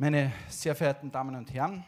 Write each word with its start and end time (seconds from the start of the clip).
Meine 0.00 0.32
sehr 0.48 0.76
verehrten 0.76 1.10
Damen 1.10 1.34
und 1.34 1.52
Herren, 1.52 1.84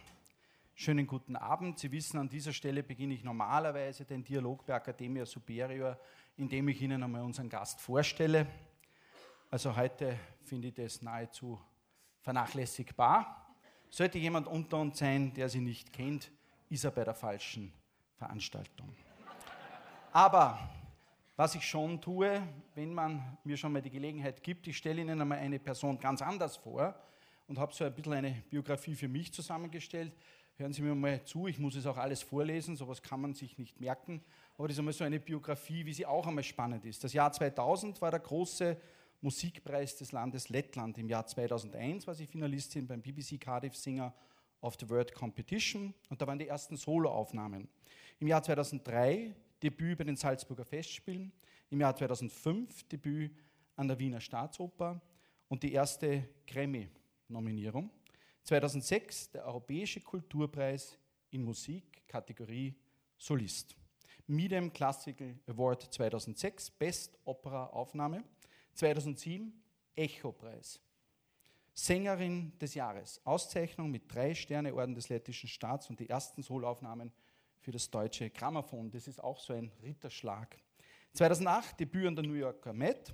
schönen 0.75 1.07
guten 1.07 1.37
Abend. 1.37 1.79
Sie 1.79 1.93
wissen, 1.93 2.19
an 2.19 2.29
dieser 2.29 2.53
Stelle 2.53 2.83
beginne 2.83 3.15
ich 3.15 3.23
normalerweise 3.23 4.05
den 4.05 4.25
Dialog 4.25 4.67
bei 4.67 4.75
Academia 4.75 5.25
Superior, 5.25 5.97
indem 6.37 6.69
ich 6.69 6.83
Ihnen 6.83 7.03
einmal 7.03 7.23
unseren 7.23 7.49
Gast 7.49 7.81
vorstelle. 7.81 8.47
Also 9.49 9.77
heute 9.77 10.19
finde 10.43 10.69
ich 10.69 10.75
das 10.75 11.03
nahezu 11.03 11.61
vernachlässigbar. 12.21 13.55
Sollte 13.89 14.19
jemand 14.19 14.47
unter 14.47 14.79
uns 14.79 14.99
sein, 14.99 15.33
der 15.35 15.49
sie 15.49 15.61
nicht 15.61 15.93
kennt, 15.93 16.33
ist 16.69 16.85
er 16.85 16.91
bei 16.91 17.05
der 17.05 17.15
falschen 17.15 17.73
Veranstaltung. 18.17 18.95
Aber 20.13 20.59
was 21.41 21.55
ich 21.55 21.67
schon 21.67 21.99
tue, 22.03 22.47
wenn 22.75 22.93
man 22.93 23.39
mir 23.45 23.57
schon 23.57 23.73
mal 23.73 23.81
die 23.81 23.89
Gelegenheit 23.89 24.43
gibt, 24.43 24.67
ich 24.69 24.77
stelle 24.77 25.01
Ihnen 25.01 25.23
einmal 25.23 25.39
eine 25.39 25.59
Person 25.59 25.99
ganz 25.99 26.21
anders 26.21 26.59
vor 26.59 26.95
und 27.49 27.59
habe 27.59 27.73
so 27.73 27.83
ein 27.83 27.95
bisschen 27.95 28.13
eine 28.13 28.43
Biografie 28.51 28.95
für 28.95 29.09
mich 29.09 29.33
zusammengestellt. 29.33 30.13
Hören 30.59 30.75
Sie 30.75 30.83
mir 30.83 30.95
mal 30.95 31.25
zu, 31.25 31.47
ich 31.47 31.59
muss 31.59 31.77
es 31.77 31.87
auch 31.87 31.97
alles 31.97 32.21
vorlesen, 32.23 32.77
sowas 32.77 33.01
kann 33.01 33.23
man 33.23 33.33
sich 33.33 33.57
nicht 33.57 33.81
merken. 33.81 34.23
Aber 34.59 34.69
das 34.69 34.75
ist 34.75 34.81
einmal 34.81 34.93
so 34.93 35.03
eine 35.03 35.19
Biografie, 35.19 35.87
wie 35.87 35.95
sie 35.95 36.05
auch 36.05 36.27
einmal 36.27 36.45
spannend 36.45 36.85
ist. 36.85 37.03
Das 37.05 37.15
Jahr 37.15 37.33
2000 37.33 38.03
war 38.03 38.11
der 38.11 38.21
große 38.21 38.77
Musikpreis 39.23 39.97
des 39.97 40.13
Landes 40.13 40.51
Lettland. 40.51 40.99
Im 40.99 41.09
Jahr 41.09 41.27
2001 41.27 42.07
war 42.07 42.15
sie 42.15 42.27
Finalistin 42.27 42.87
beim 42.87 43.01
BBC 43.01 43.41
Cardiff 43.41 43.75
Singer 43.75 44.13
of 44.61 44.77
the 44.79 44.91
World 44.91 45.15
Competition 45.15 45.95
und 46.11 46.21
da 46.21 46.27
waren 46.27 46.39
die 46.39 46.49
ersten 46.49 46.77
Soloaufnahmen. 46.77 47.67
Im 48.19 48.27
Jahr 48.27 48.43
2003 48.43 49.35
Debüt 49.63 49.99
bei 49.99 50.05
den 50.05 50.17
Salzburger 50.17 50.65
Festspielen, 50.65 51.33
im 51.71 51.81
Jahr 51.81 51.95
2005 51.95 52.85
Debüt 52.85 53.33
an 53.77 53.89
der 53.89 53.99
Wiener 53.99 54.21
Staatsoper 54.21 55.01
und 55.49 55.63
die 55.63 55.73
erste 55.73 56.29
Grammy-Nominierung. 56.47 57.91
2006 58.45 59.31
der 59.33 59.45
Europäische 59.45 60.01
Kulturpreis 60.01 60.99
in 61.31 61.45
Musik, 61.45 62.07
Kategorie 62.09 62.75
Solist. 63.19 63.77
Midem 64.27 64.73
Classical 64.73 65.39
Award 65.47 65.93
2006, 65.93 66.71
Best 66.71 67.19
Opera 67.25 67.67
Aufnahme. 67.67 68.25
2007 68.75 69.53
Echo-Preis. 69.95 70.81
Sängerin 71.75 72.53
des 72.59 72.75
Jahres. 72.75 73.21
Auszeichnung 73.25 73.91
mit 73.91 74.13
drei 74.13 74.35
Sterne 74.35 74.75
Orden 74.75 74.95
des 74.95 75.09
lettischen 75.09 75.49
Staats 75.49 75.91
und 75.91 76.01
die 76.01 76.09
ersten 76.09 76.43
Solaufnahmen 76.43 77.13
für 77.61 77.73
das 77.73 77.91
deutsche 77.91 78.31
Grammophon. 78.31 78.91
Das 78.91 79.07
ist 79.07 79.23
auch 79.23 79.39
so 79.39 79.53
ein 79.53 79.71
Ritterschlag. 79.83 80.57
2008 81.13 81.81
Debüt 81.81 82.07
an 82.07 82.17
der 82.17 82.25
New 82.25 82.35
Yorker 82.35 82.73
Met. 82.73 83.13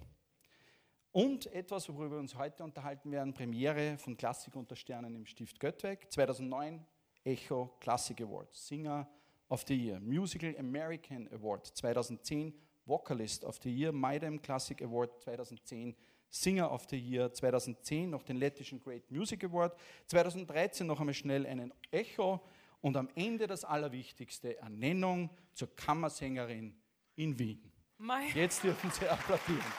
Und 1.12 1.46
etwas, 1.46 1.88
worüber 1.88 2.12
wir 2.12 2.18
uns 2.18 2.34
heute 2.34 2.62
unterhalten 2.62 3.10
werden, 3.10 3.32
Premiere 3.32 3.96
von 3.96 4.16
Klassik 4.16 4.54
unter 4.54 4.76
Sternen 4.76 5.14
im 5.14 5.24
Stift 5.24 5.58
Göttweg. 5.58 6.12
2009 6.12 6.84
Echo 7.24 7.74
Classic 7.80 8.20
Award, 8.20 8.54
Singer 8.54 9.08
of 9.48 9.64
the 9.66 9.74
Year. 9.74 9.98
Musical 9.98 10.54
American 10.58 11.26
Award 11.32 11.66
2010, 11.66 12.52
Vocalist 12.84 13.44
of 13.44 13.58
the 13.62 13.70
Year. 13.74 13.92
Maidem 13.92 14.40
Classic 14.40 14.80
Award 14.82 15.20
2010, 15.22 15.96
Singer 16.28 16.70
of 16.70 16.86
the 16.90 16.98
Year 16.98 17.32
2010, 17.32 18.10
noch 18.10 18.22
den 18.22 18.36
lettischen 18.36 18.78
Great 18.78 19.10
Music 19.10 19.42
Award. 19.44 19.74
2013 20.06 20.86
noch 20.86 21.00
einmal 21.00 21.14
schnell 21.14 21.46
einen 21.46 21.72
Echo 21.90 22.42
und 22.86 22.96
am 22.96 23.08
Ende 23.16 23.48
das 23.48 23.64
Allerwichtigste, 23.64 24.58
Ernennung 24.58 25.28
zur 25.54 25.74
Kammersängerin 25.74 26.80
in 27.16 27.36
Wien. 27.36 27.72
Mein 27.98 28.32
Jetzt 28.32 28.62
dürfen 28.62 28.92
Sie 28.92 29.08
applaudieren. 29.08 29.72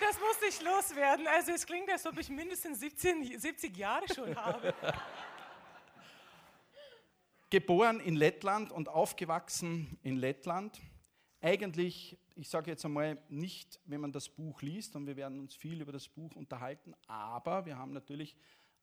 Das 0.00 0.18
musste 0.18 0.46
ich 0.48 0.62
loswerden. 0.62 1.26
Also 1.26 1.52
es 1.52 1.66
klingt, 1.66 1.90
als 1.90 2.06
ob 2.06 2.18
ich 2.18 2.30
mindestens 2.30 2.80
17, 2.80 3.38
70 3.38 3.76
Jahre 3.76 4.06
schon 4.14 4.34
habe. 4.34 4.74
Geboren 7.50 8.00
in 8.00 8.16
Lettland 8.16 8.72
und 8.72 8.88
aufgewachsen 8.88 9.98
in 10.02 10.16
Lettland. 10.16 10.80
Eigentlich, 11.44 12.16
ich 12.36 12.48
sage 12.48 12.70
jetzt 12.70 12.86
einmal, 12.86 13.18
nicht, 13.28 13.78
wenn 13.84 14.00
man 14.00 14.12
das 14.12 14.30
Buch 14.30 14.62
liest, 14.62 14.96
und 14.96 15.06
wir 15.06 15.14
werden 15.14 15.38
uns 15.40 15.54
viel 15.54 15.78
über 15.78 15.92
das 15.92 16.08
Buch 16.08 16.34
unterhalten, 16.36 16.94
aber 17.06 17.66
wir 17.66 17.76
haben 17.76 17.92
natürlich 17.92 18.34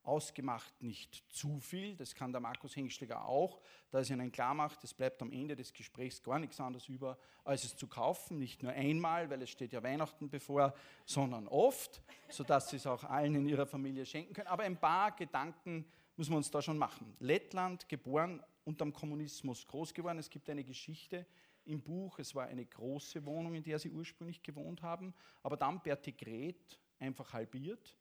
ausgemacht 0.04 0.72
nicht 0.80 1.24
zu 1.34 1.60
viel. 1.60 1.96
Das 1.96 2.14
kann 2.14 2.32
der 2.32 2.40
Markus 2.40 2.76
Hengschläger 2.76 3.26
auch, 3.26 3.62
da 3.90 4.02
es 4.02 4.12
Ihnen 4.12 4.32
klar 4.32 4.54
macht, 4.54 4.84
es 4.84 4.94
bleibt 4.94 5.24
am 5.24 5.32
Ende 5.32 5.56
des 5.56 5.74
Gesprächs 5.74 6.22
gar 6.22 6.38
nichts 6.38 6.60
anderes 6.60 6.88
über, 6.88 7.18
als 7.44 7.64
es 7.64 7.76
zu 7.76 7.88
kaufen. 7.88 8.38
Nicht 8.38 8.62
nur 8.62 8.74
einmal, 8.74 9.28
weil 9.32 9.42
es 9.42 9.50
steht 9.50 9.74
ja 9.74 9.82
Weihnachten 9.82 10.30
bevor, 10.30 10.76
sondern 11.04 11.48
oft, 11.48 12.04
sodass 12.30 12.70
Sie 12.70 12.76
es 12.76 12.86
auch 12.86 13.04
allen 13.06 13.34
in 13.34 13.48
Ihrer 13.48 13.66
Familie 13.66 14.06
schenken 14.06 14.36
können. 14.36 14.50
Aber 14.50 14.62
ein 14.62 14.78
paar 14.78 15.16
Gedanken 15.16 15.88
müssen 16.16 16.34
wir 16.34 16.38
uns 16.38 16.52
da 16.52 16.62
schon 16.62 16.78
machen. 16.78 17.16
Lettland, 17.18 17.90
geboren 17.90 18.40
unterm 18.66 18.94
Kommunismus, 18.94 19.66
groß 19.66 19.96
geworden. 19.96 20.20
Es 20.20 20.30
gibt 20.30 20.48
eine 20.48 20.64
Geschichte 20.64 21.26
im 21.66 21.82
Buch. 21.82 22.20
Es 22.20 22.36
war 22.36 22.46
eine 22.46 22.66
große 22.66 23.26
Wohnung, 23.26 23.56
in 23.56 23.64
der 23.64 23.80
Sie 23.80 23.90
ursprünglich 23.90 24.44
gewohnt 24.44 24.82
haben, 24.82 25.14
aber 25.44 25.58
dann 25.58 25.82
per 25.82 25.96
Dekret 25.96 26.80
einfach 27.00 27.34
halbiert 27.34 27.98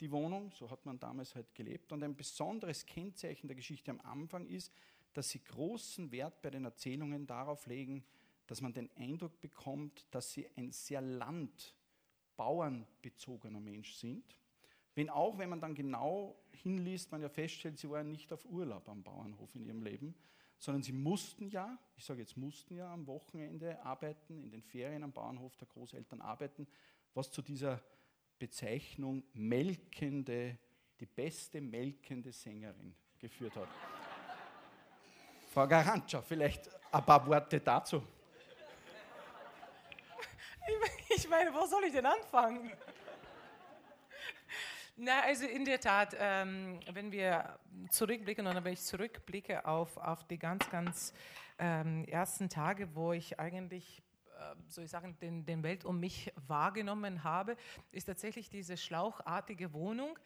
die 0.00 0.10
Wohnung, 0.10 0.50
so 0.52 0.70
hat 0.70 0.84
man 0.84 0.98
damals 0.98 1.34
halt 1.34 1.54
gelebt. 1.54 1.90
Und 1.92 2.02
ein 2.02 2.16
besonderes 2.16 2.84
Kennzeichen 2.86 3.48
der 3.48 3.56
Geschichte 3.56 3.90
am 3.90 4.00
Anfang 4.00 4.46
ist, 4.46 4.72
dass 5.12 5.28
sie 5.30 5.42
großen 5.42 6.12
Wert 6.12 6.42
bei 6.42 6.50
den 6.50 6.66
Erzählungen 6.66 7.26
darauf 7.26 7.66
legen, 7.66 8.04
dass 8.46 8.60
man 8.60 8.74
den 8.74 8.90
Eindruck 8.96 9.40
bekommt, 9.40 10.06
dass 10.10 10.32
sie 10.32 10.46
ein 10.56 10.70
sehr 10.70 11.00
landbauernbezogener 11.00 13.60
Mensch 13.60 13.94
sind. 13.94 14.38
Wenn 14.94 15.08
auch, 15.10 15.38
wenn 15.38 15.50
man 15.50 15.60
dann 15.60 15.74
genau 15.74 16.38
hinliest, 16.52 17.10
man 17.12 17.22
ja 17.22 17.28
feststellt, 17.28 17.78
sie 17.78 17.90
waren 17.90 18.12
nicht 18.12 18.32
auf 18.32 18.46
Urlaub 18.46 18.88
am 18.88 19.02
Bauernhof 19.02 19.52
in 19.54 19.64
ihrem 19.64 19.82
Leben, 19.82 20.14
sondern 20.58 20.82
sie 20.82 20.92
mussten 20.92 21.48
ja, 21.48 21.78
ich 21.96 22.04
sage 22.04 22.20
jetzt 22.20 22.36
mussten 22.36 22.74
ja 22.76 22.92
am 22.92 23.06
Wochenende 23.06 23.82
arbeiten, 23.84 24.42
in 24.42 24.50
den 24.50 24.62
Ferien 24.62 25.02
am 25.02 25.12
Bauernhof 25.12 25.56
der 25.56 25.68
Großeltern 25.68 26.20
arbeiten, 26.20 26.66
was 27.14 27.30
zu 27.30 27.42
dieser 27.42 27.82
Bezeichnung 28.38 29.22
melkende, 29.32 30.58
die 31.00 31.06
beste 31.06 31.60
melkende 31.60 32.32
Sängerin 32.32 32.94
geführt 33.18 33.56
hat. 33.56 33.68
Frau 35.52 35.66
Garantscha, 35.66 36.22
vielleicht 36.22 36.68
ein 36.92 37.04
paar 37.04 37.26
Worte 37.26 37.60
dazu. 37.60 38.02
Ich 41.08 41.28
meine, 41.28 41.52
wo 41.54 41.64
soll 41.66 41.84
ich 41.84 41.92
denn 41.92 42.04
anfangen? 42.04 42.70
Na, 44.98 45.20
also 45.24 45.44
in 45.44 45.66
der 45.66 45.78
Tat, 45.78 46.16
ähm, 46.18 46.80
wenn 46.90 47.12
wir 47.12 47.58
zurückblicken 47.90 48.46
oder 48.46 48.64
wenn 48.64 48.72
ich 48.72 48.80
zurückblicke 48.80 49.66
auf, 49.66 49.98
auf 49.98 50.24
die 50.24 50.38
ganz, 50.38 50.70
ganz 50.70 51.12
ähm, 51.58 52.04
ersten 52.06 52.48
Tage, 52.48 52.94
wo 52.94 53.12
ich 53.12 53.38
eigentlich 53.38 54.02
ähm, 54.38 54.64
soll 54.68 54.84
ich 54.84 54.90
sagen, 54.90 55.16
den, 55.20 55.44
den 55.44 55.62
Welt 55.62 55.84
um 55.84 55.98
mich 55.98 56.32
wahrgenommen 56.46 57.24
habe, 57.24 57.56
ist 57.92 58.04
tatsächlich 58.04 58.50
diese 58.50 58.76
schlauchartige 58.76 59.72
Wohnung, 59.72 60.18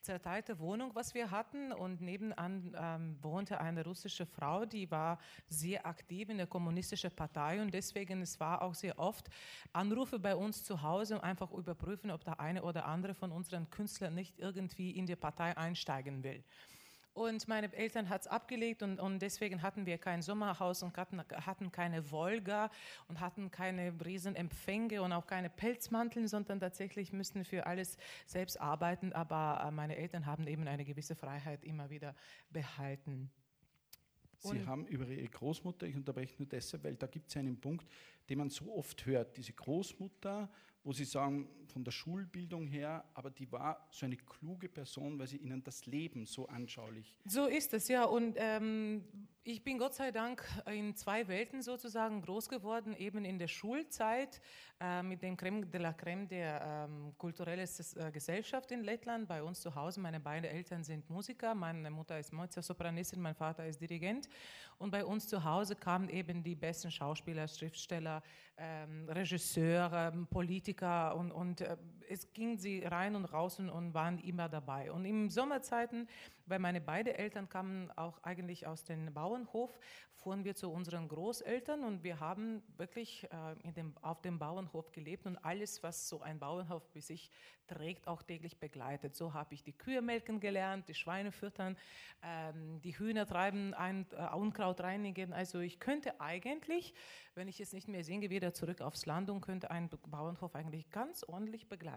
zerteilte 0.00 0.58
Wohnung, 0.58 0.94
was 0.94 1.14
wir 1.14 1.30
hatten. 1.30 1.72
Und 1.72 2.00
nebenan 2.00 2.76
ähm, 2.78 3.16
wohnte 3.22 3.60
eine 3.60 3.84
russische 3.84 4.26
Frau, 4.26 4.64
die 4.66 4.90
war 4.90 5.18
sehr 5.48 5.86
aktiv 5.86 6.28
in 6.28 6.36
der 6.36 6.46
kommunistischen 6.46 7.10
Partei 7.10 7.60
und 7.60 7.72
deswegen 7.72 8.22
es 8.22 8.38
war 8.40 8.62
auch 8.62 8.74
sehr 8.74 8.98
oft 8.98 9.28
Anrufe 9.72 10.18
bei 10.18 10.36
uns 10.36 10.64
zu 10.64 10.82
Hause, 10.82 11.16
um 11.16 11.20
einfach 11.22 11.50
überprüfen, 11.52 12.10
ob 12.10 12.24
der 12.24 12.40
eine 12.40 12.62
oder 12.62 12.84
andere 12.86 13.14
von 13.14 13.32
unseren 13.32 13.70
Künstlern 13.70 14.14
nicht 14.14 14.38
irgendwie 14.38 14.90
in 14.90 15.06
die 15.06 15.16
Partei 15.16 15.56
einsteigen 15.56 16.22
will. 16.22 16.42
Und 17.14 17.46
meine 17.46 17.72
Eltern 17.72 18.08
hat 18.08 18.22
es 18.22 18.26
abgelegt 18.26 18.82
und, 18.82 18.98
und 18.98 19.20
deswegen 19.20 19.62
hatten 19.62 19.86
wir 19.86 19.98
kein 19.98 20.20
Sommerhaus 20.20 20.82
und 20.82 20.96
hatten, 20.96 21.22
hatten 21.46 21.70
keine 21.70 22.10
Wolga 22.10 22.70
und 23.06 23.20
hatten 23.20 23.52
keine 23.52 23.94
Riesenempfänge 24.04 25.00
und 25.00 25.12
auch 25.12 25.28
keine 25.28 25.48
Pelzmanteln, 25.48 26.26
sondern 26.26 26.58
tatsächlich 26.58 27.12
müssten 27.12 27.44
für 27.44 27.66
alles 27.66 27.98
selbst 28.26 28.60
arbeiten. 28.60 29.12
Aber 29.12 29.64
äh, 29.64 29.70
meine 29.70 29.96
Eltern 29.96 30.26
haben 30.26 30.48
eben 30.48 30.66
eine 30.66 30.84
gewisse 30.84 31.14
Freiheit 31.14 31.62
immer 31.62 31.88
wieder 31.88 32.16
behalten. 32.50 33.30
Sie 34.40 34.48
und 34.48 34.66
haben 34.66 34.86
über 34.88 35.06
Ihre 35.06 35.28
Großmutter, 35.28 35.86
ich 35.86 35.94
unterbreche 35.94 36.34
nur 36.38 36.48
deshalb, 36.48 36.82
weil 36.82 36.96
da 36.96 37.06
gibt 37.06 37.30
es 37.30 37.36
einen 37.36 37.60
Punkt, 37.60 37.86
den 38.28 38.38
man 38.38 38.50
so 38.50 38.74
oft 38.74 39.06
hört. 39.06 39.36
Diese 39.36 39.52
Großmutter 39.52 40.50
wo 40.84 40.92
Sie 40.92 41.04
sagen, 41.04 41.48
von 41.66 41.82
der 41.82 41.90
Schulbildung 41.90 42.68
her, 42.68 43.04
aber 43.14 43.30
die 43.30 43.50
war 43.50 43.88
so 43.90 44.06
eine 44.06 44.16
kluge 44.16 44.68
Person, 44.68 45.18
weil 45.18 45.26
sie 45.26 45.38
Ihnen 45.38 45.64
das 45.64 45.86
Leben 45.86 46.26
so 46.26 46.46
anschaulich. 46.46 47.18
So 47.24 47.46
ist 47.46 47.74
es, 47.74 47.88
ja. 47.88 48.04
Und 48.04 48.36
ähm, 48.38 49.02
Ich 49.46 49.62
bin 49.62 49.76
Gott 49.76 49.94
sei 49.94 50.10
Dank 50.10 50.42
in 50.72 50.94
zwei 50.96 51.28
Welten 51.28 51.60
sozusagen 51.60 52.22
groß 52.22 52.48
geworden, 52.48 52.94
eben 52.96 53.26
in 53.26 53.38
der 53.38 53.48
Schulzeit 53.48 54.40
äh, 54.80 55.02
mit 55.02 55.20
dem 55.22 55.36
Creme 55.36 55.70
de 55.70 55.80
la 55.80 55.92
Creme 55.92 56.26
der 56.28 56.86
ähm, 56.88 57.12
kulturellen 57.18 57.68
äh, 57.96 58.10
Gesellschaft 58.10 58.70
in 58.70 58.82
Lettland, 58.82 59.28
bei 59.28 59.42
uns 59.42 59.60
zu 59.60 59.74
Hause. 59.74 60.00
Meine 60.00 60.18
beiden 60.18 60.48
Eltern 60.48 60.82
sind 60.82 61.10
Musiker, 61.10 61.54
meine 61.54 61.90
Mutter 61.90 62.18
ist 62.18 62.32
Mezzosopranistin, 62.32 63.20
mein 63.20 63.34
Vater 63.34 63.66
ist 63.66 63.78
Dirigent. 63.80 64.30
Und 64.78 64.90
bei 64.90 65.04
uns 65.04 65.28
zu 65.28 65.44
Hause 65.44 65.76
kamen 65.76 66.08
eben 66.08 66.42
die 66.42 66.54
besten 66.54 66.90
Schauspieler, 66.90 67.46
Schriftsteller, 67.46 68.22
ähm, 68.56 69.06
Regisseure, 69.10 70.26
Politiker 70.30 70.73
und, 70.82 71.32
und 71.32 71.60
äh, 71.60 71.76
es 72.08 72.32
ging 72.32 72.56
sie 72.56 72.84
rein 72.84 73.16
und 73.16 73.24
raus 73.26 73.58
und, 73.58 73.94
waren 73.94 74.18
immer 74.18 74.48
dabei. 74.48 74.92
Und 74.92 75.04
im 75.04 75.30
Sommerzeiten, 75.30 76.08
weil 76.46 76.58
meine 76.58 76.80
beiden 76.80 77.14
Eltern 77.14 77.48
kamen 77.48 77.90
auch 77.96 78.22
eigentlich 78.22 78.66
aus 78.66 78.84
dem 78.84 79.12
Bauernhof, 79.12 79.78
fuhren 80.24 80.44
wir 80.44 80.54
zu 80.54 80.70
unseren 80.70 81.08
Großeltern 81.08 81.84
und 81.84 82.02
wir 82.02 82.18
haben 82.18 82.62
wirklich 82.78 83.24
äh, 83.24 83.72
dem, 83.72 83.94
auf 84.00 84.22
dem 84.22 84.38
Bauernhof 84.38 84.90
gelebt 84.92 85.26
und 85.26 85.36
alles, 85.44 85.82
was 85.82 86.08
so 86.08 86.22
ein 86.22 86.38
Bauernhof 86.38 86.82
bei 86.92 87.00
sich 87.00 87.30
trägt, 87.66 88.08
auch 88.08 88.22
täglich 88.22 88.58
begleitet. 88.58 89.14
So 89.14 89.34
habe 89.34 89.54
ich 89.54 89.62
die 89.62 89.72
Kühe 89.72 90.02
melken 90.02 90.40
gelernt, 90.40 90.88
die 90.88 90.94
Schweine 90.94 91.32
füttern, 91.32 91.76
ähm, 92.22 92.80
die 92.80 92.98
Hühner 92.98 93.26
treiben, 93.26 93.74
ein, 93.74 94.06
äh, 94.12 94.34
Unkraut 94.34 94.80
reinigen. 94.80 95.32
Also 95.32 95.60
ich 95.60 95.78
könnte 95.78 96.20
eigentlich, 96.20 96.94
wenn 97.34 97.48
ich 97.48 97.60
es 97.60 97.72
nicht 97.72 97.88
mehr 97.88 98.04
singe, 98.04 98.30
wieder 98.30 98.52
zurück 98.54 98.80
aufs 98.80 99.06
Land 99.06 99.30
und 99.30 99.40
könnte 99.40 99.70
einen 99.70 99.90
Bauernhof 100.08 100.54
eigentlich 100.54 100.90
ganz 100.90 101.24
ordentlich 101.24 101.68
begleiten. 101.68 101.93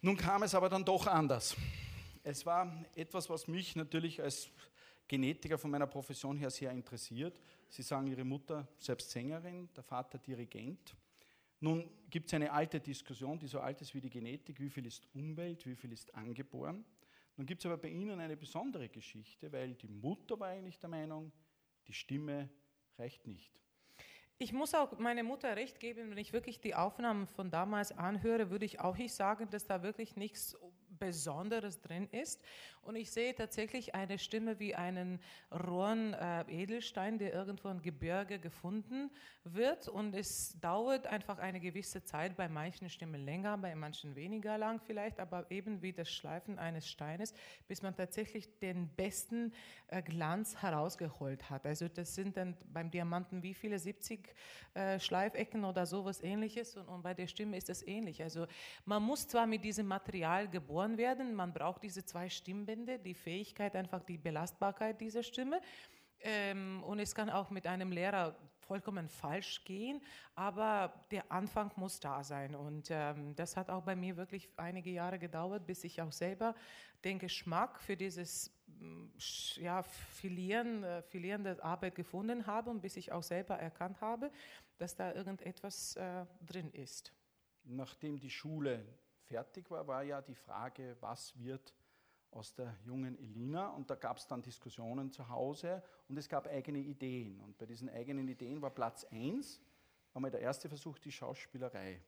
Nun 0.00 0.16
kam 0.16 0.42
es 0.44 0.54
aber 0.54 0.68
dann 0.68 0.84
doch 0.84 1.06
anders. 1.06 1.56
Es 2.22 2.46
war 2.46 2.84
etwas, 2.94 3.28
was 3.28 3.48
mich 3.48 3.74
natürlich 3.74 4.22
als 4.22 4.50
Genetiker 5.08 5.58
von 5.58 5.70
meiner 5.70 5.86
Profession 5.86 6.36
her 6.36 6.50
sehr 6.50 6.70
interessiert. 6.70 7.40
Sie 7.68 7.82
sagen, 7.82 8.06
Ihre 8.06 8.24
Mutter 8.24 8.68
selbst 8.78 9.10
Sängerin, 9.10 9.68
der 9.74 9.82
Vater 9.82 10.18
Dirigent. 10.18 10.94
Nun 11.60 11.90
gibt 12.08 12.28
es 12.28 12.34
eine 12.34 12.52
alte 12.52 12.78
Diskussion, 12.78 13.38
die 13.38 13.48
so 13.48 13.60
alt 13.60 13.80
ist 13.80 13.94
wie 13.94 14.00
die 14.00 14.10
Genetik, 14.10 14.60
wie 14.60 14.70
viel 14.70 14.86
ist 14.86 15.08
Umwelt, 15.14 15.66
wie 15.66 15.74
viel 15.74 15.92
ist 15.92 16.14
angeboren. 16.14 16.84
Nun 17.36 17.46
gibt 17.46 17.62
es 17.62 17.66
aber 17.66 17.78
bei 17.78 17.88
Ihnen 17.88 18.20
eine 18.20 18.36
besondere 18.36 18.88
Geschichte, 18.88 19.50
weil 19.52 19.74
die 19.74 19.88
Mutter 19.88 20.38
war 20.38 20.48
eigentlich 20.48 20.78
der 20.78 20.88
Meinung, 20.88 21.32
die 21.86 21.92
Stimme 21.92 22.48
reicht 22.98 23.26
nicht. 23.26 23.52
Ich 24.40 24.52
muss 24.52 24.72
auch 24.72 24.96
meiner 25.00 25.24
Mutter 25.24 25.56
recht 25.56 25.80
geben, 25.80 26.10
wenn 26.10 26.18
ich 26.18 26.32
wirklich 26.32 26.60
die 26.60 26.76
Aufnahmen 26.76 27.26
von 27.26 27.50
damals 27.50 27.90
anhöre, 27.90 28.50
würde 28.50 28.64
ich 28.64 28.78
auch 28.78 28.96
nicht 28.96 29.12
sagen, 29.12 29.50
dass 29.50 29.66
da 29.66 29.82
wirklich 29.82 30.16
nichts 30.16 30.56
Besonderes 30.98 31.80
drin 31.80 32.08
ist. 32.10 32.42
Und 32.82 32.96
ich 32.96 33.10
sehe 33.10 33.34
tatsächlich 33.34 33.94
eine 33.94 34.18
Stimme 34.18 34.58
wie 34.58 34.74
einen 34.74 35.20
rohen 35.52 36.14
äh, 36.14 36.42
Edelstein, 36.48 37.18
der 37.18 37.34
irgendwo 37.34 37.68
im 37.68 37.82
Gebirge 37.82 38.38
gefunden 38.38 39.10
wird. 39.44 39.88
Und 39.88 40.14
es 40.14 40.58
dauert 40.60 41.06
einfach 41.06 41.38
eine 41.38 41.60
gewisse 41.60 42.02
Zeit, 42.04 42.36
bei 42.36 42.48
manchen 42.48 42.88
Stimmen 42.88 43.24
länger, 43.24 43.58
bei 43.58 43.74
manchen 43.74 44.16
weniger 44.16 44.56
lang 44.56 44.80
vielleicht, 44.80 45.20
aber 45.20 45.50
eben 45.50 45.82
wie 45.82 45.92
das 45.92 46.10
Schleifen 46.10 46.58
eines 46.58 46.88
Steines, 46.88 47.34
bis 47.66 47.82
man 47.82 47.94
tatsächlich 47.94 48.58
den 48.60 48.88
besten 48.88 49.52
äh, 49.88 50.00
Glanz 50.02 50.62
herausgeholt 50.62 51.50
hat. 51.50 51.66
Also 51.66 51.88
das 51.88 52.14
sind 52.14 52.36
dann 52.36 52.56
beim 52.72 52.90
Diamanten 52.90 53.42
wie 53.42 53.54
viele? 53.54 53.78
70 53.78 54.34
äh, 54.74 54.98
Schleifecken 54.98 55.64
oder 55.64 55.84
sowas 55.84 56.22
ähnliches. 56.22 56.76
Und, 56.76 56.88
und 56.88 57.02
bei 57.02 57.14
der 57.14 57.26
Stimme 57.26 57.56
ist 57.56 57.68
es 57.68 57.86
ähnlich. 57.86 58.22
Also 58.22 58.46
man 58.84 59.02
muss 59.02 59.28
zwar 59.28 59.46
mit 59.46 59.64
diesem 59.64 59.86
Material 59.86 60.48
geboren 60.48 60.87
geboren 60.88 60.98
werden. 60.98 61.34
Man 61.34 61.52
braucht 61.52 61.82
diese 61.82 62.04
zwei 62.04 62.28
Stimmbände, 62.28 62.98
die 62.98 63.14
Fähigkeit, 63.14 63.74
einfach 63.76 64.02
die 64.02 64.18
Belastbarkeit 64.18 65.00
dieser 65.00 65.22
Stimme. 65.22 65.60
Ähm, 66.20 66.82
und 66.84 66.98
es 66.98 67.14
kann 67.14 67.30
auch 67.30 67.50
mit 67.50 67.66
einem 67.66 67.92
Lehrer 67.92 68.36
vollkommen 68.60 69.08
falsch 69.08 69.64
gehen, 69.64 70.02
aber 70.34 70.92
der 71.10 71.30
Anfang 71.30 71.70
muss 71.76 72.00
da 72.00 72.22
sein. 72.22 72.54
Und 72.54 72.88
ähm, 72.90 73.34
das 73.34 73.56
hat 73.56 73.70
auch 73.70 73.82
bei 73.82 73.96
mir 73.96 74.16
wirklich 74.16 74.48
einige 74.56 74.90
Jahre 74.90 75.18
gedauert, 75.18 75.66
bis 75.66 75.84
ich 75.84 76.02
auch 76.02 76.12
selber 76.12 76.54
den 77.04 77.18
Geschmack 77.18 77.80
für 77.80 77.96
dieses 77.96 78.50
mm, 78.66 79.06
ja, 79.56 79.82
Filieren, 79.82 80.82
äh, 80.82 81.02
filierende 81.02 81.62
Arbeit 81.62 81.94
gefunden 81.94 82.46
habe 82.46 82.70
und 82.70 82.80
bis 82.80 82.96
ich 82.96 83.12
auch 83.12 83.22
selber 83.22 83.54
erkannt 83.54 84.00
habe, 84.00 84.30
dass 84.76 84.96
da 84.96 85.14
irgendetwas 85.14 85.96
äh, 85.96 86.26
drin 86.44 86.70
ist. 86.72 87.12
Nachdem 87.64 88.18
die 88.18 88.30
Schule 88.30 88.84
fertig 89.28 89.70
war, 89.70 89.86
war 89.86 90.02
ja 90.02 90.20
die 90.20 90.34
Frage, 90.34 90.96
was 91.00 91.38
wird 91.38 91.74
aus 92.30 92.54
der 92.54 92.74
jungen 92.84 93.18
Elina. 93.18 93.68
Und 93.68 93.90
da 93.90 93.94
gab 93.94 94.16
es 94.18 94.26
dann 94.26 94.42
Diskussionen 94.42 95.10
zu 95.10 95.28
Hause 95.28 95.82
und 96.08 96.18
es 96.18 96.28
gab 96.28 96.46
eigene 96.46 96.78
Ideen. 96.78 97.40
Und 97.40 97.56
bei 97.58 97.66
diesen 97.66 97.88
eigenen 97.88 98.28
Ideen 98.28 98.60
war 98.60 98.70
Platz 98.70 99.04
1 99.04 99.60
einmal 100.14 100.30
der 100.30 100.40
erste 100.40 100.68
Versuch 100.68 100.98
die 100.98 101.12
Schauspielerei. 101.12 102.00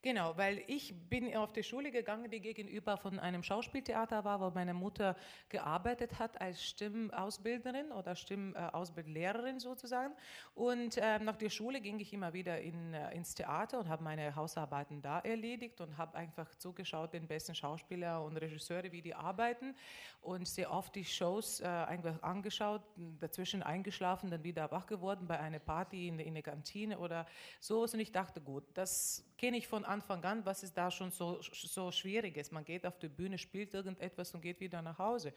Genau, 0.00 0.36
weil 0.36 0.62
ich 0.68 0.94
bin 1.10 1.36
auf 1.36 1.52
die 1.52 1.64
Schule 1.64 1.90
gegangen, 1.90 2.30
die 2.30 2.40
gegenüber 2.40 2.96
von 2.96 3.18
einem 3.18 3.42
Schauspieltheater 3.42 4.24
war, 4.24 4.40
wo 4.40 4.50
meine 4.50 4.72
Mutter 4.72 5.16
gearbeitet 5.48 6.20
hat 6.20 6.40
als 6.40 6.62
Stimmausbilderin 6.64 7.90
oder 7.90 8.14
Stimmausbildlehrerin 8.14 9.58
sozusagen. 9.58 10.14
Und 10.54 10.98
äh, 10.98 11.18
nach 11.18 11.36
der 11.36 11.50
Schule 11.50 11.80
ging 11.80 11.98
ich 11.98 12.12
immer 12.12 12.32
wieder 12.32 12.60
in, 12.60 12.94
äh, 12.94 13.12
ins 13.12 13.34
Theater 13.34 13.80
und 13.80 13.88
habe 13.88 14.04
meine 14.04 14.36
Hausarbeiten 14.36 15.02
da 15.02 15.18
erledigt 15.18 15.80
und 15.80 15.98
habe 15.98 16.16
einfach 16.16 16.54
zugeschaut 16.54 17.12
den 17.12 17.26
besten 17.26 17.56
Schauspieler 17.56 18.22
und 18.22 18.36
Regisseure, 18.36 18.92
wie 18.92 19.02
die 19.02 19.16
arbeiten 19.16 19.74
und 20.20 20.46
sehr 20.46 20.70
oft 20.70 20.94
die 20.94 21.04
Shows 21.04 21.58
äh, 21.58 21.66
einfach 21.66 22.22
angeschaut, 22.22 22.82
dazwischen 23.18 23.64
eingeschlafen, 23.64 24.30
dann 24.30 24.44
wieder 24.44 24.70
wach 24.70 24.86
geworden 24.86 25.26
bei 25.26 25.40
einer 25.40 25.58
Party 25.58 26.06
in, 26.06 26.20
in 26.20 26.34
der 26.34 26.44
Kantine 26.44 27.00
oder 27.00 27.26
so. 27.58 27.82
Und 27.82 27.98
ich 27.98 28.12
dachte, 28.12 28.40
gut, 28.40 28.62
das 28.74 29.27
kenne 29.38 29.56
ich 29.56 29.68
von 29.68 29.84
Anfang 29.84 30.22
an, 30.24 30.44
was 30.44 30.62
ist 30.62 30.76
da 30.76 30.90
schon 30.90 31.10
so, 31.10 31.40
so 31.40 31.90
Schwieriges. 31.92 32.50
Man 32.50 32.64
geht 32.64 32.84
auf 32.84 32.98
die 32.98 33.08
Bühne, 33.08 33.38
spielt 33.38 33.72
irgendetwas 33.72 34.34
und 34.34 34.42
geht 34.42 34.60
wieder 34.60 34.82
nach 34.82 34.98
Hause. 34.98 35.32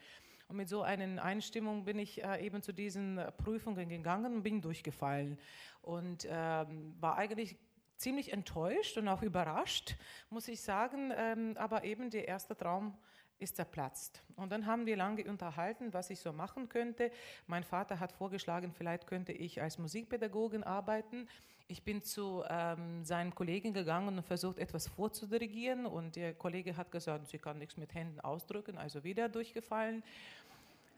Und 0.48 0.56
mit 0.56 0.68
so 0.68 0.82
einer 0.82 1.22
Einstimmung 1.22 1.84
bin 1.84 1.98
ich 1.98 2.22
äh, 2.22 2.44
eben 2.44 2.62
zu 2.62 2.72
diesen 2.72 3.20
Prüfungen 3.38 3.88
gegangen 3.88 4.34
und 4.34 4.42
bin 4.42 4.60
durchgefallen. 4.60 5.38
Und 5.80 6.26
ähm, 6.28 6.94
war 7.00 7.16
eigentlich 7.16 7.56
ziemlich 7.96 8.32
enttäuscht 8.32 8.98
und 8.98 9.08
auch 9.08 9.22
überrascht, 9.22 9.96
muss 10.28 10.48
ich 10.48 10.60
sagen. 10.60 11.12
Ähm, 11.16 11.56
aber 11.56 11.84
eben 11.84 12.10
der 12.10 12.26
erste 12.26 12.56
Traum 12.56 12.98
ist 13.42 13.56
zerplatzt. 13.56 14.22
Und 14.36 14.50
dann 14.50 14.66
haben 14.66 14.86
wir 14.86 14.96
lange 14.96 15.24
unterhalten, 15.24 15.92
was 15.92 16.10
ich 16.10 16.20
so 16.20 16.32
machen 16.32 16.68
könnte. 16.68 17.10
Mein 17.46 17.64
Vater 17.64 18.00
hat 18.00 18.12
vorgeschlagen, 18.12 18.72
vielleicht 18.72 19.06
könnte 19.06 19.32
ich 19.32 19.60
als 19.60 19.78
Musikpädagogin 19.78 20.62
arbeiten. 20.62 21.28
Ich 21.68 21.82
bin 21.82 22.02
zu 22.02 22.44
ähm, 22.48 23.04
seinen 23.04 23.34
Kollegen 23.34 23.72
gegangen 23.72 24.16
und 24.18 24.22
versucht, 24.22 24.58
etwas 24.58 24.88
vorzudirigieren. 24.88 25.86
Und 25.86 26.16
der 26.16 26.34
Kollege 26.34 26.76
hat 26.76 26.90
gesagt, 26.90 27.28
sie 27.28 27.38
kann 27.38 27.58
nichts 27.58 27.76
mit 27.76 27.94
Händen 27.94 28.20
ausdrücken, 28.20 28.78
also 28.78 29.04
wieder 29.04 29.28
durchgefallen. 29.28 30.02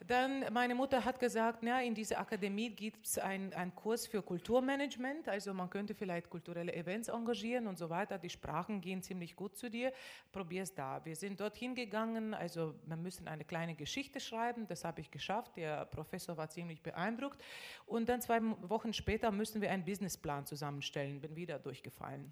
Dann, 0.07 0.53
meine 0.53 0.75
Mutter 0.75 1.05
hat 1.05 1.19
gesagt, 1.19 1.63
ja, 1.63 1.81
in 1.81 1.95
dieser 1.95 2.19
Akademie 2.19 2.69
gibt 2.69 3.07
es 3.07 3.19
einen 3.19 3.75
Kurs 3.75 4.07
für 4.07 4.23
Kulturmanagement, 4.23 5.29
also 5.29 5.55
man 5.55 5.71
könnte 5.71 5.95
vielleicht 5.95 6.29
kulturelle 6.29 6.75
Events 6.75 7.09
engagieren 7.09 7.67
und 7.67 7.79
so 7.79 7.89
weiter. 7.89 8.19
Die 8.19 8.29
Sprachen 8.29 8.81
gehen 8.81 9.03
ziemlich 9.03 9.35
gut 9.35 9.57
zu 9.57 9.71
dir, 9.71 9.93
probier 10.31 10.65
es 10.65 10.75
da. 10.75 11.03
Wir 11.05 11.17
sind 11.17 11.41
dorthin 11.41 11.75
gegangen, 11.75 12.35
also 12.35 12.75
wir 12.85 12.97
müssen 12.97 13.29
eine 13.29 13.45
kleine 13.45 13.75
Geschichte 13.75 14.21
schreiben, 14.21 14.67
das 14.67 14.85
habe 14.85 15.01
ich 15.01 15.11
geschafft, 15.11 15.57
der 15.57 15.87
Professor 15.87 16.37
war 16.37 16.51
ziemlich 16.51 16.83
beeindruckt. 16.83 17.41
Und 17.87 18.09
dann 18.09 18.21
zwei 18.21 18.41
Wochen 18.43 18.93
später 18.93 19.31
müssen 19.31 19.63
wir 19.63 19.71
einen 19.71 19.85
Businessplan 19.85 20.45
zusammenstellen, 20.45 21.21
bin 21.21 21.35
wieder 21.35 21.59
durchgefallen. 21.59 22.31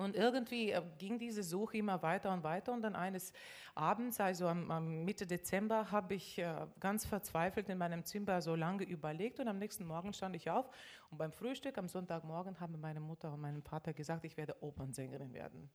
Und 0.00 0.16
irgendwie 0.16 0.70
äh, 0.72 0.82
ging 0.98 1.18
diese 1.18 1.42
Suche 1.42 1.78
immer 1.78 2.02
weiter 2.02 2.32
und 2.32 2.42
weiter. 2.42 2.72
Und 2.72 2.82
dann 2.82 2.96
eines 2.96 3.32
Abends, 3.74 4.20
also 4.20 4.48
am, 4.48 4.70
am 4.70 5.04
Mitte 5.04 5.26
Dezember, 5.26 5.90
habe 5.90 6.14
ich 6.14 6.38
äh, 6.38 6.66
ganz 6.80 7.06
verzweifelt 7.06 7.68
in 7.68 7.78
meinem 7.78 8.04
Zimmer 8.04 8.40
so 8.40 8.54
lange 8.54 8.84
überlegt. 8.84 9.40
Und 9.40 9.48
am 9.48 9.58
nächsten 9.58 9.86
Morgen 9.86 10.12
stand 10.12 10.36
ich 10.36 10.50
auf. 10.50 10.68
Und 11.10 11.18
beim 11.18 11.32
Frühstück 11.32 11.78
am 11.78 11.88
Sonntagmorgen 11.88 12.58
haben 12.60 12.80
meine 12.80 13.00
Mutter 13.00 13.32
und 13.32 13.40
mein 13.40 13.62
Vater 13.62 13.92
gesagt, 13.92 14.24
ich 14.24 14.36
werde 14.36 14.62
Opernsängerin 14.62 15.32
werden. 15.32 15.70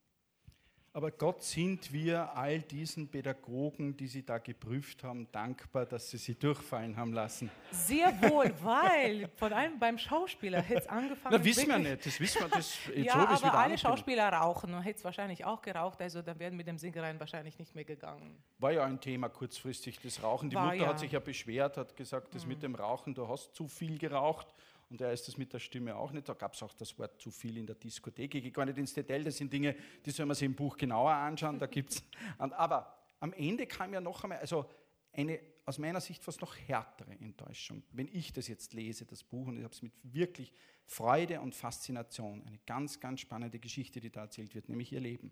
Aber 0.96 1.12
Gott 1.12 1.44
sind 1.44 1.92
wir 1.92 2.38
all 2.38 2.62
diesen 2.62 3.10
Pädagogen, 3.10 3.98
die 3.98 4.08
Sie 4.08 4.26
da 4.26 4.38
geprüft 4.38 5.04
haben, 5.04 5.30
dankbar, 5.30 5.86
dass 5.86 6.10
Sie 6.10 6.18
sie 6.18 6.36
durchfallen 6.36 6.96
haben 6.96 7.12
lassen. 7.12 7.52
Sehr 7.70 8.14
wohl, 8.22 8.54
weil 8.64 9.28
vor 9.36 9.52
allem 9.52 9.78
beim 9.78 9.98
Schauspieler 9.98 10.62
hätte 10.62 10.84
es 10.84 10.88
angefangen. 10.88 11.36
Na, 11.38 11.44
wissen 11.44 11.68
wir 11.68 11.80
nicht, 11.80 12.06
das 12.06 12.18
wissen 12.18 12.44
wir. 12.44 12.48
Das, 12.48 12.78
ja, 12.96 13.12
so, 13.36 13.46
aber 13.46 13.60
alle 13.60 13.78
Schauspieler 13.78 14.30
rauchen 14.30 14.74
und 14.74 14.84
hätte 14.84 15.00
es 15.00 15.04
wahrscheinlich 15.04 15.44
auch 15.44 15.62
geraucht, 15.62 16.02
also 16.02 16.22
dann 16.22 16.40
wären 16.40 16.56
mit 16.56 16.66
dem 16.66 16.78
Singereien 16.78 17.20
wahrscheinlich 17.20 17.60
nicht 17.60 17.76
mehr 17.76 17.84
gegangen. 17.84 18.42
War 18.60 18.72
ja 18.72 18.86
ein 18.86 19.02
Thema 19.02 19.28
kurzfristig, 19.28 20.00
das 20.00 20.24
Rauchen. 20.24 20.50
Die 20.50 20.56
War 20.56 20.68
Mutter 20.68 20.78
ja. 20.78 20.88
hat 20.88 21.00
sich 21.00 21.12
ja 21.12 21.20
beschwert, 21.20 21.76
hat 21.76 21.98
gesagt, 21.98 22.34
das 22.34 22.44
mhm. 22.44 22.50
mit 22.52 22.64
dem 22.64 22.74
Rauchen, 22.74 23.14
du 23.14 23.28
hast 23.28 23.54
zu 23.54 23.68
viel 23.68 23.98
geraucht 23.98 24.48
und 24.90 25.02
da 25.02 25.12
ist 25.12 25.28
es 25.28 25.38
mit 25.38 25.52
der 25.52 25.60
Stimme 25.60 25.96
auch 25.96 26.12
nicht. 26.12 26.30
Da 26.30 26.34
gab 26.34 26.54
es 26.54 26.64
auch 26.64 26.74
das 26.74 26.98
Wort 27.00 27.20
zu 27.20 27.32
viel 27.32 27.58
in 27.58 27.66
der 27.66 27.76
Diskothek. 27.76 28.36
Ich 28.36 28.44
gehe 28.44 28.52
gar 28.52 28.66
nicht 28.66 28.78
ins 28.78 28.94
Detail, 28.94 29.24
das 29.24 29.38
sind 29.38 29.52
Dinge, 29.52 29.76
die 30.06 30.12
soll 30.12 30.26
man 30.26 30.36
sich 30.36 30.46
im 30.46 30.56
Buch 30.56 30.78
genauer 30.78 31.12
anschauen. 31.12 31.60
Da 31.60 31.68
gibt's, 31.68 32.04
aber 32.38 32.96
am 33.20 33.34
Ende 33.34 33.66
kam 33.66 33.94
ja 33.94 34.02
noch 34.02 34.24
einmal, 34.24 34.40
also 34.40 34.70
eine 35.12 35.40
aus 35.66 35.80
meiner 35.80 36.00
Sicht 36.00 36.24
fast 36.24 36.42
noch 36.42 36.56
härtere 36.56 37.14
Enttäuschung, 37.14 37.84
wenn 37.92 38.08
ich 38.08 38.32
das 38.32 38.48
jetzt 38.48 38.74
lese, 38.74 39.06
das 39.06 39.24
Buch, 39.24 39.48
und 39.48 39.58
ich 39.58 39.64
habe 39.64 39.74
es 39.74 39.82
mit 39.82 39.94
wirklich 40.04 40.54
Freude 40.86 41.42
und 41.42 41.56
Faszination, 41.56 42.44
eine 42.46 42.60
ganz, 42.68 43.00
ganz 43.00 43.22
spannende 43.22 43.58
Geschichte, 43.58 44.00
die 44.00 44.12
da 44.12 44.22
erzählt 44.22 44.54
wird, 44.54 44.70
nämlich 44.70 44.92
ihr 44.92 45.00
Leben. 45.00 45.32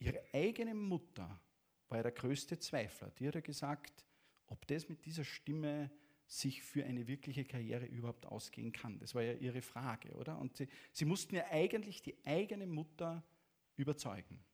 Ihre 0.00 0.20
eigene 0.32 0.74
Mutter 0.74 1.40
war 1.88 1.98
ja 1.98 2.02
der 2.02 2.12
größte 2.12 2.58
Zweifler. 2.58 3.10
Die 3.18 3.28
hat 3.28 3.36
ja 3.36 3.40
gesagt, 3.40 4.04
ob 4.46 4.66
das 4.66 4.88
mit 4.88 5.04
dieser 5.04 5.24
Stimme 5.24 5.90
sich 6.28 6.62
für 6.62 6.84
eine 6.84 7.08
wirkliche 7.08 7.44
Karriere 7.44 7.86
überhaupt 7.86 8.26
ausgehen 8.26 8.70
kann. 8.70 8.98
Das 8.98 9.14
war 9.14 9.22
ja 9.22 9.32
ihre 9.32 9.62
Frage, 9.62 10.12
oder? 10.12 10.38
Und 10.38 10.56
sie, 10.58 10.68
sie 10.92 11.06
mussten 11.06 11.34
ja 11.34 11.44
eigentlich 11.50 12.02
die 12.02 12.16
eigene 12.24 12.66
Mutter 12.66 13.24
überzeugen. 13.76 14.44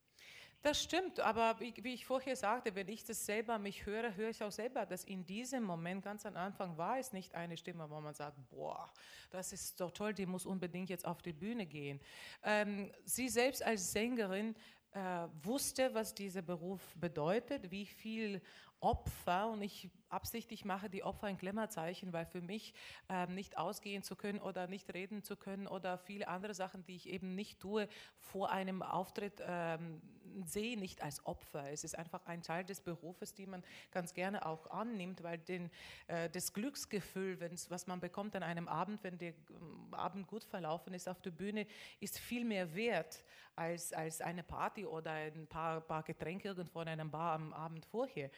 Das 0.63 0.83
stimmt, 0.83 1.21
aber 1.21 1.61
wie, 1.61 1.75
wie, 1.83 1.93
ich 1.93 2.07
vorher 2.07 2.37
sagte, 2.37 2.75
wenn 2.75 2.89
ich 2.89 3.05
das 3.05 3.27
selber 3.27 3.59
mich 3.59 3.85
höre, 3.85 4.15
höre 4.17 4.31
ich 4.31 4.43
auch 4.43 4.51
selber, 4.51 4.87
dass 4.87 5.05
in 5.05 5.27
diesem 5.27 5.63
Moment 5.63 6.03
ganz 6.03 6.25
am 6.25 6.37
Anfang 6.37 6.79
war 6.79 6.99
es 6.99 7.13
nicht 7.13 7.35
eine 7.35 7.59
Stimme, 7.59 7.91
wo 7.91 8.01
man 8.01 8.15
sagt, 8.15 8.39
boah, 8.49 8.91
das 9.31 9.53
ist 9.53 9.79
doch 9.79 9.91
toll, 9.91 10.15
die 10.15 10.25
muss 10.25 10.47
unbedingt 10.47 10.89
jetzt 10.89 11.05
auf 11.05 11.21
die 11.21 11.35
Bühne 11.35 11.67
gehen. 11.67 12.01
Ähm, 12.43 12.91
sie 13.05 13.29
selbst 13.29 13.63
als 13.63 13.93
Sängerin 13.93 14.55
äh, 14.93 15.29
wusste, 15.43 15.93
was 15.93 16.15
dieser 16.15 16.41
Beruf 16.41 16.95
bedeutet, 16.97 17.71
wie 17.71 17.85
viel 17.85 18.41
Opfer, 18.85 19.49
und 19.49 19.63
ich 19.63 19.91
absichtlich 20.11 20.65
mache 20.65 20.91
die 20.91 21.03
Opfer 21.03 21.27
ein 21.27 21.39
Klemmerzeichen, 21.39 22.13
weil 22.13 22.27
für 22.27 22.43
mich 22.43 22.75
ähm, 23.09 23.35
nicht 23.35 23.57
ausgehen 23.57 24.03
zu 24.03 24.15
können 24.15 24.39
oder 24.39 24.67
nicht 24.67 24.93
reden 24.93 25.23
zu 25.23 25.37
können 25.37 25.67
oder 25.67 25.97
viele 25.97 26.29
andere 26.29 26.53
Sachen, 26.53 26.85
die 26.85 26.95
ich 26.95 27.09
eben 27.09 27.35
nicht 27.35 27.61
tue, 27.61 27.89
vor 28.19 28.51
einem 28.51 28.83
Auftritt 28.83 29.43
ähm, 29.47 30.03
sehe 30.45 30.79
nicht 30.79 31.03
als 31.03 31.25
Opfer. 31.25 31.71
Es 31.71 31.83
ist 31.83 31.97
einfach 31.97 32.27
ein 32.27 32.43
Teil 32.43 32.65
des 32.65 32.83
Berufes, 32.83 33.35
den 33.35 33.51
man 33.51 33.65
ganz 33.91 34.13
gerne 34.13 34.45
auch 34.45 34.71
annimmt, 34.71 35.23
weil 35.23 35.39
den, 35.39 35.71
äh, 36.07 36.29
das 36.29 36.53
Glücksgefühl, 36.53 37.39
was 37.69 37.87
man 37.87 38.01
bekommt 38.01 38.37
an 38.37 38.43
einem 38.43 38.69
Abend, 38.69 39.03
wenn 39.03 39.17
der 39.17 39.33
ähm, 39.51 39.95
Abend 39.95 40.27
gut 40.27 40.45
verlaufen 40.45 40.93
ist 40.93 41.09
auf 41.09 41.23
der 41.23 41.31
Bühne, 41.31 41.67
ist 42.01 42.19
viel 42.19 42.45
mehr 42.45 42.75
wert 42.75 43.25
als, 43.57 43.93
als 43.93 44.21
eine 44.21 44.43
Party 44.43 44.85
oder 44.85 45.13
ein 45.13 45.47
paar, 45.47 45.81
paar 45.81 46.03
Getränke 46.03 46.49
irgendwo 46.49 46.81
in 46.83 46.89
einem 46.89 47.11
Bar 47.11 47.35
am 47.35 47.53
Abend 47.53 47.87
vorher. 47.87 48.31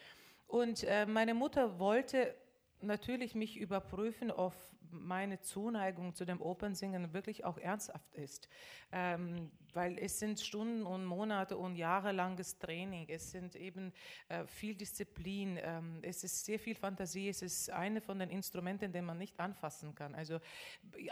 Und 0.47 0.85
äh, 0.85 1.07
meine 1.07 1.35
Mutter 1.35 1.79
wollte 1.79 2.35
natürlich 2.81 3.35
mich 3.35 3.59
überprüfen, 3.59 4.31
ob 4.31 4.55
meine 4.91 5.41
Zuneigung 5.41 6.15
zu 6.15 6.25
dem 6.25 6.41
Opernsingen 6.41 7.13
wirklich 7.13 7.45
auch 7.45 7.59
ernsthaft 7.59 8.15
ist. 8.15 8.49
Ähm, 8.93 9.51
weil 9.77 9.99
es 9.99 10.19
sind 10.19 10.41
Stunden 10.41 10.85
und 10.87 11.05
Monate 11.05 11.57
und 11.57 11.77
jahrelanges 11.77 12.59
Training, 12.59 13.07
es 13.09 13.31
sind 13.31 13.55
eben 13.57 13.93
äh, 14.29 14.47
viel 14.47 14.75
Disziplin, 14.75 15.59
ähm, 15.63 15.99
es 16.03 16.25
ist 16.25 16.47
sehr 16.47 16.59
viel 16.59 16.75
Fantasie, 16.75 17.29
es 17.29 17.43
ist 17.43 17.71
eine 17.71 18.01
von 18.01 18.19
den 18.19 18.31
Instrumenten, 18.31 18.91
den 18.91 19.05
man 19.05 19.19
nicht 19.19 19.39
anfassen 19.39 19.95
kann. 19.95 20.15
Also 20.15 20.39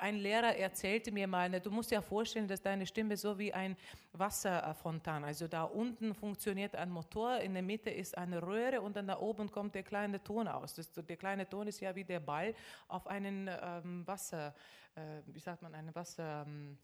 ein 0.01 0.17
Lehrer 0.17 0.57
erzählte 0.57 1.13
mir 1.13 1.27
mal, 1.27 1.51
ne, 1.51 1.61
du 1.61 1.71
musst 1.71 1.91
dir 1.91 2.01
vorstellen, 2.01 2.49
dass 2.49 2.63
deine 2.63 2.87
Stimme 2.87 3.19
so 3.19 3.39
wie 3.39 3.53
ein 3.53 3.77
Wasserfontan, 4.13 5.25
also 5.25 5.47
da 5.47 5.65
unten 5.65 6.15
funktioniert 6.15 6.75
ein 6.75 6.91
Motor, 6.91 7.41
in 7.41 7.53
der 7.53 7.63
Mitte 7.63 7.91
ist 7.91 8.17
eine 8.17 8.41
Röhre 8.43 8.81
und 8.81 8.97
dann 8.97 9.07
da 9.07 9.19
oben 9.19 9.51
kommt 9.51 9.75
der 9.75 9.83
kleine 9.83 10.23
Ton 10.23 10.49
aus. 10.49 10.75
Das, 10.75 10.91
der 10.91 11.17
kleine 11.17 11.47
Ton 11.49 11.67
ist 11.67 11.81
ja 11.81 11.95
wie 11.95 12.05
der 12.05 12.21
Ball 12.21 12.55
auf 12.89 13.07
einen 13.07 13.49
ähm, 13.65 14.07
Wasser, 14.07 14.55
äh, 14.95 15.23
wie 15.27 15.41
sagt 15.41 15.63
man, 15.63 15.75
eine 15.75 15.95
Wasser... 15.95 16.45
Ähm. 16.47 16.79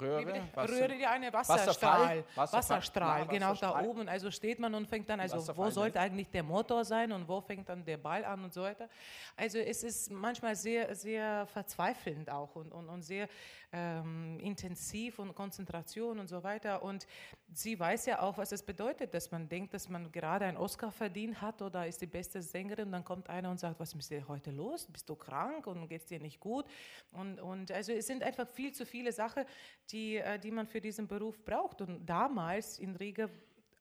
Röhre, 0.00 0.42
Wasser, 0.52 0.72
Röhre, 0.72 0.96
ja, 0.96 1.10
eine 1.12 1.32
Wasserstrahl, 1.32 2.24
Wasserstrahl, 2.34 2.60
Wasserstrahl 2.60 3.26
genau 3.28 3.50
Wasserstrahl. 3.50 3.82
da 3.82 3.88
oben. 3.88 4.08
Also 4.08 4.30
steht 4.30 4.58
man 4.58 4.74
und 4.74 4.86
fängt 4.88 5.08
dann, 5.08 5.20
also 5.20 5.56
wo 5.56 5.70
sollte 5.70 6.00
eigentlich 6.00 6.28
der 6.28 6.42
Motor 6.42 6.84
sein 6.84 7.12
und 7.12 7.26
wo 7.28 7.40
fängt 7.40 7.68
dann 7.68 7.84
der 7.84 7.96
Ball 7.96 8.24
an 8.24 8.44
und 8.44 8.52
so 8.52 8.62
weiter. 8.62 8.88
Also 9.36 9.58
es 9.58 9.82
ist 9.84 10.10
manchmal 10.10 10.56
sehr, 10.56 10.94
sehr 10.94 11.46
verzweifelnd 11.46 12.30
auch 12.30 12.56
und, 12.56 12.72
und, 12.72 12.88
und 12.88 13.02
sehr 13.02 13.28
ähm, 13.72 14.38
intensiv 14.40 15.18
und 15.18 15.34
Konzentration 15.34 16.18
und 16.18 16.28
so 16.28 16.42
weiter. 16.42 16.82
Und 16.82 17.06
sie 17.52 17.78
weiß 17.78 18.06
ja 18.06 18.22
auch, 18.22 18.38
was 18.38 18.52
es 18.52 18.62
bedeutet, 18.62 19.12
dass 19.14 19.30
man 19.30 19.48
denkt, 19.48 19.74
dass 19.74 19.88
man 19.88 20.10
gerade 20.12 20.46
einen 20.46 20.56
Oscar 20.56 20.90
verdient 20.90 21.40
hat 21.40 21.62
oder 21.62 21.86
ist 21.86 22.00
die 22.00 22.06
beste 22.06 22.42
Sängerin. 22.42 22.86
Und 22.86 22.92
dann 22.92 23.04
kommt 23.04 23.28
einer 23.28 23.50
und 23.50 23.58
sagt, 23.58 23.78
was 23.80 23.92
ist 23.92 24.10
dir 24.10 24.26
heute 24.28 24.50
los? 24.50 24.86
Bist 24.86 25.08
du 25.08 25.16
krank 25.16 25.66
und 25.66 25.88
geht 25.88 26.02
es 26.02 26.06
dir 26.06 26.20
nicht 26.20 26.40
gut? 26.40 26.66
Und, 27.12 27.40
und 27.40 27.70
also 27.70 27.92
es 27.92 28.06
sind 28.06 28.22
einfach 28.22 28.48
viel 28.48 28.72
zu 28.72 28.86
viele 28.86 29.12
Sachen, 29.12 29.44
die, 29.90 30.16
äh, 30.16 30.38
die 30.38 30.50
man 30.50 30.66
für 30.66 30.80
diesen 30.80 31.06
Beruf 31.06 31.44
braucht. 31.44 31.80
Und 31.80 32.06
damals 32.06 32.78
in 32.78 32.96
Riga 32.96 33.28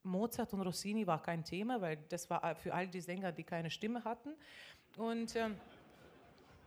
Mozart 0.03 0.53
und 0.53 0.61
Rossini 0.61 1.05
war 1.07 1.21
kein 1.21 1.43
Thema, 1.43 1.81
weil 1.81 1.97
das 2.09 2.29
war 2.29 2.55
für 2.55 2.73
all 2.73 2.87
die 2.87 3.01
Sänger, 3.01 3.31
die 3.31 3.43
keine 3.43 3.69
Stimme 3.69 4.03
hatten. 4.03 4.35
Und 4.97 5.35
ähm, 5.35 5.55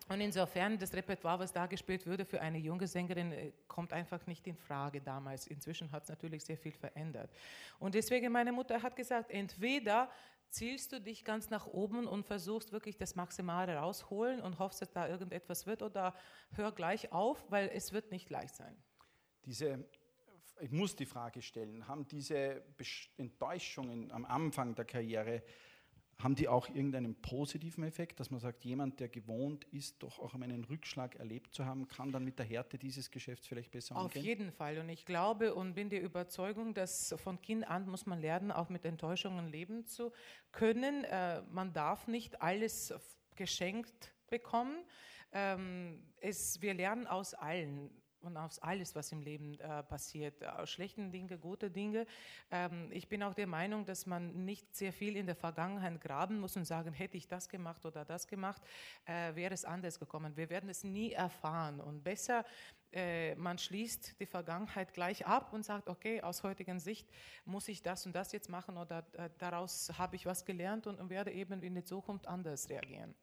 und 0.09 0.23
insofern, 0.23 0.78
das 0.78 0.95
Repertoire, 0.95 1.38
was 1.38 1.52
da 1.52 1.66
gespielt 1.66 2.07
würde 2.07 2.25
für 2.25 2.40
eine 2.40 2.59
junge 2.59 2.87
Sängerin, 2.87 3.30
äh, 3.33 3.52
kommt 3.66 3.92
einfach 3.92 4.26
nicht 4.26 4.47
in 4.47 4.57
Frage 4.57 5.02
damals. 5.02 5.47
Inzwischen 5.47 5.92
hat 5.92 6.04
es 6.04 6.09
natürlich 6.09 6.45
sehr 6.45 6.57
viel 6.57 6.73
verändert. 6.73 7.30
Und 7.78 7.95
deswegen, 7.95 8.33
meine 8.33 8.52
Mutter 8.52 8.83
hat 8.83 8.97
gesagt, 8.97 9.30
entweder 9.30 10.11
zielst 10.49 10.92
du 10.92 11.00
dich 11.00 11.25
ganz 11.25 11.50
nach 11.50 11.66
oben 11.66 12.07
und 12.07 12.25
versuchst 12.25 12.73
wirklich 12.73 12.97
das 12.97 13.16
Maximale 13.16 13.76
rausholen 13.76 14.40
und 14.40 14.59
hoffst, 14.59 14.80
dass 14.80 14.90
da 14.90 15.07
irgendetwas 15.07 15.66
wird, 15.66 15.83
oder 15.83 16.14
hör 16.52 16.73
gleich 16.73 17.12
auf, 17.12 17.45
weil 17.50 17.71
es 17.75 17.92
wird 17.92 18.11
nicht 18.11 18.30
leicht 18.30 18.54
sein. 18.54 18.75
Diese, 19.49 19.83
ich 20.61 20.71
muss 20.71 20.95
die 20.95 21.07
Frage 21.07 21.40
stellen, 21.40 21.88
haben 21.88 22.07
diese 22.07 22.62
Enttäuschungen 23.17 24.12
am 24.12 24.26
Anfang 24.26 24.75
der 24.75 24.85
Karriere 24.85 25.43
haben 26.23 26.35
die 26.35 26.49
auch 26.49 26.69
irgendeinen 26.69 27.14
positiven 27.14 27.85
Effekt, 27.85 28.19
dass 28.19 28.31
man 28.31 28.40
sagt, 28.40 28.64
jemand, 28.64 28.99
der 28.99 29.09
gewohnt 29.09 29.64
ist, 29.67 30.02
doch 30.02 30.19
auch 30.19 30.35
einen 30.35 30.64
Rückschlag 30.64 31.14
erlebt 31.14 31.55
zu 31.55 31.64
haben, 31.64 31.87
kann 31.87 32.11
dann 32.11 32.25
mit 32.25 32.40
der 32.40 32.47
Härte 32.47 32.76
dieses 32.76 33.11
Geschäfts 33.11 33.47
vielleicht 33.47 33.71
besser 33.71 33.95
umgehen? 33.95 34.21
Auf 34.21 34.26
jeden 34.26 34.50
Fall. 34.50 34.78
Und 34.78 34.88
ich 34.88 35.05
glaube 35.07 35.55
und 35.55 35.75
bin 35.75 35.90
der 35.90 36.02
Überzeugung, 36.02 36.75
dass 36.75 37.14
von 37.19 37.40
Kind 37.40 37.69
an 37.69 37.88
muss 37.88 38.05
man 38.05 38.21
lernen, 38.21 38.50
auch 38.50 38.69
mit 38.69 38.85
Enttäuschungen 38.85 39.47
leben 39.47 39.87
zu 39.87 40.11
können. 40.50 41.05
Äh, 41.05 41.43
man 41.50 41.73
darf 41.73 42.09
nicht 42.09 42.43
alles 42.43 42.93
geschenkt 43.37 44.12
bekommen. 44.28 44.85
Ähm, 45.31 46.02
es, 46.21 46.61
wir 46.61 46.75
lernen 46.75 47.07
aus 47.07 47.35
allen 47.35 47.90
und 48.23 48.37
aus 48.37 48.59
alles, 48.59 48.95
was 48.95 49.13
im 49.13 49.23
Leben 49.23 49.59
äh, 49.61 49.83
passiert, 49.83 50.45
aus 50.45 50.71
schlechten 50.71 51.11
Dinge, 51.11 51.39
gute 51.39 51.71
Dinge. 51.71 52.07
Ähm, 52.51 52.89
ich 52.91 53.09
bin 53.09 53.23
auch 53.23 53.35
der 53.35 53.47
Meinung, 53.47 53.85
dass 53.85 54.07
man 54.07 54.45
nicht 54.45 54.75
sehr 54.75 54.93
viel 54.93 55.17
in 55.17 55.27
der 55.27 55.37
Vergangenheit 55.37 56.01
graben 56.01 56.41
muss 56.41 56.57
und 56.57 56.65
sagen, 56.65 56.93
hätte 56.93 57.17
ich 57.17 57.29
das 57.29 57.49
gemacht 57.49 57.85
oder 57.87 58.05
das 58.05 58.27
gemacht, 58.27 58.63
äh, 59.07 59.35
wäre 59.35 59.55
es 59.55 59.65
anders 59.65 59.99
gekommen. 59.99 60.37
Wir 60.37 60.51
werden 60.51 60.69
es 60.69 60.85
nie 60.85 61.13
erfahren 61.13 61.81
und 61.81 62.03
besser 62.03 62.45
äh, 62.93 63.35
man 63.35 63.59
schließt 63.59 64.19
die 64.19 64.27
Vergangenheit 64.27 64.95
gleich 64.95 65.27
ab 65.27 65.53
und 65.53 65.65
sagt, 65.65 65.89
okay, 65.89 66.23
aus 66.23 66.43
heutiger 66.43 66.79
Sicht 66.81 67.09
muss 67.45 67.69
ich 67.69 67.83
das 67.83 68.07
und 68.07 68.15
das 68.15 68.33
jetzt 68.33 68.49
machen 68.49 68.77
oder 68.79 69.05
äh, 69.13 69.29
daraus 69.39 69.93
habe 69.99 70.17
ich 70.17 70.25
was 70.25 70.45
gelernt 70.45 70.87
und, 70.87 70.99
und 70.99 71.11
werde 71.11 71.31
eben 71.33 71.63
in 71.63 71.75
der 71.75 71.85
Zukunft 71.85 72.27
anders 72.27 72.69
reagieren. 72.71 73.15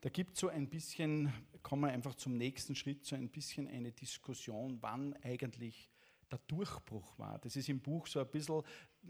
Da 0.00 0.08
gibt 0.08 0.34
es 0.34 0.40
so 0.40 0.48
ein 0.48 0.68
bisschen, 0.68 1.32
kommen 1.62 1.82
wir 1.82 1.88
einfach 1.90 2.14
zum 2.14 2.36
nächsten 2.36 2.74
Schritt, 2.74 3.04
so 3.04 3.16
ein 3.16 3.28
bisschen 3.28 3.68
eine 3.68 3.92
Diskussion, 3.92 4.78
wann 4.80 5.14
eigentlich 5.22 5.90
der 6.30 6.38
Durchbruch 6.46 7.18
war. 7.18 7.38
Das 7.38 7.56
ist 7.56 7.68
im 7.68 7.80
Buch 7.80 8.06
so 8.06 8.20
ein 8.20 8.30
bisschen, 8.30 8.62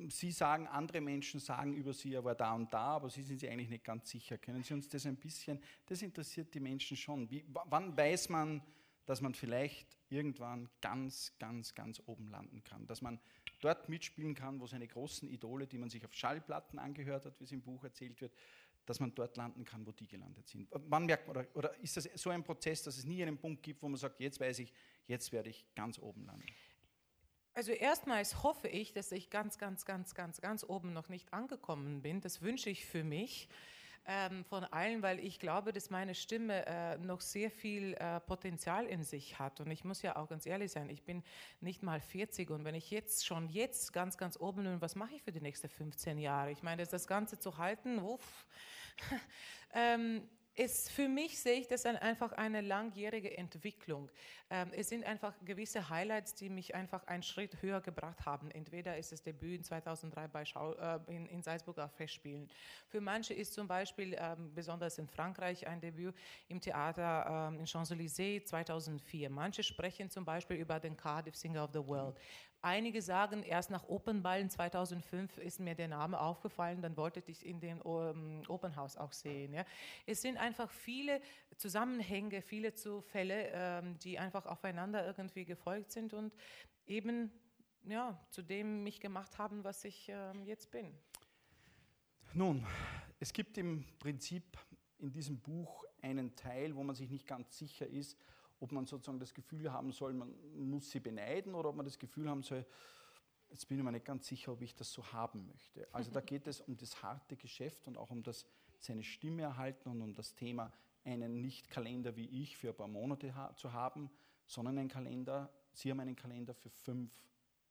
Sie 0.09 0.33
sagen, 0.33 0.67
andere 0.67 1.01
Menschen 1.01 1.39
sagen 1.39 1.75
über 1.75 1.93
Sie, 1.93 2.15
er 2.15 2.25
war 2.25 2.35
da 2.35 2.55
und 2.55 2.73
da, 2.73 2.97
aber 2.97 3.11
Sie 3.11 3.23
sind 3.23 3.39
sich 3.39 3.51
eigentlich 3.51 3.69
nicht 3.69 3.85
ganz 3.85 4.11
sicher. 4.11 4.39
Können 4.39 4.63
Sie 4.63 4.75
uns 4.75 4.89
das 4.89 5.07
ein 5.07 5.17
bisschen, 5.17 5.61
das 5.87 6.03
interessiert 6.03 6.53
die 6.55 6.61
Menschen 6.61 6.97
schon. 6.97 7.31
Wie, 7.31 7.45
wann 7.49 7.97
weiß 7.97 8.29
man, 8.29 8.63
dass 9.07 9.21
man 9.21 9.35
vielleicht 9.35 9.97
irgendwann 10.09 10.69
ganz, 10.81 11.37
ganz, 11.39 11.75
ganz 11.75 12.03
oben 12.07 12.29
landen 12.29 12.65
kann? 12.65 12.87
Dass 12.87 13.03
man 13.03 13.21
dort 13.61 13.89
mitspielen 13.89 14.35
kann, 14.35 14.59
wo 14.61 14.67
seine 14.67 14.89
großen 14.89 15.29
Idole, 15.29 15.67
die 15.67 15.79
man 15.79 15.91
sich 15.91 16.05
auf 16.05 16.15
Schallplatten 16.15 16.79
angehört 16.79 17.27
hat, 17.27 17.39
wie 17.39 17.45
es 17.45 17.53
im 17.53 17.63
Buch 17.63 17.85
erzählt 17.85 18.21
wird, 18.21 18.33
dass 18.87 19.01
man 19.01 19.15
dort 19.15 19.37
landen 19.37 19.65
kann, 19.65 19.87
wo 19.87 19.93
die 19.93 20.07
gelandet 20.07 20.49
sind. 20.49 20.69
Wann 20.71 21.07
merkt 21.07 21.27
man, 21.29 21.37
oder, 21.37 21.49
oder 21.55 21.77
ist 21.81 21.97
das 21.97 22.09
so 22.15 22.31
ein 22.31 22.43
Prozess, 22.43 22.83
dass 22.83 22.97
es 22.97 23.05
nie 23.05 23.23
einen 23.23 23.39
Punkt 23.39 23.63
gibt, 23.63 23.83
wo 23.83 23.89
man 23.89 23.99
sagt, 23.99 24.21
jetzt 24.21 24.41
weiß 24.41 24.59
ich, 24.61 24.73
jetzt 25.07 25.33
werde 25.33 25.51
ich 25.51 25.67
ganz 25.75 25.99
oben 25.99 26.25
landen? 26.25 26.47
Also 27.53 27.73
erstmals 27.73 28.43
hoffe 28.43 28.69
ich, 28.69 28.93
dass 28.93 29.13
ich 29.13 29.29
ganz, 29.29 29.59
ganz, 29.59 29.85
ganz, 29.85 30.15
ganz, 30.15 30.41
ganz 30.41 30.65
oben 30.65 30.93
noch 30.93 31.09
nicht 31.09 31.33
angekommen 31.33 32.01
bin. 32.01 32.21
Das 32.21 32.43
wünsche 32.43 32.71
ich 32.71 32.87
für 32.87 33.05
mich 33.05 33.49
ähm, 34.07 34.45
von 34.45 34.65
allen, 34.65 35.03
weil 35.03 35.19
ich 35.21 35.39
glaube, 35.39 35.73
dass 35.73 35.91
meine 35.91 36.15
Stimme 36.15 36.67
äh, 36.67 36.99
noch 36.99 37.21
sehr 37.21 37.51
viel 37.51 37.95
äh, 37.95 38.21
Potenzial 38.21 38.87
in 38.87 39.05
sich 39.05 39.39
hat. 39.39 39.61
Und 39.61 39.71
ich 39.71 39.85
muss 39.85 40.03
ja 40.03 40.17
auch 40.17 40.29
ganz 40.29 40.47
ehrlich 40.47 40.73
sein, 40.73 40.89
ich 40.91 41.03
bin 41.03 41.23
nicht 41.61 41.83
mal 41.83 42.01
40 42.01 42.51
und 42.51 42.65
wenn 42.65 42.75
ich 42.75 42.91
jetzt 42.91 43.27
schon 43.27 43.49
jetzt 43.49 43.93
ganz, 43.93 44.17
ganz 44.17 44.39
oben 44.39 44.65
bin, 44.65 44.81
was 44.81 44.97
mache 44.97 45.15
ich 45.15 45.23
für 45.23 45.33
die 45.33 45.41
nächsten 45.41 45.69
15 45.69 46.19
Jahre? 46.19 46.51
Ich 46.51 46.63
meine, 46.63 46.87
das 46.87 47.07
Ganze 47.07 47.39
zu 47.39 47.59
halten, 47.59 47.99
uff. 47.99 48.47
ähm, 49.75 50.29
es, 50.57 50.91
für 50.91 51.09
mich 51.09 51.39
sehe 51.41 51.61
ich 51.61 51.69
das 51.69 51.87
einfach 51.87 52.33
eine 52.33 52.61
langjährige 52.61 53.37
Entwicklung. 53.37 54.11
Ähm, 54.51 54.71
es 54.75 54.89
sind 54.89 55.05
einfach 55.05 55.33
gewisse 55.45 55.89
Highlights, 55.89 56.35
die 56.35 56.49
mich 56.49 56.75
einfach 56.75 57.07
einen 57.07 57.23
Schritt 57.23 57.63
höher 57.63 57.81
gebracht 57.81 58.27
haben. 58.27 58.51
Entweder 58.51 58.99
ist 58.99 59.13
das 59.13 59.23
Debüt 59.23 59.59
in 59.59 59.65
2003 59.65 60.29
bei 60.29 60.45
Schau, 60.45 60.75
äh, 60.75 60.99
in, 61.07 61.27
in 61.27 61.43
Salzburger 61.43 61.89
Festspielen. 61.89 62.49
Für 62.89 63.01
manche 63.01 63.33
ist 63.33 63.55
zum 63.55 63.69
Beispiel, 63.69 64.17
ähm, 64.19 64.53
besonders 64.55 64.99
in 64.99 65.09
Frankreich, 65.09 65.67
ein 65.67 65.81
Debüt 65.81 66.15
im 66.49 66.61
Theater 66.61 67.49
ähm, 67.49 67.61
in 67.61 67.67
Champs-Élysées 67.67 68.45
2004. 68.45 69.31
Manche 69.31 69.63
sprechen 69.63 70.11
zum 70.11 70.25
Beispiel 70.25 70.57
über 70.57 70.81
den 70.81 70.97
Cardiff 70.97 71.37
Singer 71.37 71.65
of 71.65 71.71
the 71.73 71.87
World. 71.87 72.17
Einige 72.63 73.01
sagen, 73.01 73.43
erst 73.43 73.71
nach 73.71 73.89
Opernballen 73.89 74.51
2005 74.51 75.39
ist 75.39 75.61
mir 75.61 75.75
der 75.75 75.89
Name 75.89 76.21
aufgefallen, 76.21 76.83
dann 76.83 76.97
wollte 76.97 77.23
ich 77.27 77.47
in 77.47 77.59
dem 77.61 77.81
um, 77.81 78.43
Opernhaus 78.49 78.97
auch 78.97 79.13
sehen. 79.13 79.55
Ja. 79.55 79.65
Es 80.05 80.21
sind 80.21 80.37
einfach 80.37 80.71
viele 80.71 81.23
Zusammenhänge, 81.57 82.43
viele 82.43 82.75
Zufälle, 82.75 83.51
ähm, 83.53 83.99
die 84.01 84.19
einfach 84.19 84.45
aufeinander 84.45 85.07
irgendwie 85.07 85.47
gefolgt 85.47 85.91
sind 85.93 86.13
und 86.13 86.35
eben 86.87 87.33
ja, 87.85 88.19
zu 88.31 88.43
dem 88.43 88.83
mich 88.83 89.01
gemacht 89.01 89.39
haben, 89.39 89.65
was 89.65 89.85
ich 89.85 90.09
ähm, 90.11 90.45
jetzt 90.45 90.71
bin. 90.71 90.93
Nun, 92.35 92.67
es 93.19 93.33
gibt 93.33 93.59
im 93.59 93.85
Prinzip 93.99 94.59
in 94.99 95.11
diesem 95.11 95.39
Buch 95.41 95.85
einen 96.03 96.37
Teil, 96.37 96.77
wo 96.77 96.83
man 96.83 96.95
sich 96.95 97.11
nicht 97.11 97.27
ganz 97.27 97.57
sicher 97.57 97.87
ist, 97.87 98.19
ob 98.61 98.73
man 98.73 98.87
sozusagen 98.87 99.19
das 99.19 99.35
Gefühl 99.35 99.73
haben 99.73 99.93
soll, 99.93 100.13
man 100.13 100.35
muss 100.55 100.91
sie 100.91 101.01
beneiden 101.01 101.55
oder 101.55 101.71
ob 101.71 101.77
man 101.77 101.87
das 101.87 101.99
Gefühl 101.99 102.29
haben 102.29 102.43
soll, 102.43 102.65
jetzt 103.49 103.67
bin 103.67 103.79
ich 103.79 103.85
mir 103.85 103.93
nicht 103.93 104.05
ganz 104.05 104.27
sicher, 104.27 104.53
ob 104.53 104.63
ich 104.63 104.75
das 104.75 104.93
so 104.93 105.05
haben 105.13 105.47
möchte. 105.47 105.89
Also 105.93 106.11
da 106.11 106.21
geht 106.21 106.47
es 106.47 106.61
um 106.61 106.77
das 106.77 107.03
harte 107.03 107.37
Geschäft 107.37 107.89
und 107.89 107.97
auch 107.97 108.11
um 108.11 108.23
das 108.23 108.47
seine 108.79 109.03
Stimme 109.03 109.43
erhalten 109.43 109.91
und 109.91 110.01
um 110.01 110.15
das 110.15 110.35
Thema, 110.35 110.73
einen 111.05 111.41
Nicht-Kalender 111.41 112.17
wie 112.17 112.43
ich 112.43 112.57
für 112.57 112.69
ein 112.69 112.77
paar 112.77 112.89
Monate 112.89 113.35
ha 113.35 113.55
zu 113.57 113.73
haben, 113.73 114.11
sondern 114.47 114.79
einen 114.79 114.89
Kalender, 114.89 115.51
Sie 115.73 115.91
haben 115.91 116.01
einen 116.01 116.17
Kalender 116.17 116.55
für 116.55 116.71
fünf 116.71 117.13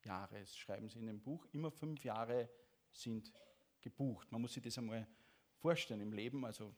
Jahre, 0.04 0.40
das 0.40 0.58
schreiben 0.58 0.90
Sie 0.90 1.00
in 1.00 1.08
dem 1.08 1.22
Buch, 1.22 1.46
immer 1.52 1.70
fünf 1.70 2.04
Jahre 2.04 2.50
sind 2.92 3.32
gebucht. 3.82 4.32
Man 4.32 4.42
muss 4.42 4.54
sich 4.54 4.64
das 4.64 4.78
einmal 4.78 5.08
vorstellen 5.58 6.02
im 6.02 6.14
Leben. 6.14 6.46
Also 6.46 6.74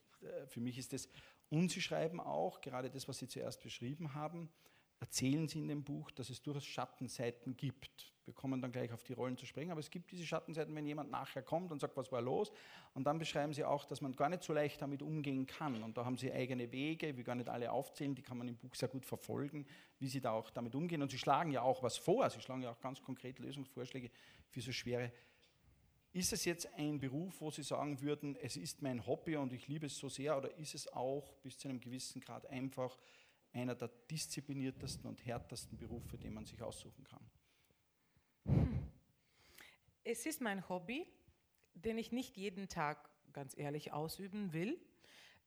für 0.48 0.60
mich 0.60 0.78
ist 0.78 0.94
das 0.94 1.10
und 1.52 1.70
Sie 1.70 1.82
schreiben 1.82 2.22
auch, 2.22 2.62
gerade 2.62 2.90
das, 2.90 3.08
was 3.10 3.18
Sie 3.18 3.28
zuerst 3.28 3.62
beschrieben 3.62 4.14
haben, 4.14 4.50
erzählen 5.02 5.48
Sie 5.50 5.60
in 5.60 5.68
dem 5.68 5.84
Buch, 5.84 6.10
dass 6.12 6.30
es 6.30 6.42
durchaus 6.42 6.66
Schattenseiten 6.66 7.58
gibt. 7.58 8.14
Wir 8.24 8.34
kommen 8.34 8.62
dann 8.62 8.72
gleich 8.72 8.94
auf 8.94 9.04
die 9.04 9.12
Rollen 9.12 9.36
zu 9.36 9.46
sprechen, 9.46 9.72
aber 9.72 9.82
es 9.82 9.90
gibt 9.90 10.12
diese 10.12 10.26
Schattenseiten, 10.26 10.74
wenn 10.74 10.86
jemand 10.86 11.12
nachher 11.12 11.42
kommt 11.42 11.74
und 11.74 11.80
sagt, 11.82 11.98
was 11.98 12.10
war 12.10 12.22
los. 12.22 12.52
Und 12.94 13.04
dann 13.04 13.20
beschreiben 13.20 13.52
Sie 13.52 13.66
auch, 13.66 13.84
dass 13.84 14.00
man 14.00 14.16
gar 14.16 14.30
nicht 14.30 14.44
so 14.44 14.54
leicht 14.54 14.82
damit 14.82 15.02
umgehen 15.02 15.46
kann. 15.46 15.84
Und 15.84 15.98
da 15.98 16.06
haben 16.06 16.18
Sie 16.18 16.32
eigene 16.32 16.72
Wege, 16.72 17.18
wir 17.18 17.24
gar 17.26 17.36
nicht 17.36 17.50
alle 17.50 17.70
aufzählen, 17.70 18.16
die 18.16 18.22
kann 18.22 18.38
man 18.38 18.48
im 18.48 18.56
Buch 18.56 18.74
sehr 18.76 18.88
gut 18.88 19.06
verfolgen, 19.06 19.66
wie 20.00 20.08
Sie 20.08 20.22
da 20.22 20.32
auch 20.32 20.52
damit 20.52 20.74
umgehen. 20.74 21.02
Und 21.02 21.12
Sie 21.12 21.18
schlagen 21.18 21.52
ja 21.52 21.64
auch 21.64 21.84
was 21.84 21.98
vor, 21.98 22.30
Sie 22.30 22.40
schlagen 22.40 22.62
ja 22.62 22.72
auch 22.72 22.80
ganz 22.80 23.02
konkret 23.02 23.40
Lösungsvorschläge 23.40 24.10
für 24.50 24.62
so 24.62 24.72
schwere 24.72 25.12
ist 26.14 26.34
es 26.34 26.46
jetzt 26.46 26.74
ein 26.74 27.00
Beruf, 27.00 27.40
wo 27.40 27.52
Sie 27.52 27.64
sagen 27.64 28.02
würden, 28.02 28.36
es 28.36 28.58
ist 28.58 28.82
mein 28.82 29.06
Hobby 29.06 29.38
und 29.38 29.54
ich 29.54 29.68
liebe 29.68 29.86
es 29.86 29.98
so 29.98 30.10
sehr, 30.10 30.38
oder 30.38 30.54
ist 30.58 30.76
es 30.76 30.92
auch 30.92 31.34
bis 31.44 31.58
zu 31.58 31.70
einem 31.70 31.80
gewissen 31.80 32.20
Grad 32.20 32.46
einfach 32.48 32.98
einer 33.54 33.76
der 33.76 33.90
diszipliniertesten 34.10 35.10
und 35.10 35.26
härtesten 35.26 35.78
Berufe, 35.78 36.18
den 36.18 36.34
man 36.34 36.46
sich 36.46 36.62
aussuchen 36.62 37.06
kann? 37.06 37.26
Es 40.04 40.26
ist 40.26 40.42
mein 40.42 40.68
Hobby, 40.68 41.06
den 41.76 41.98
ich 41.98 42.12
nicht 42.12 42.36
jeden 42.36 42.68
Tag 42.68 43.10
ganz 43.32 43.58
ehrlich 43.58 43.94
ausüben 43.94 44.52
will. 44.52 44.80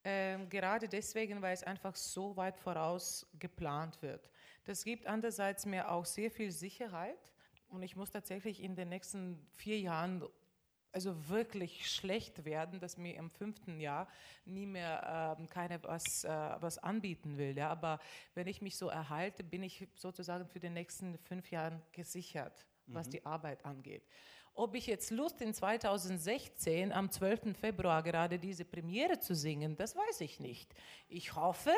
Ähm, 0.05 0.49
gerade 0.49 0.89
deswegen, 0.89 1.43
weil 1.43 1.55
es 1.55 1.63
einfach 1.63 1.97
so 1.97 2.37
weit 2.37 2.59
voraus 2.59 3.27
geplant 3.39 4.01
wird. 4.03 4.31
Das 4.65 4.85
gibt 4.85 5.07
andererseits 5.07 5.67
mir 5.67 5.91
auch 5.91 6.05
sehr 6.05 6.31
viel 6.31 6.51
Sicherheit. 6.51 7.33
Und 7.69 7.83
ich 7.83 7.97
muss 7.97 8.11
tatsächlich 8.11 8.63
in 8.63 8.77
den 8.77 8.91
nächsten 8.91 9.45
vier 9.57 9.81
Jahren 9.81 10.23
also 10.95 11.29
wirklich 11.29 11.91
schlecht 11.91 12.45
werden, 12.45 12.79
dass 12.79 12.97
mir 12.97 13.17
im 13.17 13.29
fünften 13.29 13.81
Jahr 13.81 14.07
nie 14.45 14.65
mehr 14.65 15.37
ähm, 15.39 15.49
keine 15.49 15.83
was, 15.83 16.25
äh, 16.25 16.29
was 16.61 16.79
anbieten 16.79 17.37
will. 17.37 17.57
Ja? 17.57 17.69
Aber 17.69 17.99
wenn 18.35 18.47
ich 18.47 18.63
mich 18.63 18.77
so 18.77 18.89
erhalte, 18.89 19.43
bin 19.43 19.65
ich 19.65 19.89
sozusagen 19.97 20.47
für 20.47 20.61
die 20.61 20.71
nächsten 20.71 21.19
fünf 21.19 21.51
Jahre 21.51 21.83
gesichert, 21.93 22.65
was 22.87 23.09
mhm. 23.09 23.11
die 23.11 23.27
Arbeit 23.27 23.65
angeht. 23.65 24.05
Ob 24.57 24.77
ich 24.77 24.87
jetzt 24.87 25.11
Lust 25.11 25.41
in 25.41 25.53
2016 25.53 26.93
am 26.93 27.11
12. 27.11 27.59
Februar 27.59 28.05
gerade 28.05 28.39
diese 28.39 28.65
Premiere 28.65 29.19
zu 29.19 29.35
singen, 29.35 29.77
das 29.77 29.97
weiß 29.97 30.21
ich 30.21 30.39
nicht. 30.39 30.73
Ich 31.09 31.35
hoffe 31.35 31.73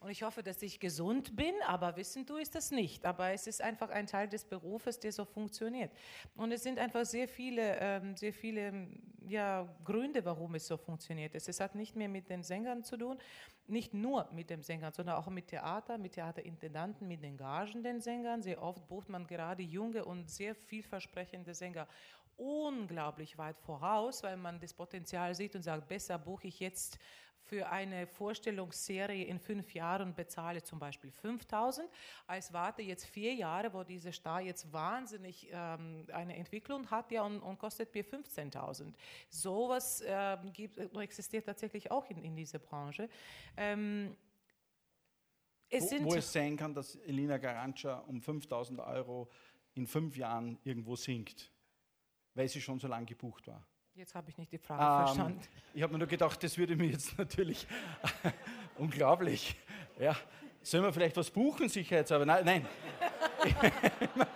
und 0.00 0.08
ich 0.08 0.22
hoffe, 0.22 0.42
dass 0.42 0.62
ich 0.62 0.80
gesund 0.80 1.36
bin, 1.36 1.54
aber 1.66 1.96
wissen 1.96 2.24
du 2.24 2.36
ist 2.36 2.54
das 2.54 2.70
nicht. 2.70 3.04
Aber 3.04 3.32
es 3.32 3.46
ist 3.46 3.60
einfach 3.60 3.90
ein 3.90 4.06
Teil 4.06 4.26
des 4.26 4.46
Berufes, 4.46 4.98
der 4.98 5.12
so 5.12 5.26
funktioniert. 5.26 5.90
Und 6.34 6.50
es 6.50 6.62
sind 6.62 6.78
einfach 6.78 7.04
sehr 7.04 7.28
viele, 7.28 7.76
ähm, 7.78 8.16
sehr 8.16 8.32
viele 8.32 8.88
ja, 9.28 9.68
Gründe, 9.84 10.24
warum 10.24 10.54
es 10.54 10.66
so 10.66 10.78
funktioniert. 10.78 11.34
Es 11.34 11.60
hat 11.60 11.74
nicht 11.74 11.94
mehr 11.94 12.08
mit 12.08 12.30
den 12.30 12.42
Sängern 12.42 12.84
zu 12.84 12.96
tun, 12.96 13.18
nicht 13.66 13.94
nur 13.94 14.28
mit 14.32 14.50
dem 14.50 14.62
Sängern, 14.62 14.92
sondern 14.92 15.16
auch 15.16 15.28
mit 15.28 15.48
Theater, 15.48 15.98
mit 15.98 16.12
Theaterintendanten, 16.12 17.08
mit 17.08 17.22
den 17.22 17.36
Gagen 17.36 17.82
den 17.82 18.00
Sängern. 18.00 18.42
Sehr 18.42 18.62
oft 18.62 18.86
bucht 18.88 19.08
man 19.08 19.26
gerade 19.26 19.62
junge 19.62 20.04
und 20.04 20.30
sehr 20.30 20.54
vielversprechende 20.54 21.54
Sänger 21.54 21.88
unglaublich 22.36 23.38
weit 23.38 23.58
voraus, 23.60 24.22
weil 24.22 24.36
man 24.36 24.58
das 24.60 24.74
Potenzial 24.74 25.34
sieht 25.34 25.54
und 25.54 25.62
sagt, 25.62 25.88
besser 25.88 26.18
buche 26.18 26.48
ich 26.48 26.60
jetzt 26.60 26.98
für 27.44 27.68
eine 27.68 28.06
Vorstellungsserie 28.06 29.24
in 29.24 29.38
fünf 29.38 29.74
Jahren 29.74 30.14
bezahle 30.14 30.62
zum 30.62 30.78
Beispiel 30.78 31.10
5000, 31.10 31.88
als 32.26 32.52
warte 32.52 32.82
jetzt 32.82 33.04
vier 33.04 33.34
Jahre, 33.34 33.72
wo 33.72 33.84
dieser 33.84 34.12
Star 34.12 34.40
jetzt 34.40 34.72
wahnsinnig 34.72 35.48
ähm, 35.52 36.06
eine 36.12 36.36
Entwicklung 36.36 36.90
hat 36.90 37.10
ja, 37.12 37.22
und, 37.22 37.40
und 37.40 37.58
kostet 37.58 37.94
mir 37.94 38.04
15.000. 38.04 38.94
Sowas 39.28 40.02
ähm, 40.06 40.52
gibt, 40.52 40.78
existiert 40.96 41.46
tatsächlich 41.46 41.90
auch 41.90 42.08
in, 42.08 42.24
in 42.24 42.34
dieser 42.34 42.58
Branche. 42.58 43.08
Ähm, 43.56 44.16
es 45.68 45.92
wo, 45.92 46.04
wo, 46.04 46.14
es 46.14 46.32
sein 46.32 46.56
kann, 46.56 46.74
dass 46.74 46.96
Elina 46.96 47.36
Garantscha 47.36 47.98
um 48.00 48.20
5000 48.20 48.80
Euro 48.80 49.28
in 49.74 49.86
fünf 49.86 50.16
Jahren 50.16 50.58
irgendwo 50.64 50.96
singt, 50.96 51.50
weil 52.34 52.48
sie 52.48 52.60
schon 52.60 52.78
so 52.78 52.88
lange 52.88 53.06
gebucht 53.06 53.46
war. 53.48 53.66
Jetzt 53.96 54.12
habe 54.16 54.28
ich 54.28 54.36
nicht 54.36 54.50
die 54.50 54.58
Frage 54.58 54.82
ähm, 54.82 55.06
verstanden. 55.06 55.40
Ich 55.72 55.82
habe 55.82 55.92
mir 55.92 56.00
nur 56.00 56.08
gedacht, 56.08 56.42
das 56.42 56.58
würde 56.58 56.74
mir 56.74 56.88
jetzt 56.88 57.16
natürlich 57.18 57.66
unglaublich. 58.78 59.56
Ja, 60.00 60.16
sollen 60.62 60.82
wir 60.82 60.92
vielleicht 60.92 61.16
was 61.16 61.30
buchen, 61.30 61.68
sicherheitshalber? 61.68 62.26
Nein, 62.26 62.44
nein. 62.44 62.68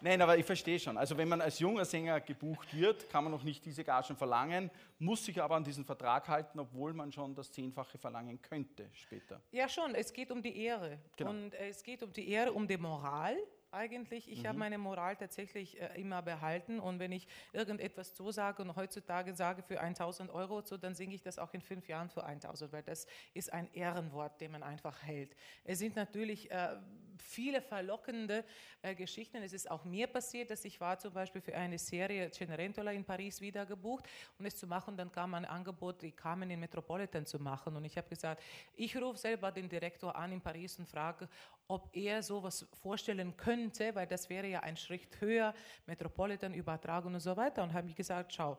nein, 0.00 0.20
aber 0.20 0.36
ich 0.36 0.44
verstehe 0.44 0.80
schon. 0.80 0.98
Also 0.98 1.16
wenn 1.16 1.28
man 1.28 1.40
als 1.40 1.60
junger 1.60 1.84
Sänger 1.84 2.20
gebucht 2.20 2.74
wird, 2.74 3.08
kann 3.08 3.22
man 3.22 3.32
noch 3.32 3.44
nicht 3.44 3.64
diese 3.64 3.84
Gagen 3.84 4.16
verlangen, 4.16 4.68
muss 4.98 5.24
sich 5.24 5.40
aber 5.40 5.54
an 5.54 5.62
diesen 5.62 5.84
Vertrag 5.84 6.26
halten, 6.26 6.58
obwohl 6.58 6.92
man 6.92 7.12
schon 7.12 7.36
das 7.36 7.52
Zehnfache 7.52 7.98
verlangen 7.98 8.42
könnte 8.42 8.88
später. 8.94 9.40
Ja, 9.52 9.68
schon. 9.68 9.94
Es 9.94 10.12
geht 10.12 10.32
um 10.32 10.42
die 10.42 10.64
Ehre. 10.64 10.98
Genau. 11.16 11.30
Und 11.30 11.54
es 11.54 11.84
geht 11.84 12.02
um 12.02 12.12
die 12.12 12.28
Ehre, 12.28 12.52
um 12.52 12.66
die 12.66 12.78
Moral 12.78 13.36
eigentlich. 13.72 14.30
Ich 14.30 14.42
mhm. 14.42 14.48
habe 14.48 14.58
meine 14.58 14.78
Moral 14.78 15.16
tatsächlich 15.16 15.80
äh, 15.80 16.00
immer 16.00 16.22
behalten 16.22 16.80
und 16.80 16.98
wenn 16.98 17.12
ich 17.12 17.26
irgendetwas 17.52 18.14
zusage 18.14 18.62
und 18.62 18.76
heutzutage 18.76 19.34
sage 19.34 19.62
für 19.62 19.80
1000 19.80 20.30
Euro 20.30 20.62
zu, 20.62 20.76
dann 20.76 20.94
singe 20.94 21.14
ich 21.14 21.22
das 21.22 21.38
auch 21.38 21.52
in 21.54 21.60
fünf 21.60 21.88
Jahren 21.88 22.10
für 22.10 22.24
1000, 22.24 22.72
weil 22.72 22.82
das 22.82 23.06
ist 23.34 23.52
ein 23.52 23.72
Ehrenwort, 23.72 24.40
den 24.40 24.52
man 24.52 24.62
einfach 24.62 25.02
hält. 25.02 25.34
Es 25.64 25.78
sind 25.78 25.96
natürlich 25.96 26.50
äh, 26.50 26.76
viele 27.20 27.60
verlockende 27.60 28.44
äh, 28.82 28.94
Geschichten. 28.94 29.36
Es 29.42 29.52
ist 29.52 29.70
auch 29.70 29.84
mir 29.84 30.06
passiert, 30.06 30.50
dass 30.50 30.64
ich 30.64 30.80
war 30.80 30.98
zum 30.98 31.12
Beispiel 31.12 31.40
für 31.40 31.54
eine 31.54 31.78
Serie 31.78 32.30
Cenerentola 32.30 32.92
in 32.92 33.04
Paris 33.04 33.40
wieder 33.40 33.66
gebucht 33.66 34.08
und 34.38 34.46
es 34.46 34.56
zu 34.56 34.66
machen, 34.66 34.96
dann 34.96 35.12
kam 35.12 35.34
ein 35.34 35.44
Angebot, 35.44 36.02
die 36.02 36.12
Carmen 36.12 36.50
in 36.50 36.60
Metropolitan 36.60 37.26
zu 37.26 37.38
machen. 37.38 37.76
Und 37.76 37.84
ich 37.84 37.96
habe 37.96 38.08
gesagt, 38.08 38.42
ich 38.74 38.96
rufe 38.96 39.18
selber 39.18 39.52
den 39.52 39.68
Direktor 39.68 40.14
an 40.16 40.32
in 40.32 40.40
Paris 40.40 40.78
und 40.78 40.88
frage, 40.88 41.28
ob 41.68 41.94
er 41.94 42.22
sowas 42.22 42.66
vorstellen 42.82 43.36
könnte, 43.36 43.94
weil 43.94 44.06
das 44.06 44.28
wäre 44.28 44.48
ja 44.48 44.60
ein 44.60 44.76
Schritt 44.76 45.20
höher, 45.20 45.54
Metropolitan 45.86 46.54
übertragen 46.54 47.14
und 47.14 47.20
so 47.20 47.36
weiter. 47.36 47.62
Und 47.62 47.72
habe 47.72 47.88
ich 47.88 47.94
gesagt, 47.94 48.34
schau, 48.34 48.58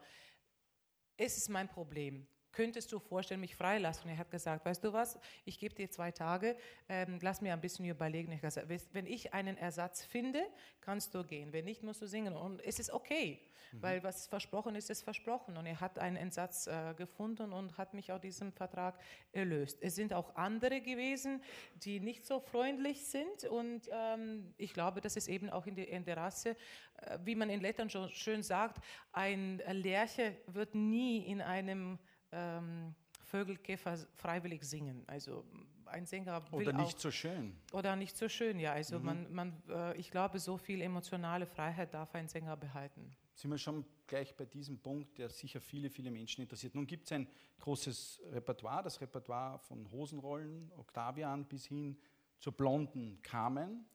es 1.17 1.37
ist 1.37 1.49
mein 1.49 1.67
Problem 1.67 2.25
könntest 2.51 2.91
du 2.91 2.99
vorstellen, 2.99 3.41
mich 3.41 3.55
freilassen? 3.55 4.05
Und 4.05 4.09
er 4.11 4.17
hat 4.17 4.31
gesagt, 4.31 4.65
weißt 4.65 4.83
du 4.83 4.93
was, 4.93 5.19
ich 5.45 5.59
gebe 5.59 5.73
dir 5.75 5.89
zwei 5.89 6.11
Tage, 6.11 6.55
ähm, 6.89 7.19
lass 7.21 7.41
mir 7.41 7.53
ein 7.53 7.61
bisschen 7.61 7.85
überlegen. 7.85 8.31
Ich 8.31 8.41
gesagt, 8.41 8.67
wenn 8.93 9.05
ich 9.05 9.33
einen 9.33 9.57
Ersatz 9.57 10.03
finde, 10.03 10.43
kannst 10.81 11.13
du 11.13 11.23
gehen. 11.23 11.53
Wenn 11.53 11.65
nicht, 11.65 11.83
musst 11.83 12.01
du 12.01 12.07
singen. 12.07 12.35
Und 12.35 12.61
es 12.63 12.79
ist 12.79 12.91
okay, 12.91 13.39
mhm. 13.71 13.81
weil 13.81 14.03
was 14.03 14.27
versprochen 14.27 14.75
ist, 14.75 14.89
ist 14.89 15.03
versprochen. 15.03 15.57
Und 15.57 15.65
er 15.65 15.79
hat 15.79 15.99
einen 15.99 16.17
Ersatz 16.17 16.67
äh, 16.67 16.93
gefunden 16.95 17.53
und 17.53 17.77
hat 17.77 17.93
mich 17.93 18.11
aus 18.11 18.21
diesem 18.21 18.51
Vertrag 18.51 18.99
erlöst. 19.31 19.77
Es 19.81 19.95
sind 19.95 20.13
auch 20.13 20.35
andere 20.35 20.81
gewesen, 20.81 21.41
die 21.75 21.99
nicht 21.99 22.25
so 22.25 22.39
freundlich 22.39 23.05
sind. 23.05 23.45
Und 23.45 23.89
ähm, 23.91 24.53
ich 24.57 24.73
glaube, 24.73 25.01
das 25.01 25.15
ist 25.15 25.27
eben 25.27 25.49
auch 25.49 25.65
in, 25.65 25.75
die, 25.75 25.83
in 25.83 26.03
der 26.03 26.17
Rasse, 26.17 26.51
äh, 26.97 27.17
wie 27.23 27.35
man 27.35 27.49
in 27.49 27.61
Lettern 27.61 27.89
schon 27.89 28.09
schön 28.09 28.43
sagt, 28.43 28.83
ein 29.11 29.61
Lerche 29.67 30.37
wird 30.47 30.75
nie 30.75 31.25
in 31.25 31.41
einem 31.41 31.99
ähm, 32.31 32.95
Vögel, 33.23 33.57
Käfer 33.57 33.97
freiwillig 34.15 34.63
singen. 34.63 35.03
Also 35.07 35.45
ein 35.85 36.05
Sänger 36.05 36.41
will 36.51 36.67
Oder 36.67 36.73
nicht 36.73 36.97
auch, 36.97 37.01
so 37.01 37.11
schön. 37.11 37.55
Oder 37.71 37.95
nicht 37.95 38.17
so 38.17 38.27
schön, 38.29 38.59
ja. 38.59 38.73
Also 38.73 38.99
mhm. 38.99 39.05
man, 39.05 39.33
man, 39.33 39.63
äh, 39.69 39.97
ich 39.97 40.11
glaube, 40.11 40.39
so 40.39 40.57
viel 40.57 40.81
emotionale 40.81 41.45
Freiheit 41.45 41.93
darf 41.93 42.13
ein 42.15 42.27
Sänger 42.27 42.57
behalten. 42.57 43.11
Sind 43.35 43.51
wir 43.51 43.57
schon 43.57 43.85
gleich 44.07 44.35
bei 44.35 44.45
diesem 44.45 44.79
Punkt, 44.79 45.17
der 45.17 45.29
sicher 45.29 45.61
viele, 45.61 45.89
viele 45.89 46.11
Menschen 46.11 46.41
interessiert. 46.41 46.75
Nun 46.75 46.85
gibt 46.85 47.05
es 47.05 47.11
ein 47.11 47.27
großes 47.59 48.21
Repertoire, 48.31 48.83
das 48.83 48.99
Repertoire 48.99 49.59
von 49.59 49.89
Hosenrollen, 49.91 50.71
Octavian 50.77 51.45
bis 51.45 51.65
hin 51.65 51.97
zur 52.39 52.53
blonden 52.53 53.21
Carmen. 53.21 53.85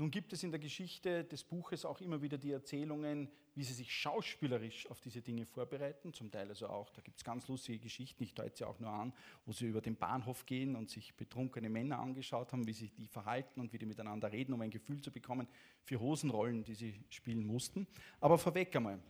Nun 0.00 0.10
gibt 0.10 0.32
es 0.32 0.42
in 0.42 0.50
der 0.50 0.58
Geschichte 0.58 1.24
des 1.24 1.44
Buches 1.44 1.84
auch 1.84 2.00
immer 2.00 2.22
wieder 2.22 2.38
die 2.38 2.52
Erzählungen, 2.52 3.28
wie 3.54 3.62
sie 3.62 3.74
sich 3.74 3.94
schauspielerisch 3.94 4.90
auf 4.90 4.98
diese 5.02 5.20
Dinge 5.20 5.44
vorbereiten. 5.44 6.14
Zum 6.14 6.30
Teil 6.30 6.48
also 6.48 6.68
auch, 6.70 6.88
da 6.88 7.02
gibt 7.02 7.18
es 7.18 7.24
ganz 7.24 7.46
lustige 7.48 7.80
Geschichten, 7.80 8.22
ich 8.22 8.32
deute 8.32 8.56
sie 8.56 8.64
auch 8.64 8.80
nur 8.80 8.88
an, 8.88 9.12
wo 9.44 9.52
sie 9.52 9.66
über 9.66 9.82
den 9.82 9.96
Bahnhof 9.96 10.46
gehen 10.46 10.74
und 10.74 10.88
sich 10.88 11.14
betrunkene 11.16 11.68
Männer 11.68 11.98
angeschaut 11.98 12.50
haben, 12.50 12.66
wie 12.66 12.72
sich 12.72 12.94
die 12.94 13.08
verhalten 13.08 13.60
und 13.60 13.74
wie 13.74 13.78
die 13.78 13.84
miteinander 13.84 14.32
reden, 14.32 14.54
um 14.54 14.62
ein 14.62 14.70
Gefühl 14.70 15.02
zu 15.02 15.10
bekommen 15.10 15.46
für 15.82 16.00
Hosenrollen, 16.00 16.64
die 16.64 16.76
sie 16.76 17.04
spielen 17.10 17.44
mussten. 17.44 17.86
Aber 18.20 18.38
vorweg 18.38 18.74
einmal, 18.74 19.00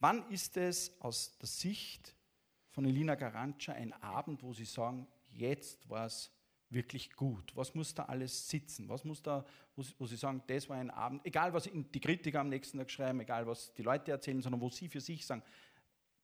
wann 0.00 0.28
ist 0.30 0.56
es 0.56 1.00
aus 1.00 1.38
der 1.38 1.46
Sicht 1.46 2.16
von 2.70 2.84
Elina 2.84 3.14
Garantscha 3.14 3.74
ein 3.74 3.92
Abend, 3.92 4.42
wo 4.42 4.52
Sie 4.52 4.64
sagen, 4.64 5.06
jetzt 5.30 5.88
war 5.88 6.06
es 6.06 6.33
wirklich 6.74 7.12
gut? 7.12 7.54
Was 7.56 7.74
muss 7.74 7.94
da 7.94 8.04
alles 8.04 8.48
sitzen? 8.48 8.88
Was 8.88 9.04
muss 9.04 9.22
da, 9.22 9.44
wo, 9.76 10.06
Sie 10.06 10.16
sagen, 10.16 10.42
das 10.46 10.68
war 10.68 10.76
ein 10.76 10.90
Abend, 10.90 11.24
egal 11.24 11.52
was 11.52 11.70
die 11.72 12.00
Kritiker 12.00 12.40
am 12.40 12.48
nächsten 12.48 12.78
Tag 12.78 12.90
schreiben, 12.90 13.20
egal 13.20 13.46
was 13.46 13.72
die 13.74 13.82
Leute 13.82 14.10
erzählen, 14.10 14.42
sondern 14.42 14.60
wo 14.60 14.70
Sie 14.70 14.88
für 14.88 15.00
sich 15.00 15.24
sagen, 15.24 15.42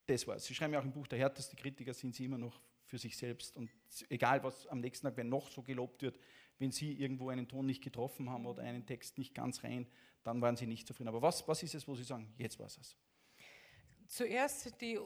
das 0.07 0.27
war 0.27 0.37
es. 0.37 0.45
Sie 0.45 0.55
schreiben 0.55 0.75
ja 0.75 0.81
auch 0.81 0.85
im 0.85 0.93
Buch, 0.93 1.07
der 1.07 1.19
härteste 1.19 1.57
Kritiker 1.57 1.95
sind 1.95 2.15
Sie 2.15 2.25
immer 2.25 2.39
noch 2.39 2.61
für 2.85 2.99
sich 2.99 3.17
selbst. 3.17 3.57
Und 3.57 3.71
egal 4.09 4.43
was 4.43 4.67
am 4.67 4.81
nächsten 4.81 5.07
Tag, 5.07 5.17
wenn 5.17 5.29
noch 5.29 5.51
so 5.51 5.63
gelobt 5.63 6.03
wird, 6.03 6.19
wenn 6.59 6.73
Sie 6.73 6.93
irgendwo 6.93 7.31
einen 7.31 7.49
Ton 7.49 7.67
nicht 7.67 7.83
getroffen 7.83 8.29
haben 8.29 8.45
oder 8.45 8.63
einen 8.63 8.85
Text 8.85 9.19
nicht 9.19 9.35
ganz 9.35 9.63
rein, 9.65 9.87
dann 10.23 10.41
waren 10.43 10.57
Sie 10.57 10.67
nicht 10.67 10.87
zufrieden. 10.87 11.09
Aber 11.09 11.23
was, 11.23 11.47
was 11.49 11.63
ist 11.63 11.75
es, 11.75 11.89
wo 11.89 11.95
Sie 11.95 12.03
sagen, 12.03 12.33
jetzt 12.37 12.59
war 12.59 12.67
es? 12.67 12.97
Zuerst 14.07 14.81
die 14.81 14.99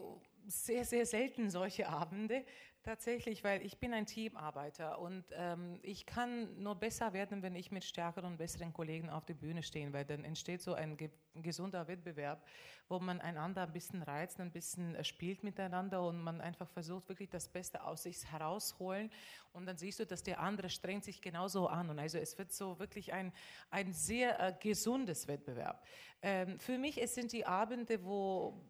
sehr, 0.47 0.85
sehr 0.85 1.07
selten 1.07 1.51
solche 1.51 1.89
Abende, 1.89 2.45
Tatsächlich, 2.85 3.43
weil 3.43 3.65
ich 3.65 3.79
bin 3.79 3.95
ein 3.95 4.05
Teamarbeiter 4.05 4.99
und 4.99 5.25
ähm, 5.33 5.79
ich 5.81 6.05
kann 6.05 6.63
nur 6.63 6.75
besser 6.75 7.15
werden, 7.15 7.41
wenn 7.41 7.57
ich 7.57 7.71
mit 7.71 7.83
stärkeren 7.83 8.33
und 8.33 8.37
besseren 8.37 8.75
Kollegen 8.75 9.09
auf 9.09 9.25
der 9.25 9.33
Bühne 9.33 9.63
stehe, 9.63 9.91
weil 9.95 10.05
dann 10.05 10.23
entsteht 10.23 10.61
so 10.61 10.75
ein 10.75 10.99
ge 10.99 11.09
gesunder 11.37 11.89
Wettbewerb, 11.89 12.47
wo 12.89 13.01
man 13.01 13.21
einander 13.23 13.63
ein 13.63 13.73
bisschen 13.73 14.03
reizt, 14.03 14.39
ein 14.39 14.53
bisschen 14.53 14.95
äh, 14.97 15.03
spielt 15.03 15.43
miteinander 15.43 16.07
und 16.07 16.23
man 16.23 16.43
einfach 16.43 16.69
versucht, 16.69 17.09
wirklich 17.09 17.31
das 17.31 17.49
Beste 17.49 17.83
aus 17.83 18.03
sich 18.03 18.31
herausholen 18.31 19.11
und 19.55 19.65
dann 19.65 19.79
siehst 19.79 20.01
du, 20.01 20.05
dass 20.07 20.23
der 20.23 20.41
andere 20.41 20.69
strengt 20.69 21.05
sich 21.05 21.23
genauso 21.23 21.67
an 21.69 21.89
und 21.89 21.99
also 21.99 22.19
es 22.19 22.37
wird 22.37 22.53
so 22.53 22.79
wirklich 22.79 23.15
ein, 23.15 23.33
ein 23.71 23.95
sehr 23.95 24.39
äh, 24.39 24.55
gesundes 24.61 25.27
Wettbewerb. 25.27 25.83
Ähm, 26.21 26.61
für 26.61 26.77
mich 26.77 27.01
es 27.03 27.15
sind 27.15 27.33
die 27.33 27.47
Abende, 27.47 28.05
wo 28.05 28.63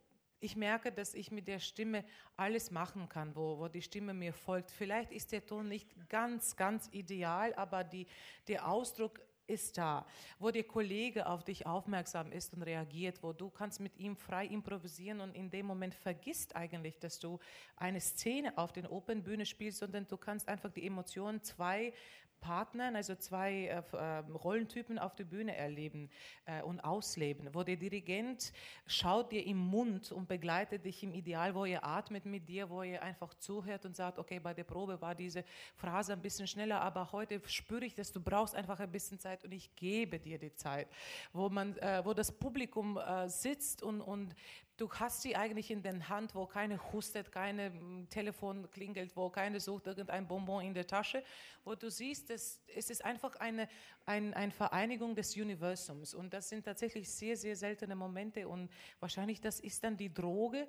ich 0.44 0.56
merke, 0.56 0.92
dass 0.92 1.14
ich 1.14 1.30
mit 1.30 1.48
der 1.48 1.58
Stimme 1.58 2.04
alles 2.36 2.70
machen 2.70 3.08
kann, 3.08 3.34
wo, 3.34 3.58
wo 3.58 3.68
die 3.68 3.80
Stimme 3.80 4.12
mir 4.12 4.34
folgt. 4.34 4.70
Vielleicht 4.70 5.10
ist 5.10 5.32
der 5.32 5.46
Ton 5.46 5.68
nicht 5.68 5.88
ganz, 6.10 6.54
ganz 6.54 6.90
ideal, 6.92 7.54
aber 7.54 7.82
die, 7.82 8.06
der 8.46 8.68
Ausdruck 8.68 9.20
ist 9.46 9.76
da, 9.78 10.06
wo 10.38 10.50
der 10.50 10.64
Kollege 10.64 11.26
auf 11.26 11.44
dich 11.44 11.66
aufmerksam 11.66 12.30
ist 12.30 12.52
und 12.54 12.62
reagiert, 12.62 13.22
wo 13.22 13.32
du 13.32 13.50
kannst 13.50 13.80
mit 13.80 13.98
ihm 13.98 14.16
frei 14.16 14.46
improvisieren 14.46 15.20
und 15.20 15.34
in 15.34 15.50
dem 15.50 15.66
Moment 15.66 15.94
vergisst 15.94 16.56
eigentlich, 16.56 16.98
dass 16.98 17.18
du 17.18 17.38
eine 17.76 18.00
Szene 18.00 18.56
auf 18.56 18.72
den 18.72 18.86
Opernbühne 18.86 19.46
spielst, 19.46 19.78
sondern 19.78 20.06
du 20.08 20.16
kannst 20.16 20.48
einfach 20.48 20.70
die 20.70 20.86
Emotionen 20.86 21.42
zwei 21.42 21.92
Partnern, 22.40 22.96
also 22.96 23.14
zwei 23.14 23.66
äh, 23.66 23.82
ähm, 23.98 24.36
Rollentypen 24.36 24.98
auf 24.98 25.14
der 25.14 25.24
Bühne 25.24 25.56
erleben 25.56 26.10
äh, 26.44 26.62
und 26.62 26.80
ausleben, 26.80 27.48
wo 27.52 27.62
der 27.62 27.76
Dirigent 27.76 28.52
schaut 28.86 29.32
dir 29.32 29.46
im 29.46 29.58
Mund 29.58 30.12
und 30.12 30.28
begleitet 30.28 30.84
dich 30.84 31.02
im 31.02 31.14
Ideal, 31.14 31.54
wo 31.54 31.64
er 31.64 31.84
atmet 31.84 32.26
mit 32.26 32.48
dir, 32.48 32.68
wo 32.68 32.82
er 32.82 33.02
einfach 33.02 33.34
zuhört 33.34 33.86
und 33.86 33.96
sagt, 33.96 34.18
okay, 34.18 34.38
bei 34.40 34.52
der 34.52 34.64
Probe 34.64 35.00
war 35.00 35.14
diese 35.14 35.44
Phrase 35.76 36.12
ein 36.12 36.22
bisschen 36.22 36.46
schneller, 36.46 36.80
aber 36.80 37.12
heute 37.12 37.40
spüre 37.46 37.84
ich, 37.84 37.94
dass 37.94 38.12
du 38.12 38.20
brauchst 38.20 38.54
einfach 38.54 38.80
ein 38.80 38.92
bisschen 38.92 39.18
Zeit 39.18 39.44
und 39.44 39.52
ich 39.52 39.74
gebe 39.76 40.18
dir 40.18 40.38
die 40.38 40.54
Zeit, 40.54 40.88
wo 41.32 41.48
man, 41.48 41.76
äh, 41.78 42.04
wo 42.04 42.12
das 42.12 42.30
Publikum 42.30 42.98
äh, 42.98 43.28
sitzt 43.28 43.82
und, 43.82 44.00
und 44.00 44.34
Du 44.76 44.90
hast 44.90 45.22
sie 45.22 45.36
eigentlich 45.36 45.70
in 45.70 45.82
der 45.82 46.08
Hand, 46.08 46.34
wo 46.34 46.46
keine 46.46 46.92
hustet, 46.92 47.30
keine 47.30 47.72
hm, 47.72 48.08
Telefon 48.10 48.68
klingelt, 48.72 49.16
wo 49.16 49.30
keine 49.30 49.60
sucht 49.60 49.86
irgendein 49.86 50.26
Bonbon 50.26 50.64
in 50.64 50.74
der 50.74 50.86
Tasche, 50.86 51.22
wo 51.62 51.76
du 51.76 51.88
siehst, 51.88 52.30
dass 52.30 52.60
es 52.74 52.90
ist 52.90 53.04
einfach 53.04 53.36
eine, 53.36 53.68
ein, 54.04 54.34
eine 54.34 54.50
Vereinigung 54.50 55.14
des 55.14 55.36
Universums. 55.36 56.12
Und 56.12 56.34
das 56.34 56.48
sind 56.48 56.64
tatsächlich 56.64 57.08
sehr, 57.08 57.36
sehr 57.36 57.54
seltene 57.54 57.94
Momente. 57.94 58.48
Und 58.48 58.68
wahrscheinlich 58.98 59.40
das 59.40 59.60
ist 59.60 59.84
dann 59.84 59.96
die 59.96 60.12
Droge, 60.12 60.66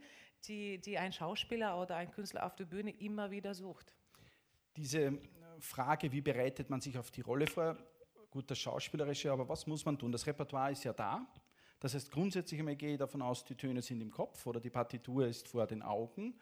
die, 0.47 0.79
die 0.79 0.99
ein 0.99 1.11
Schauspieler 1.11 1.81
oder 1.81 1.95
ein 1.95 2.11
Künstler 2.11 2.45
auf 2.45 2.55
der 2.55 2.65
Bühne 2.65 2.91
immer 2.91 3.31
wieder 3.31 3.55
sucht. 3.55 3.95
Diese 4.77 4.99
äh, 4.99 5.17
Frage, 5.59 6.11
wie 6.11 6.21
bereitet 6.21 6.69
man 6.69 6.79
sich 6.79 6.95
auf 6.95 7.09
die 7.09 7.21
Rolle 7.21 7.47
vor? 7.47 7.75
Gut, 8.29 8.51
das 8.51 8.59
Schauspielerische, 8.59 9.31
aber 9.31 9.49
was 9.49 9.65
muss 9.65 9.83
man 9.83 9.97
tun? 9.97 10.11
Das 10.11 10.27
Repertoire 10.27 10.73
ist 10.73 10.83
ja 10.83 10.93
da. 10.93 11.25
Das 11.86 11.93
heißt, 11.93 12.10
grundsätzlich 12.10 12.60
einmal 12.60 12.76
gehe 12.76 12.93
ich 12.93 12.98
davon 12.98 13.21
aus, 13.21 13.45
die 13.45 13.54
Töne 13.54 13.80
sind 13.80 14.02
im 14.02 14.10
Kopf 14.10 14.48
oder 14.48 14.60
die 14.60 14.71
Partitur 14.71 15.28
ist 15.28 15.48
vor 15.48 15.67
den 15.67 15.84
Augen. 15.84 16.34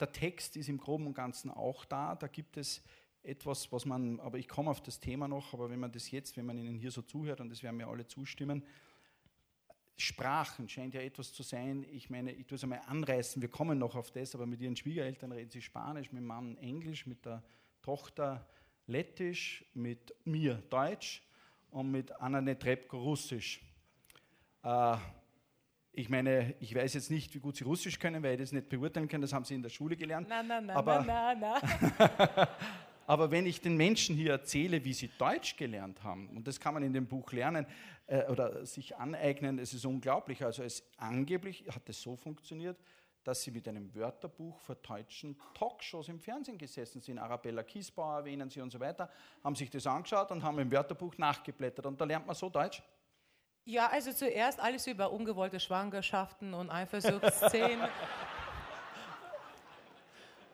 Der 0.00 0.10
Text 0.10 0.56
ist 0.56 0.68
im 0.68 0.76
Groben 0.76 1.06
und 1.06 1.14
Ganzen 1.14 1.52
auch 1.52 1.84
da. 1.84 2.16
Da 2.16 2.26
gibt 2.26 2.56
es 2.56 2.82
etwas, 3.22 3.70
was 3.70 3.84
man, 3.84 4.18
aber 4.18 4.38
ich 4.38 4.48
komme 4.48 4.68
auf 4.72 4.82
das 4.82 4.98
Thema 4.98 5.28
noch, 5.28 5.54
aber 5.54 5.70
wenn 5.70 5.78
man 5.78 5.92
das 5.92 6.10
jetzt, 6.10 6.36
wenn 6.36 6.46
man 6.46 6.58
Ihnen 6.58 6.74
hier 6.74 6.90
so 6.90 7.02
zuhört, 7.02 7.40
und 7.40 7.48
das 7.48 7.62
werden 7.62 7.76
mir 7.76 7.86
alle 7.86 8.08
zustimmen, 8.08 8.64
Sprachen 9.96 10.68
scheint 10.68 10.94
ja 10.94 11.00
etwas 11.00 11.32
zu 11.32 11.44
sein. 11.44 11.86
Ich 11.92 12.10
meine, 12.10 12.32
ich 12.32 12.48
tue 12.48 12.56
es 12.56 12.64
einmal 12.64 12.82
anreißen, 12.86 13.40
wir 13.40 13.50
kommen 13.50 13.78
noch 13.78 13.94
auf 13.94 14.10
das, 14.10 14.34
aber 14.34 14.46
mit 14.46 14.60
Ihren 14.60 14.74
Schwiegereltern 14.74 15.30
reden 15.30 15.52
Sie 15.52 15.62
Spanisch, 15.62 16.10
mit 16.10 16.22
dem 16.22 16.26
Mann 16.26 16.56
Englisch, 16.56 17.06
mit 17.06 17.24
der 17.24 17.44
Tochter 17.82 18.48
Lettisch, 18.88 19.64
mit 19.74 20.12
mir 20.24 20.56
Deutsch 20.70 21.22
und 21.70 21.92
mit 21.92 22.10
Anna 22.20 22.40
Netrebko 22.40 22.98
Russisch. 22.98 23.60
Äh, 24.68 24.96
ich 25.92 26.08
meine, 26.08 26.54
ich 26.60 26.74
weiß 26.74 26.94
jetzt 26.94 27.10
nicht, 27.10 27.34
wie 27.34 27.40
gut 27.40 27.56
Sie 27.56 27.64
Russisch 27.64 27.98
können, 27.98 28.22
weil 28.22 28.34
ich 28.34 28.40
das 28.40 28.52
nicht 28.52 28.68
beurteilen 28.68 29.08
kann, 29.08 29.20
das 29.20 29.32
haben 29.32 29.44
Sie 29.44 29.54
in 29.54 29.62
der 29.62 29.70
Schule 29.70 29.96
gelernt. 29.96 30.28
Nein, 30.28 30.46
nein, 30.46 30.66
nein, 30.66 30.76
aber, 30.76 31.02
nein, 31.02 31.40
nein. 31.40 31.58
aber 33.06 33.30
wenn 33.30 33.46
ich 33.46 33.60
den 33.60 33.76
Menschen 33.76 34.14
hier 34.14 34.32
erzähle, 34.32 34.84
wie 34.84 34.92
sie 34.92 35.10
Deutsch 35.18 35.56
gelernt 35.56 36.04
haben, 36.04 36.28
und 36.36 36.46
das 36.46 36.60
kann 36.60 36.74
man 36.74 36.82
in 36.82 36.92
dem 36.92 37.06
Buch 37.06 37.32
lernen 37.32 37.66
äh, 38.06 38.26
oder 38.26 38.64
sich 38.64 38.96
aneignen, 38.96 39.58
es 39.58 39.74
ist 39.74 39.86
unglaublich. 39.86 40.44
Also 40.44 40.62
es 40.62 40.84
angeblich 40.98 41.64
hat 41.68 41.88
es 41.88 42.00
so 42.00 42.14
funktioniert, 42.14 42.76
dass 43.24 43.42
sie 43.42 43.50
mit 43.50 43.66
einem 43.66 43.92
Wörterbuch 43.94 44.60
vor 44.60 44.76
deutschen 44.76 45.36
Talkshows 45.54 46.08
im 46.08 46.20
Fernsehen 46.20 46.58
gesessen 46.58 47.00
sind. 47.00 47.18
Arabella 47.18 47.64
Kiesbauer 47.64 48.18
erwähnen 48.18 48.50
sie 48.50 48.60
und 48.60 48.70
so 48.70 48.78
weiter, 48.78 49.10
haben 49.42 49.56
sich 49.56 49.70
das 49.70 49.86
angeschaut 49.86 50.30
und 50.30 50.44
haben 50.44 50.58
im 50.60 50.70
Wörterbuch 50.70 51.18
nachgeblättert. 51.18 51.86
Und 51.86 52.00
da 52.00 52.04
lernt 52.04 52.26
man 52.26 52.36
so 52.36 52.48
Deutsch. 52.48 52.82
Ja, 53.64 53.88
also 53.88 54.12
zuerst 54.12 54.60
alles 54.60 54.86
über 54.86 55.12
ungewollte 55.12 55.60
Schwangerschaften 55.60 56.54
und 56.54 56.70
Eifersuchtsszenen. 56.70 57.88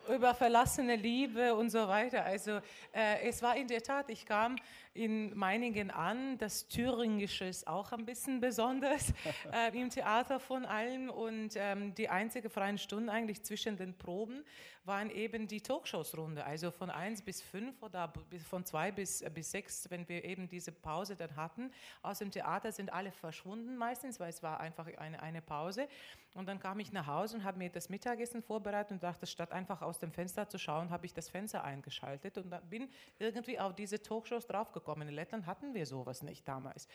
über 0.09 0.35
verlassene 0.35 0.97
Liebe 0.97 1.55
und 1.55 1.71
so 1.71 1.89
weiter. 1.89 2.25
Also 2.25 2.61
äh, 2.93 3.21
es 3.23 3.43
war 3.43 3.57
in 3.57 3.69
der 3.69 3.83
Tat, 3.83 4.11
ich 4.11 4.27
kam 4.27 4.57
in 4.93 5.37
Meiningen 5.37 5.91
an, 5.91 6.39
das 6.39 6.69
Thüringische 6.69 7.47
ist 7.47 7.67
auch 7.67 7.93
ein 7.93 8.05
bisschen 8.05 8.41
besonders 8.41 9.13
äh, 9.53 9.77
im 9.79 9.91
Theater 9.91 10.39
von 10.39 10.65
allem 10.65 11.11
und 11.11 11.55
ähm, 11.57 11.95
die 11.95 12.09
einzige 12.09 12.51
freien 12.51 12.79
Stunde 12.79 13.13
eigentlich 13.13 13.43
zwischen 13.43 13.77
den 13.77 13.97
Proben 13.97 14.45
waren 14.87 15.11
eben 15.11 15.49
die 15.49 15.61
Talkshows-Runde, 15.61 16.45
also 16.45 16.71
von 16.71 16.91
1 16.91 17.23
bis 17.23 17.41
5 17.41 17.83
oder 17.83 18.13
von 18.49 18.65
2 18.65 18.93
bis, 18.93 19.25
bis 19.33 19.51
6, 19.51 19.91
wenn 19.91 20.09
wir 20.09 20.25
eben 20.25 20.49
diese 20.49 20.73
Pause 20.73 21.17
dann 21.17 21.35
hatten. 21.37 21.71
Aus 22.03 22.19
dem 22.19 22.31
Theater 22.31 22.71
sind 22.71 22.93
alle 22.93 23.11
verschwunden 23.11 23.77
meistens, 23.77 24.21
weil 24.21 24.29
es 24.29 24.43
war 24.43 24.61
einfach 24.61 24.87
eine, 24.99 25.23
eine 25.23 25.41
Pause. 25.41 25.89
Und 26.35 26.47
dann 26.47 26.59
kam 26.59 26.81
ich 26.81 26.93
nach 26.93 27.07
Hause 27.07 27.37
und 27.37 27.45
habe 27.45 27.59
mir 27.59 27.71
das 27.71 27.89
Mittagessen 27.89 28.43
vorbereitet 28.43 28.93
und 28.93 29.03
dachte, 29.03 29.27
statt 29.27 29.53
einfach 29.53 29.81
aus 29.81 29.99
dem 29.99 30.13
Fenster 30.13 30.49
zu 30.49 30.59
schauen, 30.59 30.91
habe 30.91 31.07
ich 31.07 31.15
das 31.15 31.29
Fenster 31.29 31.65
eingeschaltet 31.65 32.37
und 32.39 32.53
bin 32.69 32.89
irgendwie 33.19 33.59
auf 33.59 33.75
diese 33.75 34.03
Talkshows 34.03 34.47
draufgekommen. 34.47 35.09
In 35.09 35.15
Lettland 35.15 35.47
hatten 35.47 35.73
wir 35.75 35.87
sowas 35.87 36.23
nicht 36.23 36.47
damals. 36.47 36.89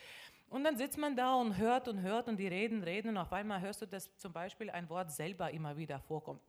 Und 0.50 0.64
dann 0.64 0.78
sitzt 0.78 0.98
man 0.98 1.16
da 1.16 1.36
und 1.36 1.58
hört 1.58 1.88
und 1.88 2.02
hört 2.02 2.28
und 2.28 2.38
die 2.38 2.48
reden, 2.48 2.84
reden 2.84 3.10
und 3.10 3.18
auf 3.18 3.32
einmal 3.32 3.62
hörst 3.62 3.82
du, 3.82 3.86
dass 3.88 4.16
zum 4.18 4.34
Beispiel 4.34 4.70
ein 4.70 4.90
Wort 4.90 5.12
selber 5.12 5.52
immer 5.52 5.78
wieder 5.78 6.00
vorkommt 6.00 6.42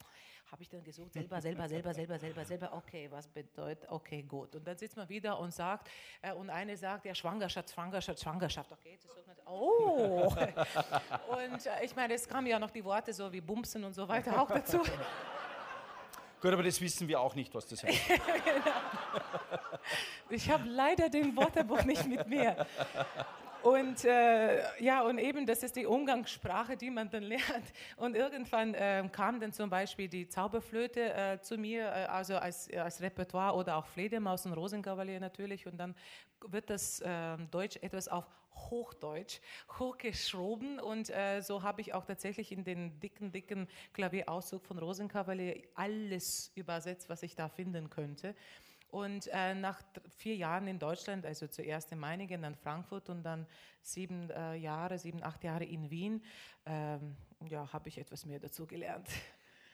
habe 0.51 0.63
ich 0.63 0.69
dann 0.69 0.83
gesucht, 0.83 1.13
selber, 1.13 1.41
selber, 1.41 1.69
selber, 1.69 1.95
selber, 1.95 2.19
selber, 2.19 2.45
selber, 2.45 2.73
okay, 2.75 3.09
was 3.11 3.29
bedeutet, 3.29 3.89
okay, 3.91 4.23
gut. 4.23 4.55
Und 4.57 4.67
dann 4.67 4.77
sitzt 4.77 4.97
man 4.97 5.09
wieder 5.09 5.39
und 5.39 5.53
sagt, 5.53 5.89
äh, 6.23 6.33
und 6.33 6.51
eine 6.51 6.77
sagt, 6.77 7.05
ja, 7.07 7.15
Schwangerschaft, 7.15 7.71
Schwangerschaft, 7.71 8.21
Schwangerschaft, 8.21 8.73
okay, 8.73 8.99
das 9.01 9.17
ist 9.17 9.29
nicht, 9.29 9.41
oh. 9.47 10.33
und 11.29 11.67
äh, 11.67 11.85
ich 11.85 11.95
meine, 11.95 12.15
es 12.15 12.29
kamen 12.29 12.47
ja 12.47 12.59
noch 12.59 12.71
die 12.71 12.85
Worte 12.85 13.13
so 13.13 13.33
wie 13.33 13.41
Bumsen 13.41 13.85
und 13.85 13.93
so 13.93 14.09
weiter 14.09 14.41
auch 14.41 14.49
dazu. 14.49 14.83
Gut, 16.41 16.53
aber 16.55 16.63
das 16.63 16.81
wissen 16.81 17.07
wir 17.07 17.21
auch 17.21 17.35
nicht, 17.35 17.55
was 17.55 17.67
das 17.67 17.85
heißt. 17.85 18.01
ich 20.31 20.51
habe 20.51 20.67
leider 20.67 21.11
den 21.11 21.37
Wörterbuch 21.37 21.85
nicht 21.85 22.07
mit 22.07 22.27
mir. 22.29 22.67
Und 23.63 24.05
äh, 24.05 24.83
ja, 24.83 25.03
und 25.03 25.19
eben, 25.19 25.45
das 25.45 25.63
ist 25.63 25.77
die 25.77 25.87
Umgangssprache, 25.87 26.77
die 26.77 26.91
man 26.91 27.11
dann 27.11 27.23
lernt. 27.35 27.73
Und 27.97 28.17
irgendwann 28.17 28.75
äh, 28.75 29.07
kam 29.13 29.41
dann 29.41 29.53
zum 29.53 29.69
Beispiel 29.69 30.09
die 30.09 30.29
Zauberflöte 30.29 31.13
äh, 31.13 31.41
zu 31.41 31.59
mir, 31.59 31.85
äh, 31.85 32.07
also 32.07 32.37
als, 32.37 32.73
als 32.73 33.01
Repertoire 33.03 33.55
oder 33.55 33.77
auch 33.77 33.87
Fledermaus 33.87 34.47
und 34.47 34.53
Rosenkavalier 34.55 35.21
natürlich. 35.21 35.67
Und 35.67 35.77
dann 35.77 35.95
wird 36.47 36.71
das 36.71 37.03
ähm, 37.05 37.49
Deutsch 37.51 37.77
etwas 37.83 38.09
auf 38.09 38.25
Hochdeutsch 38.55 39.41
hochgeschoben. 39.79 40.81
Und 40.81 41.11
äh, 41.11 41.41
so 41.41 41.63
habe 41.63 41.81
ich 41.81 41.95
auch 41.95 42.05
tatsächlich 42.05 42.53
in 42.53 42.65
den 42.65 42.99
dicken, 43.01 43.33
dicken 43.33 43.69
Klavierauszug 43.93 44.65
von 44.65 44.79
Rosenkavalier 44.79 45.63
alles 45.75 46.51
übersetzt, 46.55 47.09
was 47.09 47.23
ich 47.23 47.35
da 47.35 47.49
finden 47.49 47.91
könnte. 47.91 48.35
Und 48.91 49.29
äh, 49.29 49.55
nach 49.55 49.83
vier 50.17 50.35
Jahren 50.37 50.67
in 50.67 50.79
Deutschland, 50.79 51.25
also 51.25 51.47
zuerst 51.47 51.93
in 51.93 51.99
Meiningen, 51.99 52.43
dann 52.43 52.57
Frankfurt 52.57 53.09
und 53.09 53.23
dann 53.23 53.47
sieben 53.83 54.31
äh, 54.31 54.57
Jahre, 54.57 54.99
sieben, 54.99 55.23
acht 55.23 55.45
Jahre 55.45 55.65
in 55.65 55.91
Wien, 55.91 56.23
ähm, 56.67 57.17
ja, 57.49 57.73
habe 57.73 57.89
ich 57.89 57.99
etwas 57.99 58.27
mehr 58.27 58.41
dazu 58.41 58.67
gelernt. 58.67 59.09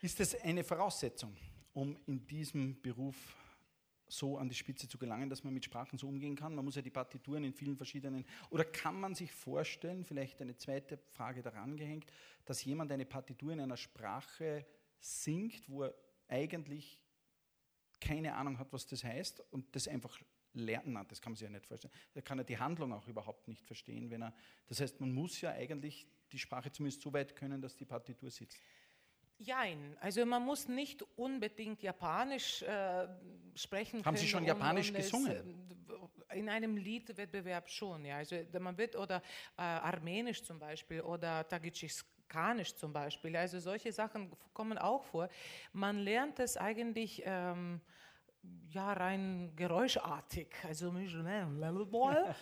Ist 0.01 0.19
das 0.19 0.39
eine 0.41 0.63
Voraussetzung, 0.63 1.35
um 1.73 1.97
in 2.05 2.25
diesem 2.27 2.79
Beruf 2.81 3.15
so 4.07 4.37
an 4.37 4.47
die 4.47 4.55
Spitze 4.55 4.87
zu 4.87 4.97
gelangen, 4.97 5.29
dass 5.29 5.43
man 5.43 5.53
mit 5.53 5.65
Sprachen 5.65 5.97
so 5.97 6.07
umgehen 6.07 6.35
kann? 6.35 6.53
Man 6.53 6.63
muss 6.63 6.75
ja 6.75 6.81
die 6.81 6.91
Partituren 6.91 7.43
in 7.43 7.53
vielen 7.53 7.75
verschiedenen. 7.75 8.23
Oder 8.51 8.63
kann 8.65 8.99
man 8.99 9.15
sich 9.15 9.31
vorstellen, 9.31 10.05
vielleicht 10.05 10.39
eine 10.41 10.55
zweite 10.55 10.97
Frage 11.13 11.41
daran 11.41 11.75
gehängt, 11.75 12.05
dass 12.45 12.63
jemand 12.63 12.91
eine 12.91 13.05
Partitur 13.05 13.51
in 13.51 13.59
einer 13.59 13.77
Sprache 13.77 14.65
singt, 14.99 15.67
wo 15.69 15.83
er 15.83 15.93
eigentlich 16.27 17.01
keine 17.99 18.35
Ahnung 18.35 18.57
hat, 18.59 18.71
was 18.71 18.85
das 18.87 19.03
heißt 19.03 19.41
und 19.51 19.75
das 19.75 19.87
einfach 19.87 20.19
lernen, 20.53 20.93
Nein, 20.93 21.05
das 21.07 21.21
kann 21.21 21.31
man 21.31 21.35
sich 21.37 21.45
ja 21.45 21.49
nicht 21.49 21.65
vorstellen. 21.65 21.93
Da 22.13 22.21
kann 22.21 22.39
er 22.39 22.43
die 22.43 22.57
Handlung 22.57 22.93
auch 22.93 23.07
überhaupt 23.07 23.47
nicht 23.47 23.65
verstehen, 23.65 24.09
wenn 24.09 24.23
er. 24.23 24.33
Das 24.67 24.81
heißt, 24.81 24.99
man 24.99 25.11
muss 25.11 25.39
ja 25.41 25.51
eigentlich 25.51 26.07
die 26.31 26.39
Sprache 26.39 26.71
zumindest 26.71 27.01
so 27.01 27.13
weit 27.13 27.35
können, 27.35 27.61
dass 27.61 27.75
die 27.75 27.85
Partitur 27.85 28.29
sitzt. 28.29 28.59
Jein, 29.39 29.95
also 29.99 30.25
man 30.25 30.43
muss 30.43 30.67
nicht 30.67 31.03
unbedingt 31.15 31.83
Japanisch 31.83 32.63
äh, 32.63 33.07
sprechen. 33.53 34.03
Haben 34.03 34.17
Sie 34.17 34.27
schon 34.27 34.43
Japanisch 34.43 34.91
gesungen? 34.91 35.77
Äh, 36.29 36.39
in 36.39 36.49
einem 36.49 36.75
Liedwettbewerb 36.75 37.69
schon, 37.69 38.03
ja. 38.03 38.17
Also 38.17 38.35
man 38.59 38.77
wird 38.77 38.95
oder 38.95 39.17
äh, 39.57 39.61
Armenisch 39.61 40.43
zum 40.43 40.57
Beispiel 40.57 41.01
oder 41.01 41.47
Tadschikisch 41.47 42.03
Kanisch 42.27 42.75
zum 42.75 42.93
Beispiel. 42.93 43.35
Also 43.35 43.59
solche 43.59 43.91
Sachen 43.91 44.31
kommen 44.53 44.77
auch 44.77 45.03
vor. 45.03 45.29
Man 45.73 45.99
lernt 45.99 46.39
es 46.39 46.57
eigentlich 46.57 47.23
ähm, 47.25 47.81
ja, 48.71 48.93
rein 48.93 49.53
geräuschartig. 49.55 50.47
Also 50.63 50.91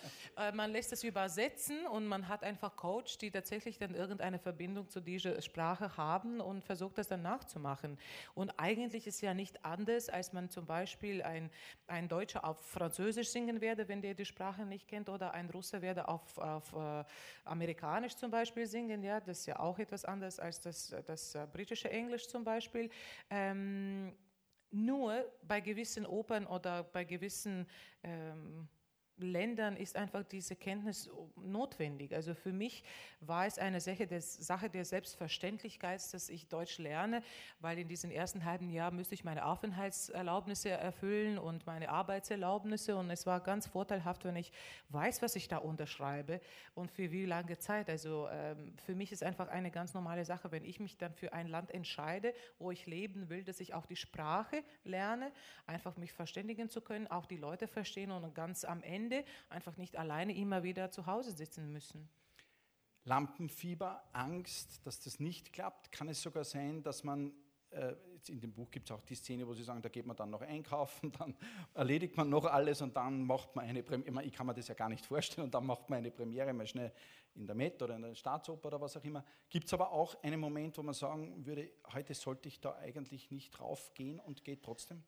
äh, 0.37 0.51
man 0.51 0.71
lässt 0.71 0.91
es 0.91 1.03
übersetzen 1.03 1.85
und 1.87 2.07
man 2.07 2.27
hat 2.27 2.43
einfach 2.43 2.75
Coach, 2.75 3.17
die 3.19 3.31
tatsächlich 3.31 3.77
dann 3.77 3.93
irgendeine 3.95 4.39
Verbindung 4.39 4.89
zu 4.89 4.99
dieser 4.99 5.41
Sprache 5.41 5.95
haben 5.97 6.41
und 6.41 6.63
versucht 6.63 6.97
das 6.97 7.07
dann 7.07 7.21
nachzumachen. 7.21 7.97
Und 8.33 8.51
eigentlich 8.59 9.07
ist 9.07 9.21
ja 9.21 9.33
nicht 9.33 9.63
anders, 9.63 10.09
als 10.09 10.33
man 10.33 10.49
zum 10.49 10.65
Beispiel 10.65 11.21
ein, 11.21 11.51
ein 11.87 12.07
Deutscher 12.07 12.43
auf 12.43 12.59
Französisch 12.65 13.29
singen 13.29 13.61
werde, 13.61 13.87
wenn 13.87 14.01
der 14.01 14.13
die 14.13 14.25
Sprache 14.25 14.65
nicht 14.65 14.87
kennt, 14.87 15.09
oder 15.09 15.33
ein 15.33 15.49
Russe 15.49 15.81
werde 15.81 16.07
auf, 16.07 16.37
auf 16.37 16.73
äh, 16.73 17.03
Amerikanisch 17.45 18.15
zum 18.15 18.31
Beispiel 18.31 18.65
singen. 18.65 19.03
Ja, 19.03 19.19
das 19.19 19.39
ist 19.39 19.45
ja 19.45 19.59
auch 19.59 19.79
etwas 19.79 20.03
anderes 20.05 20.39
als 20.39 20.59
das, 20.59 20.93
das 21.05 21.35
äh, 21.35 21.47
britische 21.51 21.89
Englisch 21.89 22.27
zum 22.27 22.43
Beispiel. 22.43 22.89
Ähm, 23.29 24.13
nur 24.71 25.25
bei 25.43 25.61
gewissen 25.61 26.05
Opern 26.05 26.45
oder 26.45 26.83
bei 26.83 27.03
gewissen 27.03 27.67
ähm, 28.03 28.67
Ländern 29.17 29.77
ist 29.77 29.95
einfach 29.95 30.23
diese 30.23 30.55
Kenntnis 30.55 31.09
notwendig. 31.37 32.13
Also 32.13 32.33
für 32.33 32.51
mich 32.51 32.83
war 33.21 33.45
es 33.45 33.57
eine 33.57 33.79
Sache, 33.79 34.07
des, 34.07 34.35
Sache 34.35 34.69
der 34.69 34.85
Selbstverständlichkeit, 34.85 36.01
dass 36.13 36.29
ich 36.29 36.47
Deutsch 36.47 36.77
lerne, 36.77 37.23
weil 37.59 37.79
in 37.79 37.87
diesem 37.87 38.11
ersten 38.11 38.43
halben 38.43 38.69
Jahr 38.69 38.91
müsste 38.91 39.15
ich 39.15 39.23
meine 39.23 39.45
Aufenthaltserlaubnisse 39.45 40.69
erfüllen 40.69 41.37
und 41.37 41.65
meine 41.65 41.89
Arbeitserlaubnisse 41.89 42.95
und 42.97 43.09
es 43.09 43.25
war 43.25 43.39
ganz 43.39 43.67
vorteilhaft, 43.67 44.25
wenn 44.25 44.35
ich 44.35 44.51
weiß, 44.89 45.21
was 45.21 45.35
ich 45.35 45.47
da 45.47 45.57
unterschreibe 45.57 46.41
und 46.73 46.91
für 46.91 47.11
wie 47.11 47.25
lange 47.25 47.57
Zeit. 47.57 47.89
Also 47.89 48.27
ähm, 48.29 48.73
für 48.85 48.95
mich 48.95 49.11
ist 49.11 49.23
einfach 49.23 49.47
eine 49.47 49.71
ganz 49.71 49.93
normale 49.93 50.25
Sache, 50.25 50.51
wenn 50.51 50.65
ich 50.65 50.79
mich 50.79 50.97
dann 50.97 51.13
für 51.13 51.31
ein 51.33 51.47
Land 51.47 51.71
entscheide, 51.71 52.33
wo 52.59 52.71
ich 52.71 52.85
leben 52.85 53.29
will, 53.29 53.43
dass 53.43 53.59
ich 53.59 53.73
auch 53.73 53.85
die 53.85 53.95
Sprache 53.95 54.63
lerne, 54.83 55.31
einfach 55.67 55.95
mich 55.97 56.11
verständigen 56.11 56.69
zu 56.69 56.81
können, 56.81 57.07
auch 57.07 57.25
die 57.25 57.37
Leute 57.37 57.67
verstehen 57.67 58.11
und 58.11 58.35
ganz 58.35 58.65
am 58.65 58.83
Ende 58.83 59.04
Ende 59.05 59.23
einfach 59.49 59.77
nicht 59.77 59.97
alleine 59.97 60.35
immer 60.35 60.63
wieder 60.63 60.89
zu 60.89 61.05
Hause 61.05 61.31
sitzen 61.31 61.71
müssen. 61.71 62.09
Lampenfieber, 63.03 64.03
Angst, 64.13 64.85
dass 64.85 64.99
das 64.99 65.19
nicht 65.19 65.53
klappt. 65.53 65.91
Kann 65.91 66.09
es 66.09 66.23
sogar 66.23 66.43
sein, 66.43 66.81
dass 66.81 67.03
man, 67.03 67.31
äh, 67.69 67.93
in 68.27 68.39
dem 68.39 68.51
Buch 68.51 68.71
gibt 68.71 68.89
es 68.89 68.95
auch 68.95 69.03
die 69.03 69.13
Szene, 69.13 69.47
wo 69.47 69.53
Sie 69.53 69.63
sagen, 69.63 69.83
da 69.83 69.89
geht 69.89 70.07
man 70.07 70.15
dann 70.15 70.31
noch 70.31 70.41
einkaufen, 70.41 71.11
dann 71.19 71.35
erledigt 71.75 72.17
man 72.17 72.29
noch 72.29 72.45
alles 72.45 72.81
und 72.81 72.95
dann 72.95 73.23
macht 73.23 73.55
man 73.55 73.65
eine 73.65 73.83
Premiere. 73.83 74.23
Ich 74.23 74.33
kann 74.33 74.47
mir 74.47 74.55
das 74.55 74.67
ja 74.69 74.73
gar 74.73 74.89
nicht 74.89 75.05
vorstellen 75.05 75.45
und 75.45 75.53
dann 75.53 75.67
macht 75.67 75.87
man 75.87 75.99
eine 75.99 76.09
Premiere 76.09 76.51
mal 76.51 76.65
schnell 76.65 76.91
in 77.35 77.45
der 77.45 77.55
Met 77.55 77.79
oder 77.83 77.95
in 77.95 78.01
der 78.01 78.15
Staatsoper 78.15 78.69
oder 78.69 78.81
was 78.81 78.97
auch 78.97 79.03
immer. 79.03 79.23
Gibt 79.49 79.67
es 79.67 79.73
aber 79.73 79.91
auch 79.91 80.23
einen 80.23 80.39
Moment, 80.39 80.75
wo 80.79 80.81
man 80.81 80.95
sagen 80.95 81.45
würde, 81.45 81.69
heute 81.93 82.15
sollte 82.15 82.47
ich 82.47 82.59
da 82.59 82.75
eigentlich 82.77 83.29
nicht 83.29 83.51
draufgehen 83.51 84.19
und 84.19 84.43
geht 84.43 84.63
trotzdem? 84.63 85.03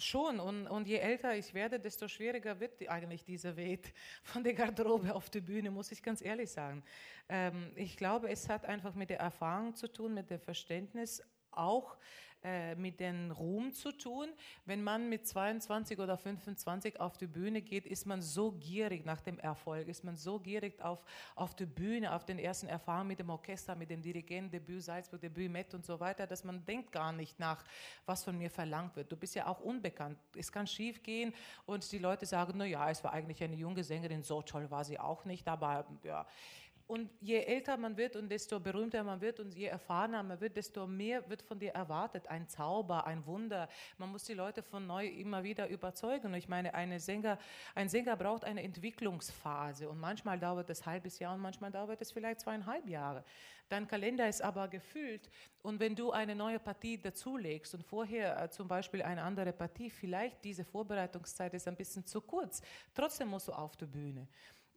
Schon, 0.00 0.40
und, 0.40 0.66
und 0.66 0.86
je 0.86 0.96
älter 0.96 1.34
ich 1.36 1.54
werde, 1.54 1.78
desto 1.78 2.08
schwieriger 2.08 2.58
wird 2.58 2.88
eigentlich 2.88 3.24
dieser 3.24 3.56
Weg 3.56 3.92
von 4.22 4.42
der 4.42 4.54
Garderobe 4.54 5.14
auf 5.14 5.30
die 5.30 5.40
Bühne, 5.40 5.70
muss 5.70 5.92
ich 5.92 6.02
ganz 6.02 6.22
ehrlich 6.22 6.50
sagen. 6.50 6.82
Ähm, 7.28 7.72
ich 7.76 7.96
glaube, 7.96 8.28
es 8.28 8.48
hat 8.48 8.64
einfach 8.64 8.94
mit 8.94 9.10
der 9.10 9.20
Erfahrung 9.20 9.74
zu 9.74 9.88
tun, 9.88 10.14
mit 10.14 10.30
dem 10.30 10.40
Verständnis 10.40 11.22
auch 11.50 11.96
äh, 12.42 12.74
mit 12.74 13.00
dem 13.00 13.30
Ruhm 13.32 13.72
zu 13.72 13.92
tun. 13.92 14.28
Wenn 14.64 14.82
man 14.82 15.08
mit 15.08 15.26
22 15.26 15.98
oder 15.98 16.16
25 16.16 16.98
auf 16.98 17.18
die 17.18 17.26
Bühne 17.26 17.60
geht, 17.60 17.86
ist 17.86 18.06
man 18.06 18.22
so 18.22 18.52
gierig 18.52 19.04
nach 19.04 19.20
dem 19.20 19.38
Erfolg, 19.38 19.88
ist 19.88 20.04
man 20.04 20.16
so 20.16 20.38
gierig 20.38 20.80
auf, 20.80 21.04
auf 21.34 21.54
die 21.54 21.66
Bühne, 21.66 22.14
auf 22.14 22.24
den 22.24 22.38
ersten 22.38 22.66
Erfahrungen 22.66 23.08
mit 23.08 23.18
dem 23.18 23.28
Orchester, 23.28 23.74
mit 23.74 23.90
dem 23.90 24.00
Dirigenten, 24.00 24.50
Debüt 24.50 24.82
Salzburg, 24.82 25.20
Debüt 25.20 25.50
Met 25.50 25.74
und 25.74 25.84
so 25.84 26.00
weiter, 26.00 26.26
dass 26.26 26.42
man 26.44 26.64
denkt 26.64 26.92
gar 26.92 27.12
nicht 27.12 27.38
nach, 27.38 27.62
was 28.06 28.24
von 28.24 28.38
mir 28.38 28.50
verlangt 28.50 28.96
wird. 28.96 29.12
Du 29.12 29.16
bist 29.16 29.34
ja 29.34 29.46
auch 29.46 29.60
unbekannt. 29.60 30.18
Es 30.34 30.50
kann 30.50 30.66
schief 30.66 31.02
gehen 31.02 31.34
und 31.66 31.92
die 31.92 31.98
Leute 31.98 32.24
sagen, 32.24 32.54
na 32.56 32.64
ja, 32.64 32.88
es 32.90 33.04
war 33.04 33.12
eigentlich 33.12 33.42
eine 33.44 33.56
junge 33.56 33.84
Sängerin, 33.84 34.22
so 34.22 34.40
toll 34.42 34.70
war 34.70 34.84
sie 34.84 34.98
auch 34.98 35.24
nicht, 35.24 35.46
aber 35.46 35.86
ja, 36.04 36.26
und 36.90 37.08
je 37.20 37.38
älter 37.44 37.76
man 37.76 37.96
wird 37.96 38.16
und 38.16 38.28
desto 38.28 38.58
berühmter 38.58 39.04
man 39.04 39.20
wird 39.20 39.38
und 39.38 39.54
je 39.54 39.66
erfahrener 39.66 40.24
man 40.24 40.40
wird, 40.40 40.56
desto 40.56 40.88
mehr 40.88 41.28
wird 41.30 41.40
von 41.40 41.56
dir 41.60 41.70
erwartet. 41.70 42.26
Ein 42.26 42.48
Zauber, 42.48 43.06
ein 43.06 43.24
Wunder. 43.26 43.68
Man 43.96 44.10
muss 44.10 44.24
die 44.24 44.34
Leute 44.34 44.64
von 44.64 44.88
neu 44.88 45.06
immer 45.06 45.44
wieder 45.44 45.68
überzeugen. 45.68 46.34
Ich 46.34 46.48
meine, 46.48 46.74
eine 46.74 46.98
Sänger, 46.98 47.38
ein 47.76 47.88
Sänger 47.88 48.16
braucht 48.16 48.42
eine 48.44 48.64
Entwicklungsphase 48.64 49.88
und 49.88 50.00
manchmal 50.00 50.40
dauert 50.40 50.68
es 50.68 50.80
ein 50.80 50.86
halbes 50.86 51.20
Jahr 51.20 51.36
und 51.36 51.40
manchmal 51.40 51.70
dauert 51.70 52.02
es 52.02 52.10
vielleicht 52.10 52.40
zweieinhalb 52.40 52.88
Jahre. 52.88 53.22
Dein 53.68 53.86
Kalender 53.86 54.28
ist 54.28 54.42
aber 54.42 54.66
gefüllt 54.66 55.30
und 55.62 55.78
wenn 55.78 55.94
du 55.94 56.10
eine 56.10 56.34
neue 56.34 56.58
Partie 56.58 57.00
dazulegst 57.00 57.72
und 57.72 57.84
vorher 57.84 58.42
äh, 58.42 58.50
zum 58.50 58.66
Beispiel 58.66 59.00
eine 59.00 59.22
andere 59.22 59.52
Partie, 59.52 59.90
vielleicht 59.90 60.42
diese 60.42 60.64
Vorbereitungszeit 60.64 61.54
ist 61.54 61.68
ein 61.68 61.76
bisschen 61.76 62.04
zu 62.04 62.20
kurz, 62.20 62.62
trotzdem 62.92 63.28
musst 63.28 63.46
du 63.46 63.52
auf 63.52 63.76
die 63.76 63.86
Bühne. 63.86 64.26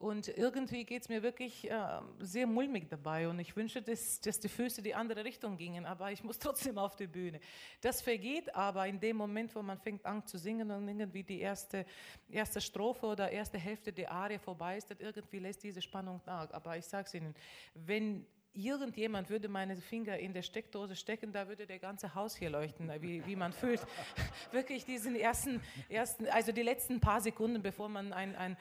Und 0.03 0.27
irgendwie 0.27 0.83
geht 0.83 1.03
es 1.03 1.07
mir 1.07 1.23
wirklich 1.23 1.71
äh, 1.71 2.01
sehr 2.19 2.45
mulmig 2.45 2.89
dabei. 2.89 3.29
Und 3.29 3.39
ich 3.39 3.55
wünsche, 3.55 3.81
dass, 3.81 4.19
dass 4.19 4.37
die 4.37 4.49
Füße 4.49 4.81
die 4.81 4.93
andere 4.93 5.23
Richtung 5.23 5.55
gingen, 5.55 5.85
aber 5.85 6.11
ich 6.11 6.25
muss 6.25 6.37
trotzdem 6.39 6.77
auf 6.77 6.97
die 6.97 7.07
Bühne. 7.07 7.39
Das 7.79 8.01
vergeht 8.01 8.53
aber 8.53 8.85
in 8.85 8.99
dem 8.99 9.15
Moment, 9.15 9.55
wo 9.55 9.61
man 9.61 9.79
fängt 9.79 10.05
an 10.05 10.27
zu 10.27 10.37
singen 10.37 10.69
und 10.71 10.89
irgendwie 10.89 11.23
die 11.23 11.39
erste, 11.39 11.85
erste 12.29 12.59
Strophe 12.59 13.05
oder 13.05 13.31
erste 13.31 13.57
Hälfte 13.57 13.93
der 13.93 14.11
Arie 14.11 14.39
vorbei 14.39 14.75
ist, 14.75 14.91
dann 14.91 14.99
irgendwie 14.99 15.39
lässt 15.39 15.63
diese 15.63 15.81
Spannung 15.81 16.19
nach. 16.25 16.51
Aber 16.51 16.77
ich 16.77 16.85
sage 16.85 17.07
es 17.07 17.13
Ihnen, 17.13 17.33
wenn 17.73 18.25
irgendjemand 18.53 19.29
würde 19.29 19.47
meine 19.47 19.77
Finger 19.77 20.17
in 20.19 20.33
der 20.33 20.41
Steckdose 20.41 20.97
stecken, 20.97 21.31
da 21.31 21.47
würde 21.47 21.65
der 21.65 21.79
ganze 21.79 22.13
Haus 22.13 22.35
hier 22.35 22.49
leuchten, 22.49 22.91
wie, 23.01 23.25
wie 23.25 23.35
man 23.37 23.53
fühlt. 23.53 23.81
Wirklich 24.51 24.83
diesen 24.83 25.15
ersten, 25.15 25.61
ersten, 25.87 26.27
also 26.27 26.51
die 26.51 26.61
letzten 26.61 26.99
paar 26.99 27.21
Sekunden, 27.21 27.61
bevor 27.61 27.87
man 27.87 28.11
ein, 28.11 28.35
ein 28.35 28.57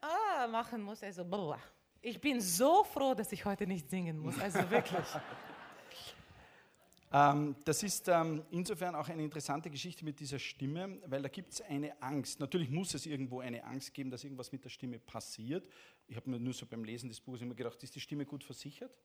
ah, 0.00 0.46
machen 0.46 0.82
muss. 0.82 1.02
Also, 1.02 1.24
boah. 1.24 1.58
ich 2.00 2.20
bin 2.20 2.40
so 2.40 2.84
froh, 2.84 3.14
dass 3.14 3.32
ich 3.32 3.44
heute 3.44 3.66
nicht 3.66 3.90
singen 3.90 4.18
muss. 4.18 4.38
Also 4.38 4.70
wirklich. 4.70 5.06
ähm, 7.12 7.56
das 7.64 7.82
ist 7.82 8.08
ähm, 8.08 8.44
insofern 8.50 8.94
auch 8.94 9.08
eine 9.08 9.22
interessante 9.22 9.70
Geschichte 9.70 10.04
mit 10.04 10.20
dieser 10.20 10.38
Stimme, 10.38 11.00
weil 11.06 11.22
da 11.22 11.28
gibt 11.28 11.52
es 11.52 11.60
eine 11.62 12.00
Angst. 12.02 12.40
Natürlich 12.40 12.70
muss 12.70 12.94
es 12.94 13.06
irgendwo 13.06 13.40
eine 13.40 13.64
Angst 13.64 13.92
geben, 13.94 14.10
dass 14.10 14.24
irgendwas 14.24 14.52
mit 14.52 14.64
der 14.64 14.70
Stimme 14.70 14.98
passiert. 14.98 15.68
Ich 16.06 16.16
habe 16.16 16.30
mir 16.30 16.38
nur 16.38 16.52
so 16.52 16.66
beim 16.66 16.84
Lesen 16.84 17.08
des 17.08 17.20
Buches 17.20 17.42
immer 17.42 17.54
gedacht, 17.54 17.82
ist 17.82 17.94
die 17.94 18.00
Stimme 18.00 18.24
gut 18.24 18.44
versichert? 18.44 18.96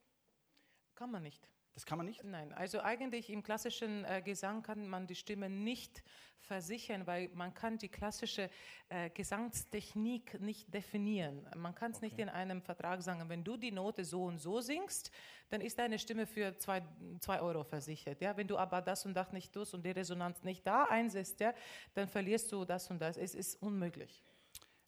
Kann 0.94 1.10
man 1.10 1.22
nicht. 1.22 1.48
Das 1.74 1.86
kann 1.86 1.96
man 1.96 2.06
nicht? 2.06 2.22
Nein, 2.22 2.52
also 2.52 2.80
eigentlich 2.80 3.30
im 3.30 3.42
klassischen 3.42 4.04
äh, 4.04 4.20
Gesang 4.22 4.62
kann 4.62 4.86
man 4.88 5.06
die 5.06 5.14
Stimme 5.14 5.48
nicht 5.48 6.02
versichern, 6.42 7.06
weil 7.06 7.30
man 7.34 7.54
kann 7.54 7.78
die 7.78 7.88
klassische 7.88 8.50
äh, 8.88 9.08
Gesangstechnik 9.10 10.40
nicht 10.40 10.72
definieren. 10.74 11.48
Man 11.56 11.74
kann 11.74 11.92
es 11.92 11.98
okay. 11.98 12.06
nicht 12.06 12.18
in 12.18 12.28
einem 12.28 12.60
Vertrag 12.60 13.02
sagen, 13.02 13.28
wenn 13.28 13.44
du 13.44 13.56
die 13.56 13.70
Note 13.70 14.04
so 14.04 14.24
und 14.24 14.38
so 14.38 14.60
singst, 14.60 15.10
dann 15.48 15.60
ist 15.60 15.78
deine 15.78 15.98
Stimme 15.98 16.26
für 16.26 16.56
zwei, 16.58 16.82
zwei 17.20 17.40
Euro 17.40 17.64
versichert. 17.64 18.20
Ja? 18.20 18.36
Wenn 18.36 18.48
du 18.48 18.58
aber 18.58 18.82
das 18.82 19.06
und 19.06 19.14
das 19.14 19.32
nicht 19.32 19.52
tust 19.52 19.72
und 19.72 19.84
die 19.84 19.92
Resonanz 19.92 20.42
nicht 20.42 20.66
da 20.66 20.84
einsetzt, 20.84 21.40
ja, 21.40 21.54
dann 21.94 22.08
verlierst 22.08 22.50
du 22.52 22.64
das 22.64 22.90
und 22.90 23.00
das. 23.00 23.16
Es 23.16 23.34
ist 23.34 23.62
unmöglich. 23.62 24.22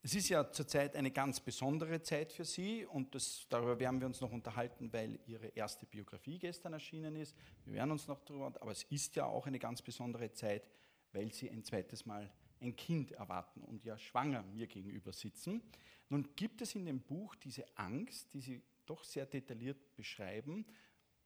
Es 0.06 0.14
ist 0.14 0.28
ja 0.28 0.52
zurzeit 0.52 0.96
eine 0.96 1.10
ganz 1.10 1.40
besondere 1.40 2.02
Zeit 2.02 2.30
für 2.30 2.44
Sie 2.44 2.84
und 2.84 3.14
das, 3.14 3.46
darüber 3.48 3.80
werden 3.80 4.00
wir 4.00 4.06
uns 4.06 4.20
noch 4.20 4.32
unterhalten, 4.32 4.92
weil 4.92 5.18
Ihre 5.24 5.46
erste 5.46 5.86
Biografie 5.86 6.38
gestern 6.38 6.74
erschienen 6.74 7.16
ist. 7.16 7.34
Wir 7.64 7.72
werden 7.72 7.92
uns 7.92 8.06
noch 8.06 8.20
darüber, 8.20 8.52
aber 8.60 8.70
es 8.70 8.82
ist 8.82 9.16
ja 9.16 9.24
auch 9.24 9.46
eine 9.46 9.58
ganz 9.58 9.80
besondere 9.80 10.30
Zeit, 10.34 10.68
weil 11.12 11.32
Sie 11.32 11.50
ein 11.50 11.64
zweites 11.64 12.04
Mal 12.04 12.30
ein 12.60 12.76
Kind 12.76 13.12
erwarten 13.12 13.62
und 13.62 13.82
ja 13.86 13.96
schwanger 13.96 14.42
mir 14.42 14.66
gegenüber 14.66 15.10
sitzen. 15.14 15.62
Nun 16.10 16.28
gibt 16.36 16.60
es 16.60 16.74
in 16.74 16.84
dem 16.84 17.00
Buch 17.00 17.34
diese 17.36 17.64
Angst, 17.74 18.34
die 18.34 18.42
Sie 18.42 18.62
doch 18.84 19.04
sehr 19.04 19.24
detailliert 19.24 19.96
beschreiben 19.96 20.66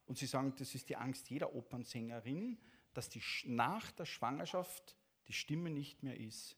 und 0.07 0.19
Sie 0.19 0.27
sagen, 0.27 0.55
das 0.57 0.77
ist 0.77 0.89
die 0.89 0.95
Angst 0.95 1.29
jeder 1.31 1.53
Opernsängerin, 1.53 2.57
dass 2.95 3.09
die, 3.09 3.25
nach 3.45 3.91
der 3.91 4.07
Schwangerschaft 4.07 4.95
die 5.27 5.33
Stimme 5.33 5.69
nicht 5.69 6.05
mehr 6.05 6.17
ist, 6.17 6.57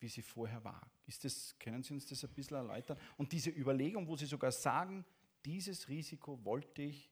wie 0.00 0.08
sie 0.08 0.22
vorher 0.22 0.62
war. 0.64 0.90
Ist 1.06 1.24
das, 1.24 1.56
können 1.58 1.82
Sie 1.82 1.94
uns 1.94 2.06
das 2.06 2.24
ein 2.24 2.32
bisschen 2.32 2.56
erläutern? 2.56 2.98
Und 3.16 3.32
diese 3.32 3.50
Überlegung, 3.50 4.06
wo 4.08 4.16
Sie 4.16 4.26
sogar 4.26 4.52
sagen, 4.52 5.04
dieses 5.44 5.88
Risiko 5.88 6.44
wollte 6.44 6.82
ich 6.82 7.10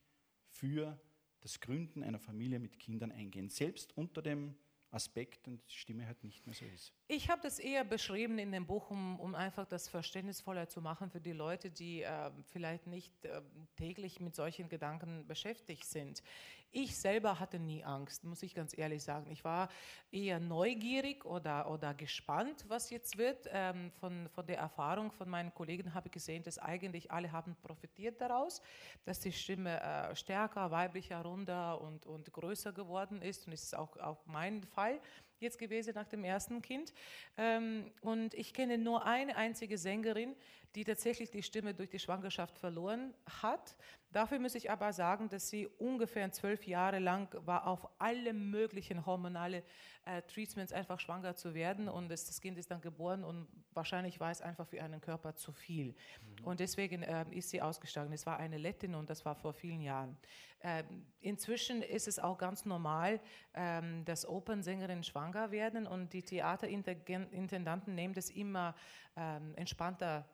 für 0.49 0.99
das 1.41 1.61
Gründen 1.61 2.03
einer 2.03 2.19
Familie 2.19 2.59
mit 2.59 2.79
Kindern 2.79 3.13
eingehen, 3.13 3.49
selbst 3.49 3.97
unter 3.97 4.23
dem 4.23 4.57
Aspekt 4.91 5.47
und 5.47 5.61
die 5.69 5.77
Stimme 5.77 6.07
halt 6.07 6.25
nicht 6.25 6.47
mehr 6.47 6.55
so 6.55 6.65
ist. 6.65 6.95
Ich 7.09 7.29
habe 7.29 7.43
das 7.43 7.59
eher 7.59 7.85
beschrieben 7.85 8.39
in 8.39 8.53
dem 8.53 8.67
Buch, 8.67 8.91
um, 8.91 9.21
um, 9.21 9.35
einfach 9.35 9.67
das 9.67 9.87
verständnisvoller 9.87 10.69
zu 10.69 10.81
machen 10.81 11.11
für 11.11 11.21
die 11.21 11.33
Leute, 11.33 11.71
die 11.71 12.03
äh, 12.03 12.31
vielleicht 12.53 12.87
nicht 12.87 13.13
äh, 13.25 13.43
täglich 13.77 14.21
mit 14.21 14.35
solchen 14.35 14.69
Gedanken 14.69 15.27
beschäftigt 15.27 15.85
sind. 15.85 16.23
Ich 16.71 16.99
selber 16.99 17.41
hatte 17.41 17.59
nie 17.59 17.83
Angst, 17.83 18.25
muss 18.25 18.43
ich 18.43 18.55
ganz 18.55 18.77
ehrlich 18.77 19.03
sagen. 19.03 19.31
Ich 19.31 19.43
war 19.43 19.71
eher 20.11 20.39
neugierig 20.39 21.25
oder, 21.25 21.71
oder 21.71 21.95
gespannt, 21.95 22.67
was 22.69 22.91
jetzt 22.91 23.17
wird. 23.17 23.49
Ähm, 23.51 23.91
von, 24.01 24.29
von 24.29 24.47
der 24.47 24.59
Erfahrung 24.59 25.11
von 25.11 25.31
meinen 25.31 25.55
Kollegen 25.55 25.95
habe 25.95 26.09
ich 26.09 26.13
gesehen, 26.13 26.43
dass 26.43 26.59
eigentlich 26.59 27.11
alle 27.11 27.33
haben 27.33 27.57
profitiert 27.63 28.21
daraus, 28.21 28.61
dass 29.07 29.19
die 29.21 29.33
Stimme 29.33 29.81
äh, 29.81 30.15
stärker, 30.15 30.71
weiblicher, 30.71 31.23
runder 31.23 31.81
und, 31.81 32.05
und 32.05 32.31
größer 32.33 32.73
geworden 32.73 33.23
ist. 33.23 33.47
Und 33.47 33.55
es 33.55 33.63
ist 33.63 33.77
auch, 33.77 33.97
auch 33.97 34.27
mein 34.27 34.63
Fall 34.63 35.01
jetzt 35.41 35.59
gewesen 35.59 35.95
nach 35.95 36.07
dem 36.07 36.25
ersten 36.25 36.63
Kind. 36.63 36.93
Ähm, 37.37 37.91
und 38.01 38.35
ich 38.35 38.53
kenne 38.53 38.79
nur 38.79 39.05
eine 39.07 39.37
einzige 39.37 39.79
Sängerin, 39.79 40.35
die 40.75 40.85
tatsächlich 40.85 41.31
die 41.31 41.43
Stimme 41.43 41.75
durch 41.75 41.91
die 41.91 41.99
Schwangerschaft 41.99 42.59
verloren 42.59 43.15
hat. 43.43 43.77
Dafür 44.13 44.39
muss 44.39 44.55
ich 44.55 44.71
aber 44.71 44.93
sagen, 44.93 45.29
dass 45.29 45.49
sie 45.49 45.67
ungefähr 45.67 46.31
zwölf 46.33 46.67
Jahre 46.67 46.99
lang 46.99 47.29
war 47.47 47.67
auf 47.67 47.89
alle 47.99 48.33
möglichen 48.33 49.07
hormonale 49.07 49.63
äh, 50.05 50.23
Treatments 50.23 50.73
einfach 50.73 51.01
schwanger 51.01 51.35
zu 51.37 51.55
werden 51.55 51.89
und 51.89 52.09
das, 52.09 52.25
das, 52.27 52.41
Kind 52.41 52.59
ist 52.59 52.71
dann 52.71 52.81
geboren 52.81 53.25
und 53.25 53.47
wahrscheinlich 53.75 54.21
war 54.21 54.31
es 54.31 54.41
einfach 54.41 54.67
für 54.67 54.83
einen 54.83 55.01
Körper 55.01 55.35
zu 55.35 55.53
viel. 55.53 55.89
Mhm. 55.89 56.45
Und 56.45 56.61
deswegen 56.61 57.03
äh, 57.03 57.25
ist 57.31 57.51
sie 57.51 57.61
ausgestiegen. 57.61 58.13
Es 58.13 58.27
war 58.27 58.39
eine 58.39 58.59
Lettin 58.59 58.95
und 58.95 59.11
das 59.11 59.25
war 59.25 59.35
vor 59.35 59.53
vielen 59.53 59.81
Jahren. 59.81 60.17
Äh, 60.61 60.85
inzwischen 61.21 61.83
ist 61.83 62.09
es 62.09 62.19
auch 62.19 62.39
ganz 62.39 62.65
normal, 62.65 63.21
ähm, 63.55 64.05
dass 64.05 64.27
Opernsängerinnen 64.27 65.05
schwanger 65.05 65.51
werden 65.51 65.87
und 65.87 66.13
die 66.13 66.23
Theaterintendanten 66.23 67.95
nehmen 67.95 68.15
das 68.15 68.31
immer 68.31 68.75
ähm, 69.17 69.55
entspannter 69.57 70.29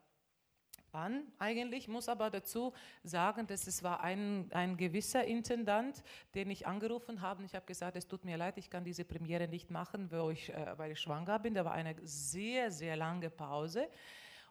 an. 0.95 1.23
Eigentlich 1.37 1.87
muss 1.87 2.09
aber 2.09 2.29
dazu 2.29 2.73
sagen, 3.03 3.45
dass 3.47 3.67
es 3.67 3.83
war 3.83 4.01
ein, 4.01 4.49
ein 4.51 4.77
gewisser 4.77 5.23
Intendant, 5.25 6.03
den 6.33 6.49
ich 6.49 6.65
angerufen 6.65 7.21
habe. 7.21 7.43
Ich 7.43 7.53
habe 7.53 7.65
gesagt, 7.65 7.95
es 7.95 8.07
tut 8.07 8.25
mir 8.25 8.37
leid, 8.37 8.57
ich 8.57 8.69
kann 8.69 8.83
diese 8.83 9.05
Premiere 9.05 9.47
nicht 9.47 9.69
machen, 9.69 10.09
weil 10.11 10.31
ich, 10.31 10.49
äh, 10.49 10.77
weil 10.77 10.91
ich 10.91 10.99
schwanger 10.99 11.39
bin. 11.39 11.53
Da 11.53 11.65
war 11.65 11.73
eine 11.73 11.95
sehr, 12.03 12.71
sehr 12.71 12.95
lange 12.95 13.29
Pause. 13.29 13.87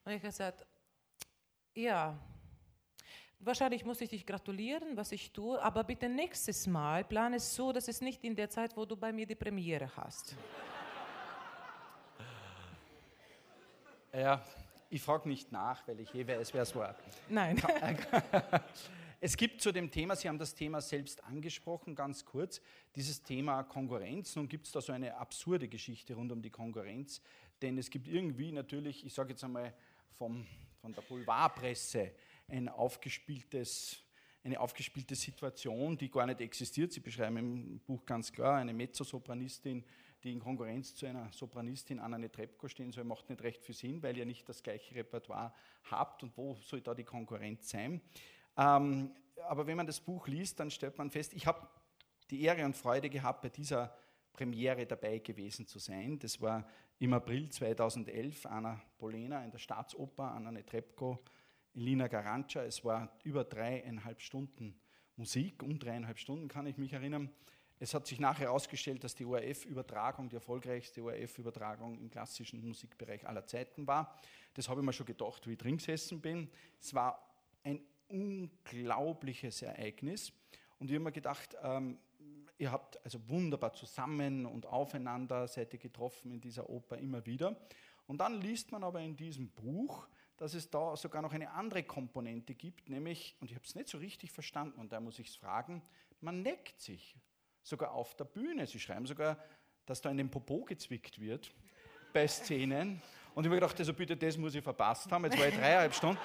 Und 0.05 0.13
ich 0.13 0.19
habe 0.19 0.29
gesagt, 0.29 0.67
ja, 1.75 2.17
wahrscheinlich 3.41 3.85
muss 3.85 4.01
ich 4.01 4.09
dich 4.09 4.27
gratulieren, 4.27 4.97
was 4.97 5.13
ich 5.13 5.33
tue, 5.33 5.61
aber 5.63 5.85
bitte 5.85 6.09
nächstes 6.09 6.67
Mal 6.67 7.05
plane 7.05 7.37
es 7.37 7.55
so, 7.55 7.73
dass 7.73 7.89
es 7.89 8.01
nicht 8.01 8.23
in 8.25 8.37
der 8.37 8.49
Zeit, 8.51 8.77
wo 8.77 8.85
du 8.85 8.97
bei 8.97 9.13
mir 9.13 9.27
die 9.27 9.35
Premiere 9.35 9.91
hast. 9.97 10.37
Ja, 14.13 14.41
ich 14.95 15.03
frage 15.03 15.29
nicht 15.29 15.51
nach, 15.51 15.87
weil 15.89 15.99
ich 15.99 16.15
eh 16.15 16.25
weiß, 16.25 16.55
wer 16.55 16.63
es 16.63 16.75
war. 16.75 16.95
Nein. 17.29 17.61
Es 19.21 19.39
gibt 19.39 19.63
zu 19.63 19.73
dem 19.73 19.91
Thema, 19.91 20.17
Sie 20.17 20.29
haben 20.29 20.39
das 20.39 20.55
Thema 20.55 20.83
selbst 20.83 21.25
angesprochen, 21.25 21.95
ganz 21.95 22.27
kurz, 22.27 22.61
dieses 22.95 23.23
Thema 23.23 23.63
Konkurrenz. 23.63 24.37
Nun 24.37 24.49
gibt 24.49 24.67
es 24.67 24.73
da 24.73 24.83
so 24.83 24.93
eine 24.93 25.17
absurde 25.17 25.67
Geschichte 25.67 26.15
rund 26.15 26.31
um 26.31 26.43
die 26.43 26.51
Konkurrenz, 26.51 27.23
denn 27.63 27.79
es 27.79 27.89
gibt 27.89 28.07
irgendwie 28.07 28.53
natürlich, 28.53 29.07
ich 29.07 29.15
sage 29.15 29.31
jetzt 29.31 29.43
einmal 29.43 29.73
vom, 30.19 30.47
von 30.83 30.93
der 30.93 31.01
Boulevardpresse, 31.01 32.13
ein 32.49 32.69
aufgespieltes, 32.69 33.97
eine 34.43 34.61
aufgespielte 34.61 35.15
Situation, 35.15 35.97
die 35.97 36.11
gar 36.11 36.27
nicht 36.27 36.43
existiert. 36.43 36.93
Sie 36.93 37.01
beschreiben 37.01 37.39
im 37.39 37.81
Buch 37.81 38.05
ganz 38.05 38.31
klar 38.31 38.59
eine 38.59 38.75
Mezzosopranistin, 38.75 39.83
die 40.25 40.33
in 40.33 40.41
Konkurrenz 40.41 40.97
zu 40.97 41.07
einer 41.07 41.31
Sopranistin 41.33 42.01
Anna 42.01 42.19
Netrebko 42.19 42.67
stehen 42.69 42.91
soll, 42.91 43.05
macht 43.05 43.29
nicht 43.29 43.43
recht 43.43 43.63
viel 43.63 43.75
Sinn, 43.75 44.03
weil 44.03 44.17
ihr 44.17 44.25
nicht 44.25 44.49
das 44.49 44.63
gleiche 44.63 44.95
Repertoire 44.95 45.53
habt 45.91 46.23
und 46.23 46.37
wo 46.37 46.57
soll 46.63 46.81
da 46.81 46.95
die 46.95 47.05
Konkurrenz 47.05 47.69
sein. 47.69 48.01
Ähm, 48.57 49.11
aber 49.49 49.67
wenn 49.67 49.77
man 49.77 49.87
das 49.87 50.01
Buch 50.01 50.27
liest, 50.27 50.59
dann 50.61 50.71
stellt 50.71 50.97
man 50.97 51.11
fest, 51.11 51.35
ich 51.35 51.47
habe 51.47 51.69
die 52.31 52.43
Ehre 52.43 52.65
und 52.65 52.77
Freude 52.77 53.11
gehabt, 53.11 53.43
bei 53.43 53.51
dieser 53.51 53.95
Premiere 54.33 54.87
dabei 54.87 55.19
gewesen 55.19 55.67
zu 55.67 55.79
sein. 55.79 56.19
Das 56.19 56.41
war 56.41 56.67
im 56.99 57.13
April 57.13 57.51
2011, 57.51 58.47
Anna 58.47 58.81
Polena 58.97 59.45
in 59.45 59.51
der 59.51 59.59
Staatsoper, 59.59 60.33
Anna 60.33 60.51
Netrebko, 60.51 61.23
Elina 61.75 62.09
Garanca. 62.09 62.63
Es 62.65 62.85
war 62.85 63.13
über 63.25 63.45
dreieinhalb 63.45 64.23
Stunden 64.23 64.81
Musik, 65.17 65.63
um 65.63 65.79
dreieinhalb 65.79 66.19
Stunden 66.19 66.49
kann 66.49 66.67
ich 66.67 66.79
mich 66.79 66.93
erinnern. 66.93 67.31
Es 67.81 67.93
hat 67.93 68.07
sich 68.07 68.21
nachher 68.21 68.47
herausgestellt, 68.47 69.03
dass 69.03 69.15
die 69.15 69.25
ORF-Übertragung 69.25 70.29
die 70.29 70.37
erfolgreichste 70.37 71.03
ORF-Übertragung 71.03 71.99
im 71.99 72.09
klassischen 72.09 72.65
Musikbereich 72.67 73.27
aller 73.27 73.47
Zeiten 73.47 73.87
war. 73.87 74.19
Das 74.55 74.69
habe 74.69 74.81
ich 74.81 74.87
mir 74.87 74.93
schon 74.93 75.07
gedacht, 75.07 75.47
wie 75.47 75.53
ich 75.53 75.59
drin 75.59 75.77
gesessen 75.77 76.21
bin. 76.21 76.49
Es 76.81 76.95
war 76.95 77.35
ein 77.65 77.81
unglaubliches 78.09 79.63
Ereignis. 79.63 80.33
Und 80.79 80.91
ich 80.91 80.95
habe 80.95 81.05
mir 81.05 81.13
gedacht, 81.13 81.57
ähm, 81.63 81.99
ihr 82.59 82.71
habt 82.71 83.03
also 83.05 83.19
wunderbar 83.29 83.73
zusammen 83.73 84.47
und 84.47 84.67
aufeinander 84.67 85.49
seid 85.49 85.73
ihr 85.73 85.79
getroffen 85.79 86.31
in 86.31 86.41
dieser 86.41 86.69
Oper 86.71 86.99
immer 86.99 87.25
wieder. 87.27 87.57
Und 88.07 88.19
dann 88.19 88.41
liest 88.41 88.71
man 88.71 88.85
aber 88.85 89.01
in 89.01 89.17
diesem 89.17 89.51
Buch, 89.51 90.09
dass 90.37 90.55
es 90.55 90.69
da 90.71 90.97
sogar 90.97 91.23
noch 91.23 91.33
eine 91.33 91.51
andere 91.53 91.85
Komponente 91.85 92.55
gibt, 92.55 92.89
nämlich, 92.89 93.37
und 93.41 93.51
ich 93.51 93.57
habe 93.57 93.65
es 93.65 93.75
nicht 93.75 93.89
so 93.89 93.99
richtig 93.99 94.31
verstanden, 94.31 94.81
und 94.81 94.93
da 94.93 95.01
muss 95.01 95.19
ich 95.19 95.29
es 95.29 95.37
fragen, 95.37 95.83
man 96.21 96.43
neckt 96.43 96.81
sich 96.81 97.17
sogar 97.65 97.93
auf 97.93 98.15
der 98.15 98.25
Bühne. 98.25 98.67
Sie 98.67 98.79
schreiben 98.79 99.07
sogar, 99.07 99.37
dass 99.87 100.01
da 100.01 100.11
in 100.11 100.19
den 100.19 100.31
Popo 100.31 100.65
gezwickt 100.65 101.21
wird 101.21 101.51
bei 102.13 102.29
Szenen. 102.29 103.03
Und 103.35 103.45
ich 103.45 103.49
habe 103.49 103.57
gedacht, 103.57 103.77
also 103.81 103.93
bitte, 103.93 104.17
das 104.17 104.37
muss 104.37 104.55
ich 104.55 104.63
verpasst 104.63 105.11
haben. 105.11 105.25
Jetzt 105.25 105.39
war 105.39 105.49
ich 105.49 105.55
dreieinhalb 105.57 105.93
Stunden. 105.93 106.21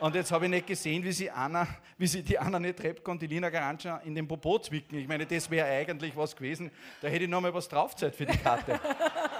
Und 0.00 0.14
jetzt 0.14 0.30
habe 0.30 0.44
ich 0.44 0.50
nicht 0.50 0.66
gesehen, 0.66 1.02
wie 1.04 1.12
sie, 1.12 1.30
Anna, 1.30 1.66
wie 1.96 2.06
sie 2.06 2.22
die 2.22 2.38
Anna 2.38 2.58
Netrebko 2.58 3.10
und 3.10 3.20
die 3.20 3.26
Lina 3.26 3.48
Garantscha 3.48 3.98
in 3.98 4.14
den 4.14 4.28
Popo 4.28 4.58
zwicken. 4.58 4.98
Ich 4.98 5.08
meine, 5.08 5.26
das 5.26 5.50
wäre 5.50 5.68
eigentlich 5.68 6.14
was 6.16 6.36
gewesen. 6.36 6.70
Da 7.00 7.08
hätte 7.08 7.24
ich 7.24 7.30
noch 7.30 7.40
mal 7.40 7.52
was 7.52 7.68
draufzahlt 7.68 8.14
für 8.14 8.26
die 8.26 8.36
Karte. 8.36 8.78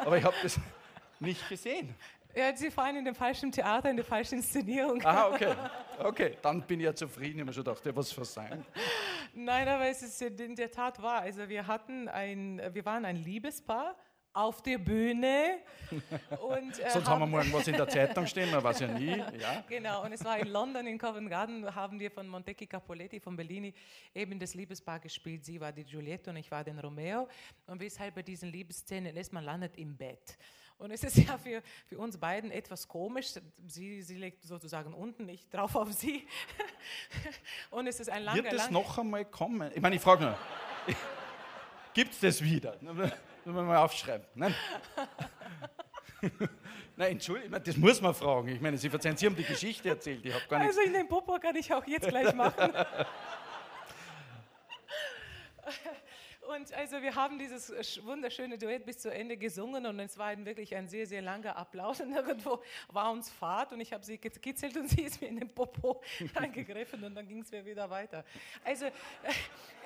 Aber 0.04 0.16
ich 0.16 0.24
habe 0.24 0.36
das 0.42 0.58
nicht 1.20 1.46
gesehen. 1.48 1.94
Ja, 2.34 2.54
Sie 2.54 2.70
fahren 2.70 2.96
in 2.96 3.04
dem 3.04 3.14
falschen 3.14 3.50
Theater, 3.50 3.88
in 3.88 3.96
der 3.96 4.04
falschen 4.04 4.36
Inszenierung. 4.36 5.02
Aha, 5.04 5.28
okay. 5.28 5.54
Okay, 5.98 6.36
dann 6.42 6.62
bin 6.62 6.80
ich 6.80 6.84
ja 6.84 6.94
zufrieden. 6.94 7.36
Ich 7.36 7.40
habe 7.40 7.46
mir 7.46 7.52
schon 7.52 7.64
gedacht, 7.64 7.96
was 7.96 8.12
versagt. 8.12 8.58
Nein, 9.38 9.68
aber 9.68 9.86
es 9.86 10.02
ist 10.02 10.22
in 10.22 10.56
der 10.56 10.70
Tat 10.70 11.02
wahr. 11.02 11.20
Also 11.20 11.46
wir 11.46 11.66
hatten 11.66 12.08
ein, 12.08 12.58
wir 12.72 12.86
waren 12.86 13.04
ein 13.04 13.16
Liebespaar 13.16 13.94
auf 14.32 14.62
der 14.62 14.78
Bühne. 14.78 15.58
Und, 16.40 16.78
äh, 16.78 16.90
Sonst 16.90 17.06
haben 17.06 17.20
wir 17.20 17.26
morgen 17.26 17.52
was 17.52 17.68
in 17.68 17.74
der 17.74 17.86
Zeitung 17.86 18.26
stehen, 18.26 18.50
man 18.50 18.64
weiß 18.64 18.80
ja 18.80 18.88
nie. 18.88 19.18
Ja. 19.18 19.62
Genau, 19.68 20.04
und 20.04 20.12
es 20.12 20.24
war 20.24 20.38
in 20.38 20.48
London, 20.48 20.86
in 20.86 20.96
Covent 20.96 21.28
Garden, 21.28 21.74
haben 21.74 22.00
wir 22.00 22.10
von 22.10 22.26
Montecchi 22.26 22.66
Capoletti, 22.66 23.20
von 23.20 23.36
Bellini, 23.36 23.74
eben 24.14 24.38
das 24.38 24.54
Liebespaar 24.54 25.00
gespielt. 25.00 25.44
Sie 25.44 25.60
war 25.60 25.70
die 25.70 25.84
Giulietta 25.84 26.30
und 26.30 26.38
ich 26.38 26.50
war 26.50 26.64
den 26.64 26.78
Romeo. 26.78 27.28
Und 27.66 27.80
weshalb 27.80 28.14
bei 28.14 28.22
diesen 28.22 28.50
Liebesszenen 28.50 29.16
ist, 29.16 29.34
man 29.34 29.44
landet 29.44 29.76
im 29.76 29.96
Bett. 29.96 30.38
Und 30.78 30.90
es 30.90 31.04
ist 31.04 31.16
ja 31.28 31.38
für, 31.38 31.62
für 31.86 31.98
uns 31.98 32.18
beiden 32.18 32.50
etwas 32.50 32.86
komisch. 32.86 33.32
Sie, 33.66 34.02
sie 34.02 34.16
legt 34.16 34.42
sozusagen 34.44 34.92
unten, 34.94 35.28
ich 35.28 35.48
drauf 35.48 35.74
auf 35.74 35.92
sie. 35.92 36.26
Und 37.70 37.86
es 37.86 38.00
ist 38.00 38.10
ein 38.10 38.22
langer, 38.22 38.42
Wird 38.42 38.52
es 38.52 38.64
lang 38.64 38.72
noch 38.72 38.98
einmal 38.98 39.24
kommen? 39.24 39.70
Ich 39.74 39.80
meine, 39.80 39.96
ich 39.96 40.02
frage 40.02 40.24
nur, 40.24 40.38
gibt 41.94 42.12
es 42.12 42.20
das 42.20 42.42
wieder? 42.42 42.76
Müssen 42.80 43.12
wir 43.44 43.62
mal 43.62 43.78
aufschreiben. 43.78 44.26
Nein, 44.34 44.54
Nein 46.96 47.12
Entschuldigung, 47.12 47.62
das 47.62 47.76
muss 47.76 48.00
man 48.00 48.14
fragen. 48.14 48.48
Ich 48.48 48.60
meine, 48.60 48.78
Sie 48.78 48.88
verzeihen, 48.88 49.16
Sie 49.16 49.26
haben 49.26 49.36
die 49.36 49.44
Geschichte 49.44 49.88
erzählt. 49.90 50.24
Ich 50.24 50.34
habe 50.34 50.44
gar 50.48 50.58
nichts. 50.60 50.76
Also 50.76 50.88
in 50.88 50.94
den 50.94 51.08
Popo 51.08 51.38
kann 51.38 51.54
ich 51.56 51.72
auch 51.72 51.86
jetzt 51.86 52.08
gleich 52.08 52.34
machen. 52.34 52.72
Und 56.56 56.72
also 56.72 57.02
wir 57.02 57.14
haben 57.14 57.38
dieses 57.38 57.70
wunderschöne 58.04 58.56
Duett 58.56 58.86
bis 58.86 58.98
zu 58.98 59.12
Ende 59.12 59.36
gesungen 59.36 59.84
und 59.84 60.00
es 60.00 60.16
war 60.16 60.34
wirklich 60.44 60.74
ein 60.74 60.88
sehr, 60.88 61.06
sehr 61.06 61.20
langer 61.20 61.54
Applaus 61.54 62.00
und 62.02 62.14
irgendwo 62.14 62.62
war 62.88 63.10
uns 63.10 63.28
Fahrt 63.28 63.72
und 63.72 63.80
ich 63.80 63.92
habe 63.92 64.02
sie 64.02 64.16
gekitzelt 64.16 64.76
und 64.76 64.88
sie 64.88 65.02
ist 65.02 65.20
mir 65.20 65.28
in 65.28 65.38
den 65.38 65.50
Popo 65.50 66.00
eingegriffen 66.34 67.04
und 67.04 67.14
dann 67.14 67.28
ging 67.28 67.40
es 67.40 67.50
mir 67.50 67.64
wieder 67.64 67.90
weiter. 67.90 68.24
Also 68.64 68.86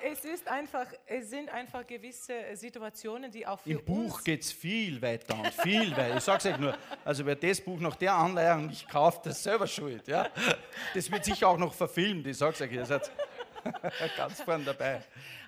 es 0.01 0.23
ist 0.23 0.47
einfach, 0.47 0.87
es 1.05 1.29
sind 1.29 1.49
einfach 1.49 1.85
gewisse 1.85 2.35
Situationen, 2.53 3.31
die 3.31 3.45
auch 3.45 3.59
für 3.59 3.71
Im 3.71 3.83
Buch 3.83 4.23
geht 4.23 4.43
es 4.43 4.51
viel 4.51 5.01
weiter 5.01 5.37
und 5.37 5.53
viel 5.53 5.91
weiter. 5.91 6.17
Ich 6.17 6.23
sage 6.23 6.37
es 6.37 6.45
euch 6.53 6.59
nur, 6.59 6.77
also 7.03 7.25
wer 7.25 7.35
das 7.35 7.59
Buch 7.59 7.79
nach 7.81 7.95
der 7.95 8.13
Anleitung 8.13 8.67
nicht 8.67 8.87
kauft, 8.87 9.25
das 9.25 9.37
ist 9.37 9.43
selber 9.43 9.67
schuld. 9.67 10.07
Ja? 10.07 10.29
Das 10.93 11.11
wird 11.11 11.25
sicher 11.25 11.49
auch 11.49 11.57
noch 11.57 11.73
verfilmt, 11.73 12.25
ich 12.27 12.37
sage 12.37 12.53
es 12.53 12.61
euch, 12.61 12.71
ihr 12.71 12.85
seid 12.85 13.11
ganz 14.17 14.41
vorne 14.41 14.63
dabei. 14.63 15.03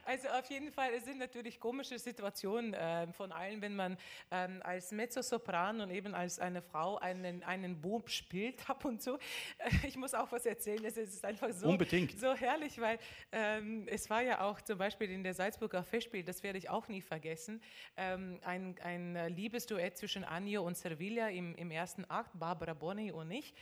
Also 0.06 0.28
auf 0.30 0.50
jeden 0.50 0.72
Fall, 0.72 0.92
es 0.94 1.06
sind 1.06 1.18
natürlich 1.18 1.60
komische 1.60 1.98
Situationen 1.98 2.74
äh, 2.74 3.08
von 3.14 3.32
allen, 3.32 3.62
wenn 3.62 3.76
man 3.76 3.98
ähm, 4.32 4.62
als 4.64 4.92
Mezzosopran 4.92 5.80
und 5.80 5.92
eben 5.92 6.14
als 6.14 6.40
eine 6.40 6.62
Frau 6.62 6.98
einen, 6.98 7.42
einen 7.44 7.80
Bub 7.80 8.10
spielt 8.10 8.70
ab 8.70 8.84
und 8.86 9.02
zu. 9.02 9.18
Äh, 9.58 9.88
ich 9.88 9.96
muss 9.96 10.14
auch 10.14 10.32
was 10.32 10.46
erzählen, 10.46 10.84
es 10.84 10.98
ist 10.98 11.24
einfach 11.24 11.52
so, 11.52 11.70
Unbedingt. 11.70 12.20
so 12.20 12.34
herrlich, 12.34 12.80
weil 12.82 13.00
ähm, 13.32 13.88
es 13.88 14.10
war 14.10 14.22
ja 14.22 14.42
auch 14.42 14.60
zum 14.62 14.78
Beispiel 14.78 15.10
in 15.10 15.24
der 15.24 15.34
Salzburger 15.34 15.84
Festspiel, 15.84 16.24
das 16.24 16.44
werde 16.44 16.58
ich 16.58 16.70
auch 16.70 16.88
nie 16.88 17.02
vergessen, 17.02 17.62
ähm, 17.96 18.40
ein, 18.44 18.76
ein 18.84 19.34
Liebesduett 19.34 19.98
zwischen 19.98 20.24
Anjo 20.24 20.64
und 20.64 20.78
Servilia 20.78 21.30
im, 21.30 21.56
im 21.56 21.72
ersten 21.72 22.04
Akt, 22.06 22.32
Barbara 22.38 22.74
Bonney 22.74 23.12
und 23.12 23.32
ich. 23.32 23.54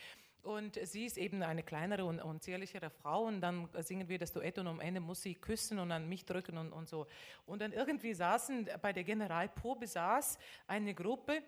Und 0.44 0.80
sie 0.88 1.06
ist 1.06 1.18
eben 1.18 1.44
eine 1.44 1.62
kleinere 1.62 2.04
und, 2.06 2.20
und, 2.20 2.42
zierlichere 2.42 2.90
Frau 2.90 3.26
und 3.26 3.42
dann 3.42 3.70
singen 3.80 4.10
wir 4.10 4.18
das 4.18 4.32
Duett 4.32 4.58
und 4.58 4.68
am 4.68 4.80
Ende 4.80 5.00
muss 5.00 5.22
sie 5.22 5.36
küssen 5.36 5.78
und 5.78 5.92
an 5.92 6.10
mich 6.10 6.26
drücken 6.26 6.58
und, 6.58 6.72
und 6.72 6.90
so. 6.90 7.06
Und 7.46 7.62
dann 7.62 7.74
irgendwie 7.74 8.14
saßen, 8.14 8.68
bei 8.82 8.92
der 8.92 9.04
Generalprobe 9.04 9.86
saß 9.86 10.40
eine 10.66 10.96
Gruppe, 10.96 11.44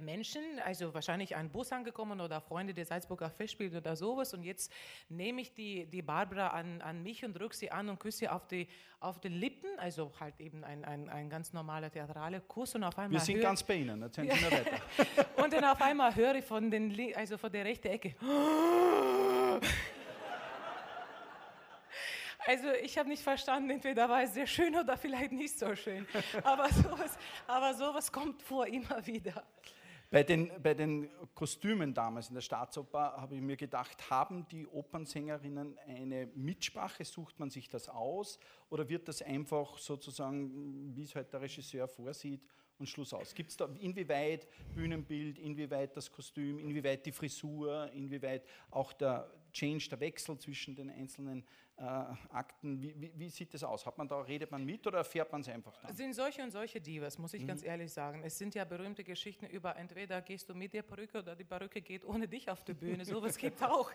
Menschen, 0.00 0.42
also 0.64 0.94
wahrscheinlich 0.94 1.34
ein 1.34 1.50
Bus 1.50 1.72
angekommen 1.72 2.20
oder 2.20 2.40
Freunde 2.40 2.72
der 2.72 2.84
Salzburger 2.84 3.28
Festspiele 3.28 3.78
oder 3.78 3.96
sowas. 3.96 4.32
Und 4.32 4.44
jetzt 4.44 4.72
nehme 5.08 5.40
ich 5.40 5.52
die, 5.52 5.86
die 5.86 6.02
Barbara 6.02 6.48
an, 6.48 6.80
an 6.80 7.02
mich 7.02 7.24
und 7.24 7.34
drücke 7.34 7.56
sie 7.56 7.70
an 7.70 7.88
und 7.88 7.98
küsse 7.98 8.18
sie 8.18 8.28
auf, 8.28 8.46
die, 8.46 8.68
auf 9.00 9.20
den 9.20 9.32
Lippen, 9.32 9.68
also 9.78 10.12
halt 10.20 10.38
eben 10.40 10.62
ein, 10.62 10.84
ein, 10.84 11.08
ein 11.08 11.28
ganz 11.28 11.52
normaler 11.52 11.90
theatraler 11.90 12.40
Kuss. 12.40 12.74
Und 12.76 12.84
auf 12.84 12.96
einmal 12.98 13.20
Wir 13.20 13.24
sind 13.24 13.40
ganz 13.40 13.62
bei 13.64 13.74
Ihnen, 13.74 14.00
erzählen 14.02 14.30
Sie 14.30 14.44
mir 14.44 14.52
weiter. 14.52 14.80
und 15.42 15.52
dann 15.52 15.64
auf 15.64 15.82
einmal 15.82 16.14
höre 16.14 16.36
ich 16.36 16.44
von, 16.44 16.70
den, 16.70 17.14
also 17.16 17.36
von 17.36 17.50
der 17.50 17.64
rechten 17.64 17.88
Ecke. 17.88 18.14
Also 22.46 22.68
ich 22.82 22.98
habe 22.98 23.08
nicht 23.08 23.22
verstanden, 23.22 23.70
entweder 23.70 24.08
war 24.08 24.22
es 24.22 24.34
sehr 24.34 24.46
schön 24.46 24.74
oder 24.76 24.96
vielleicht 24.96 25.32
nicht 25.32 25.58
so 25.58 25.74
schön. 25.74 26.06
Aber 26.42 26.68
sowas, 26.68 27.18
aber 27.46 27.74
sowas 27.74 28.12
kommt 28.12 28.42
vor 28.42 28.66
immer 28.66 29.06
wieder. 29.06 29.44
Bei 30.10 30.22
den, 30.22 30.50
bei 30.62 30.74
den 30.74 31.08
Kostümen 31.34 31.92
damals 31.92 32.28
in 32.28 32.34
der 32.34 32.40
Staatsoper 32.40 33.16
habe 33.16 33.34
ich 33.34 33.40
mir 33.40 33.56
gedacht, 33.56 34.10
haben 34.10 34.46
die 34.48 34.66
Opernsängerinnen 34.66 35.76
eine 35.88 36.26
Mitsprache? 36.36 37.04
Sucht 37.04 37.40
man 37.40 37.50
sich 37.50 37.68
das 37.68 37.88
aus? 37.88 38.38
Oder 38.70 38.88
wird 38.88 39.08
das 39.08 39.22
einfach 39.22 39.76
sozusagen, 39.78 40.94
wie 40.94 41.02
es 41.02 41.16
halt 41.16 41.32
der 41.32 41.40
Regisseur 41.40 41.88
vorsieht, 41.88 42.42
und 42.78 42.88
Schluss 42.88 43.12
aus? 43.12 43.34
Gibt 43.34 43.50
es 43.50 43.56
da 43.56 43.68
inwieweit 43.80 44.46
Bühnenbild, 44.74 45.38
inwieweit 45.38 45.96
das 45.96 46.10
Kostüm, 46.10 46.58
inwieweit 46.58 47.04
die 47.06 47.12
Frisur, 47.12 47.90
inwieweit 47.92 48.44
auch 48.70 48.92
der 48.92 49.30
Change, 49.52 49.88
der 49.88 50.00
Wechsel 50.00 50.38
zwischen 50.38 50.74
den 50.74 50.90
einzelnen 50.90 51.44
äh, 51.76 51.82
Akten. 51.82 52.80
Wie, 52.80 52.94
wie, 53.00 53.12
wie, 53.16 53.28
sieht 53.28 53.52
das 53.52 53.64
aus? 53.64 53.84
Hat 53.84 53.98
man 53.98 54.06
da, 54.06 54.20
redet 54.20 54.50
man 54.50 54.64
mit 54.64 54.86
oder 54.86 54.98
erfährt 54.98 55.30
man 55.32 55.40
es 55.40 55.48
einfach 55.48 55.76
dann? 55.78 55.90
Es 55.90 55.96
sind 55.96 56.14
solche 56.14 56.42
und 56.42 56.50
solche 56.50 56.80
Divas, 56.80 57.18
muss 57.18 57.34
ich 57.34 57.42
mhm. 57.42 57.48
ganz 57.48 57.64
ehrlich 57.64 57.92
sagen. 57.92 58.22
Es 58.24 58.38
sind 58.38 58.54
ja 58.54 58.64
berühmte 58.64 59.02
Geschichten 59.02 59.46
über 59.46 59.76
entweder 59.76 60.22
gehst 60.22 60.48
du 60.48 60.54
mit 60.54 60.72
der 60.72 60.82
Perücke 60.82 61.18
oder 61.18 61.34
die 61.34 61.44
Perücke 61.44 61.80
geht 61.82 62.04
ohne 62.04 62.28
dich 62.28 62.48
auf 62.48 62.62
die 62.64 62.74
Bühne. 62.74 63.04
Sowas 63.04 63.36
gibt 63.36 63.56
es 63.56 63.62
auch. 63.62 63.90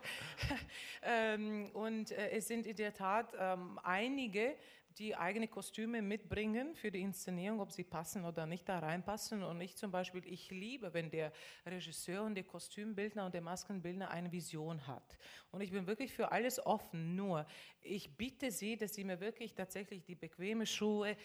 ähm, 1.04 1.70
und 1.74 2.12
äh, 2.12 2.32
es 2.32 2.48
sind 2.48 2.68
in 2.68 2.76
der 2.76 2.94
Tat 2.94 3.34
ähm, 3.40 3.80
einige, 3.84 4.56
die 5.00 5.16
eigene 5.16 5.48
Kostüme 5.48 6.02
mitbringen 6.02 6.76
für 6.76 6.92
die 6.92 7.02
Inszenierung, 7.02 7.62
ob 7.62 7.72
sie 7.72 7.86
passen 7.86 8.26
oder 8.26 8.46
nicht 8.46 8.68
da 8.68 8.80
reinpassen. 8.80 9.44
Und 9.44 9.62
ich 9.62 9.78
zum 9.78 9.92
Beispiel, 9.92 10.22
ich 10.26 10.52
liebe, 10.52 10.94
wenn 10.94 11.10
der 11.10 11.32
Regisseur 11.66 12.24
und 12.24 12.36
der 12.36 12.44
Kostümbildner 12.44 13.26
und 13.26 13.34
der 13.34 13.42
Maskenbildner 13.42 14.12
eine 14.12 14.32
Vision 14.32 14.86
hat. 14.88 15.18
Und 15.52 15.62
ich 15.62 15.72
bin 15.72 15.88
wirklich 15.88 16.14
für 16.14 16.32
alles 16.34 16.64
offen. 16.66 17.16
Nur, 17.16 17.46
ich 17.82 18.16
bitte 18.18 18.52
Sie, 18.52 18.76
dass 18.76 18.94
Sie 18.94 19.06
mir 19.06 19.22
wirklich 19.22 19.56
tatsächlich 19.56 20.04
die 20.04 20.16
bequeme 20.16 20.66
Schuhe, 20.66 21.16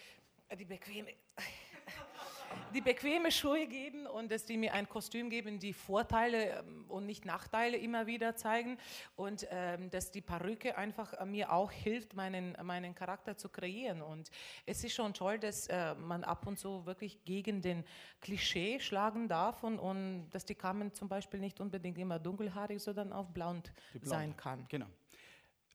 äh, 0.47 0.55
die 0.55 0.65
bequeme 0.65 1.13
die 2.73 2.81
bequeme 2.81 3.31
Schuhe 3.31 3.67
geben 3.67 4.05
und 4.05 4.31
dass 4.31 4.45
die 4.45 4.57
mir 4.57 4.73
ein 4.73 4.89
Kostüm 4.89 5.29
geben, 5.29 5.59
die 5.59 5.73
Vorteile 5.73 6.59
ähm, 6.59 6.85
und 6.89 7.05
nicht 7.05 7.25
Nachteile 7.25 7.77
immer 7.77 8.05
wieder 8.05 8.35
zeigen 8.35 8.77
und 9.15 9.47
ähm, 9.49 9.89
dass 9.89 10.11
die 10.11 10.21
Perücke 10.21 10.77
einfach 10.77 11.13
äh, 11.13 11.25
mir 11.25 11.53
auch 11.53 11.71
hilft, 11.71 12.15
meinen, 12.15 12.55
meinen 12.63 12.93
Charakter 12.93 13.37
zu 13.37 13.49
kreieren. 13.49 14.01
Und 14.01 14.29
es 14.65 14.83
ist 14.83 14.93
schon 14.93 15.13
toll, 15.13 15.39
dass 15.39 15.67
äh, 15.67 15.95
man 15.95 16.23
ab 16.23 16.45
und 16.47 16.59
zu 16.59 16.85
wirklich 16.85 17.23
gegen 17.23 17.61
den 17.61 17.85
Klischee 18.19 18.79
schlagen 18.79 19.27
darf 19.27 19.63
und, 19.63 19.79
und 19.79 20.29
dass 20.31 20.45
die 20.45 20.55
Kamen 20.55 20.93
zum 20.93 21.07
Beispiel 21.07 21.39
nicht 21.39 21.61
unbedingt 21.61 21.97
immer 21.97 22.19
dunkelhaarig, 22.19 22.81
sondern 22.81 23.13
auch 23.13 23.27
blond, 23.27 23.71
blond. 23.93 24.07
sein 24.07 24.35
kann. 24.35 24.65
Genau. 24.67 24.87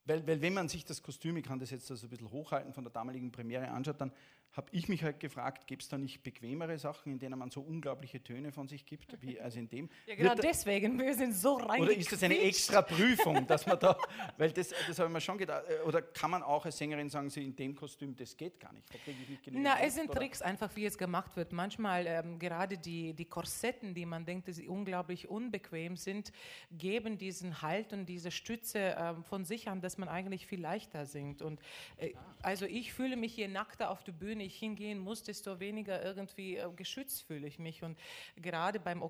Weil, 0.05 0.25
weil, 0.25 0.41
wenn 0.41 0.53
man 0.53 0.67
sich 0.67 0.83
das 0.83 1.01
Kostüm, 1.01 1.37
ich 1.37 1.45
kann 1.45 1.59
das 1.59 1.69
jetzt 1.69 1.89
also 1.91 2.07
ein 2.07 2.09
bisschen 2.09 2.31
hochhalten, 2.31 2.73
von 2.73 2.83
der 2.83 2.91
damaligen 2.91 3.31
Premiere 3.31 3.69
anschaut, 3.69 4.01
dann 4.01 4.11
habe 4.53 4.67
ich 4.71 4.89
mich 4.89 5.03
halt 5.03 5.19
gefragt, 5.19 5.65
gibt 5.65 5.83
es 5.83 5.89
da 5.89 5.97
nicht 5.97 6.23
bequemere 6.23 6.77
Sachen, 6.77 7.13
in 7.13 7.19
denen 7.19 7.39
man 7.39 7.49
so 7.51 7.61
unglaubliche 7.61 8.21
Töne 8.21 8.51
von 8.51 8.67
sich 8.67 8.85
gibt, 8.85 9.21
wie 9.21 9.39
als 9.41 9.55
in 9.55 9.69
dem? 9.69 9.89
Ja, 10.05 10.15
genau 10.15 10.31
Wird 10.31 10.43
deswegen, 10.43 10.99
wir 10.99 11.13
sind 11.15 11.33
so 11.33 11.55
rein. 11.55 11.81
Oder 11.81 11.95
ist 11.95 12.11
das 12.11 12.21
eine 12.23 12.37
extra 12.37 12.81
Prüfung, 12.81 13.47
dass 13.47 13.65
man 13.65 13.79
da, 13.79 13.97
weil 14.37 14.51
das, 14.51 14.73
das 14.87 14.99
habe 14.99 15.07
ich 15.07 15.13
mir 15.13 15.21
schon 15.21 15.37
gedacht, 15.37 15.63
äh, 15.69 15.87
oder 15.87 16.01
kann 16.01 16.31
man 16.31 16.43
auch 16.43 16.65
als 16.65 16.77
Sängerin 16.77 17.09
sagen, 17.09 17.29
sie 17.29 17.43
in 17.43 17.55
dem 17.55 17.75
Kostüm, 17.75 18.15
das 18.15 18.35
geht 18.35 18.59
gar 18.59 18.73
nicht, 18.73 18.93
da 18.93 18.97
kriege 18.97 19.17
ich 19.23 19.29
nicht 19.29 19.43
genug. 19.43 19.61
Na, 19.63 19.79
es 19.81 19.95
sind 19.95 20.09
oder? 20.09 20.19
Tricks 20.19 20.41
einfach, 20.41 20.75
wie 20.75 20.85
es 20.85 20.97
gemacht 20.97 21.35
wird. 21.37 21.53
Manchmal 21.53 22.05
ähm, 22.07 22.37
gerade 22.37 22.77
die, 22.77 23.13
die 23.13 23.25
Korsetten, 23.25 23.93
die 23.93 24.05
man 24.05 24.25
denkt, 24.25 24.49
dass 24.49 24.57
sie 24.57 24.67
unglaublich 24.67 25.29
unbequem 25.29 25.95
sind, 25.95 26.33
geben 26.71 27.17
diesen 27.17 27.61
Halt 27.61 27.93
und 27.93 28.07
diese 28.07 28.31
Stütze 28.31 28.95
ähm, 28.97 29.23
von 29.23 29.45
sich 29.45 29.69
an, 29.69 29.79
dass 29.79 29.97
man 29.97 30.09
eigentlich 30.09 30.45
viel 30.45 30.59
leichter 30.59 31.05
singt. 31.05 31.41
Und 31.41 31.61
äh, 31.97 32.13
also 32.41 32.65
ich 32.65 32.91
fühle 32.91 33.15
mich 33.15 33.37
je 33.37 33.47
nackter 33.47 33.89
auf 33.91 34.03
der 34.03 34.11
Bühne 34.11 34.40
ich 34.41 34.57
hingehen 34.57 34.99
muss, 34.99 35.23
desto 35.23 35.59
weniger 35.59 36.03
irgendwie 36.03 36.57
äh, 36.57 36.69
geschützt 36.75 37.23
fühle 37.23 37.47
ich 37.47 37.59
mich. 37.59 37.83
Und 37.83 37.97
gerade 38.35 38.79
beim 38.79 39.01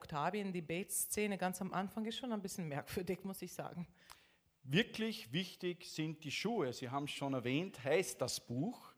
Bates-Szene 0.62 1.38
ganz 1.38 1.62
am 1.62 1.74
Anfang 1.74 2.06
ist 2.06 2.18
schon 2.18 2.32
ein 2.32 2.42
bisschen 2.42 2.68
merkwürdig, 2.70 3.24
muss 3.24 3.42
ich 3.42 3.54
sagen. 3.54 3.88
Wirklich 4.64 5.34
wichtig 5.34 5.86
sind 5.86 6.24
die 6.24 6.32
Schuhe. 6.32 6.72
Sie 6.74 6.90
haben 6.90 7.06
es 7.06 7.12
schon 7.12 7.34
erwähnt, 7.34 7.84
heißt 7.84 8.22
das 8.22 8.40
Buch. 8.40 8.92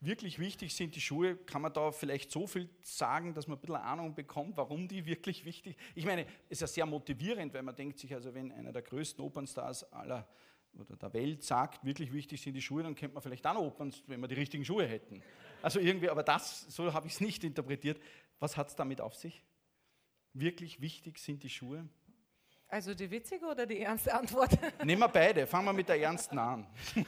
Wirklich 0.00 0.38
wichtig 0.38 0.74
sind 0.74 0.94
die 0.96 1.00
Schuhe. 1.00 1.36
Kann 1.36 1.62
man 1.62 1.72
da 1.72 1.92
vielleicht 1.92 2.30
so 2.30 2.46
viel 2.46 2.68
sagen, 2.82 3.32
dass 3.32 3.46
man 3.46 3.56
ein 3.56 3.60
bisschen 3.60 3.76
Ahnung 3.76 4.14
bekommt, 4.14 4.56
warum 4.56 4.88
die 4.88 5.06
wirklich 5.06 5.44
wichtig 5.44 5.76
sind? 5.76 5.96
Ich 5.96 6.04
meine, 6.04 6.26
es 6.48 6.58
ist 6.58 6.60
ja 6.60 6.66
sehr 6.66 6.86
motivierend, 6.86 7.54
weil 7.54 7.62
man 7.62 7.74
denkt 7.74 7.98
sich, 7.98 8.12
also 8.12 8.34
wenn 8.34 8.52
einer 8.52 8.72
der 8.72 8.82
größten 8.82 9.24
Opernstars 9.24 9.92
aller 9.92 10.28
oder 10.78 10.96
der 10.96 11.12
Welt 11.14 11.42
sagt, 11.42 11.84
wirklich 11.84 12.12
wichtig 12.12 12.40
sind 12.40 12.54
die 12.54 12.62
Schuhe, 12.62 12.82
dann 12.82 12.94
könnte 12.94 13.14
man 13.14 13.22
vielleicht 13.22 13.46
auch 13.46 13.54
noch 13.54 13.62
Opern, 13.62 13.94
wenn 14.06 14.20
wir 14.20 14.28
die 14.28 14.34
richtigen 14.34 14.64
Schuhe 14.64 14.86
hätten. 14.86 15.22
Also 15.64 15.80
irgendwie, 15.80 16.10
aber 16.10 16.22
das, 16.22 16.66
so 16.68 16.92
habe 16.92 17.06
ich 17.06 17.14
es 17.14 17.20
nicht 17.22 17.42
interpretiert. 17.42 17.98
Was 18.38 18.58
hat 18.58 18.68
es 18.68 18.76
damit 18.76 19.00
auf 19.00 19.14
sich? 19.14 19.42
Wirklich 20.34 20.82
wichtig 20.82 21.18
sind 21.18 21.42
die 21.42 21.48
Schuhe? 21.48 21.88
Also 22.68 22.92
die 22.92 23.10
witzige 23.10 23.46
oder 23.46 23.64
die 23.64 23.80
ernste 23.80 24.12
Antwort? 24.12 24.50
Nehmen 24.84 25.00
wir 25.00 25.08
beide. 25.08 25.46
Fangen 25.46 25.64
wir 25.64 25.72
mit 25.72 25.88
der 25.88 25.98
ernsten 25.98 26.38
an. 26.38 26.66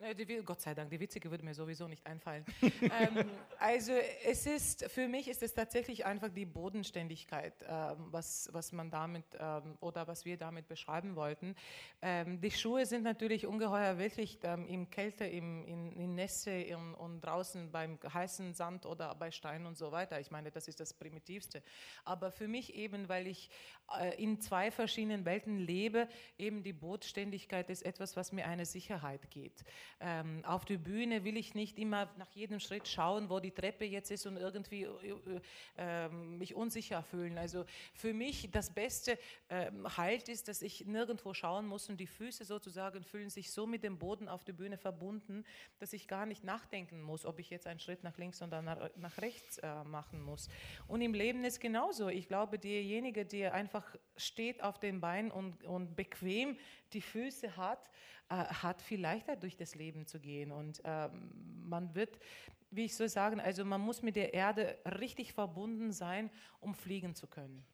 Die, 0.00 0.42
Gott 0.42 0.62
sei 0.62 0.72
Dank, 0.72 0.88
die 0.88 0.98
witzige 0.98 1.30
würde 1.30 1.44
mir 1.44 1.52
sowieso 1.52 1.86
nicht 1.86 2.06
einfallen. 2.06 2.42
ähm, 2.62 3.30
also 3.58 3.92
es 4.24 4.46
ist, 4.46 4.90
für 4.90 5.06
mich 5.06 5.28
ist 5.28 5.42
es 5.42 5.52
tatsächlich 5.52 6.06
einfach 6.06 6.30
die 6.30 6.46
Bodenständigkeit, 6.46 7.52
ähm, 7.68 8.06
was, 8.10 8.48
was 8.52 8.72
man 8.72 8.90
damit 8.90 9.26
ähm, 9.38 9.76
oder 9.80 10.08
was 10.08 10.24
wir 10.24 10.38
damit 10.38 10.68
beschreiben 10.68 11.16
wollten. 11.16 11.54
Ähm, 12.00 12.40
die 12.40 12.50
Schuhe 12.50 12.86
sind 12.86 13.02
natürlich 13.02 13.46
ungeheuer 13.46 13.98
wirklich 13.98 14.38
ähm, 14.42 14.66
im 14.68 14.88
Kälte, 14.88 15.26
im, 15.26 15.66
in, 15.66 15.92
in 15.92 16.14
Nässe 16.14 16.50
in, 16.50 16.94
und 16.94 17.20
draußen 17.20 17.70
beim 17.70 17.98
heißen 18.02 18.54
Sand 18.54 18.86
oder 18.86 19.14
bei 19.14 19.30
Stein 19.30 19.66
und 19.66 19.76
so 19.76 19.92
weiter. 19.92 20.18
Ich 20.18 20.30
meine, 20.30 20.50
das 20.50 20.66
ist 20.66 20.80
das 20.80 20.94
Primitivste. 20.94 21.62
Aber 22.06 22.30
für 22.30 22.48
mich 22.48 22.74
eben, 22.74 23.10
weil 23.10 23.26
ich 23.26 23.50
äh, 23.98 24.22
in 24.22 24.40
zwei 24.40 24.70
verschiedenen 24.70 25.26
Welten 25.26 25.58
lebe, 25.58 26.08
eben 26.38 26.62
die 26.62 26.72
Bodenständigkeit 26.72 27.68
ist 27.68 27.82
etwas, 27.82 28.16
was 28.16 28.32
mir 28.32 28.46
eine 28.46 28.64
Sicherheit 28.64 29.30
gibt. 29.30 29.62
Ähm, 30.00 30.44
auf 30.44 30.64
der 30.64 30.78
Bühne 30.78 31.24
will 31.24 31.36
ich 31.36 31.54
nicht 31.54 31.78
immer 31.78 32.08
nach 32.16 32.30
jedem 32.30 32.60
Schritt 32.60 32.88
schauen, 32.88 33.28
wo 33.28 33.40
die 33.40 33.50
Treppe 33.50 33.84
jetzt 33.84 34.10
ist 34.10 34.26
und 34.26 34.36
irgendwie 34.36 34.84
äh, 34.84 35.40
äh, 35.76 36.08
mich 36.08 36.54
unsicher 36.54 37.02
fühlen. 37.02 37.38
Also 37.38 37.64
für 37.94 38.14
mich 38.14 38.50
das 38.50 38.70
beste 38.70 39.18
äh, 39.48 39.70
Halt 39.96 40.28
ist, 40.28 40.48
dass 40.48 40.62
ich 40.62 40.86
nirgendwo 40.86 41.34
schauen 41.34 41.66
muss 41.66 41.88
und 41.88 41.98
die 41.98 42.06
Füße 42.06 42.44
sozusagen 42.44 43.04
fühlen 43.04 43.30
sich 43.30 43.52
so 43.52 43.66
mit 43.66 43.82
dem 43.82 43.98
Boden 43.98 44.28
auf 44.28 44.44
der 44.44 44.52
Bühne 44.52 44.78
verbunden, 44.78 45.44
dass 45.78 45.92
ich 45.92 46.08
gar 46.08 46.26
nicht 46.26 46.44
nachdenken 46.44 47.02
muss, 47.02 47.24
ob 47.24 47.38
ich 47.38 47.50
jetzt 47.50 47.66
einen 47.66 47.80
Schritt 47.80 48.02
nach 48.04 48.16
links 48.18 48.42
oder 48.42 48.62
nach, 48.62 48.90
nach 48.96 49.18
rechts 49.18 49.58
äh, 49.58 49.84
machen 49.84 50.22
muss. 50.22 50.48
Und 50.86 51.00
im 51.00 51.14
Leben 51.14 51.44
ist 51.44 51.60
genauso. 51.60 52.08
Ich 52.08 52.28
glaube, 52.28 52.58
derjenige, 52.58 53.24
der 53.24 53.54
einfach 53.54 53.96
steht 54.16 54.62
auf 54.62 54.78
den 54.78 55.00
Beinen 55.00 55.30
und, 55.30 55.64
und 55.64 55.96
bequem 55.96 56.56
die 56.92 57.00
Füße 57.00 57.56
hat, 57.56 57.90
äh, 58.28 58.34
hat 58.34 58.82
viel 58.82 59.00
leichter 59.00 59.36
durch 59.36 59.56
das 59.56 59.74
Leben 59.74 60.06
zu 60.06 60.20
gehen. 60.20 60.52
Und 60.52 60.80
ähm, 60.84 61.30
man 61.68 61.94
wird, 61.94 62.18
wie 62.70 62.84
ich 62.84 62.94
soll 62.94 63.08
sagen, 63.08 63.40
also 63.40 63.64
man 63.64 63.80
muss 63.80 64.02
mit 64.02 64.16
der 64.16 64.34
Erde 64.34 64.78
richtig 64.98 65.32
verbunden 65.32 65.92
sein, 65.92 66.30
um 66.60 66.74
fliegen 66.74 67.14
zu 67.14 67.26
können. 67.26 67.64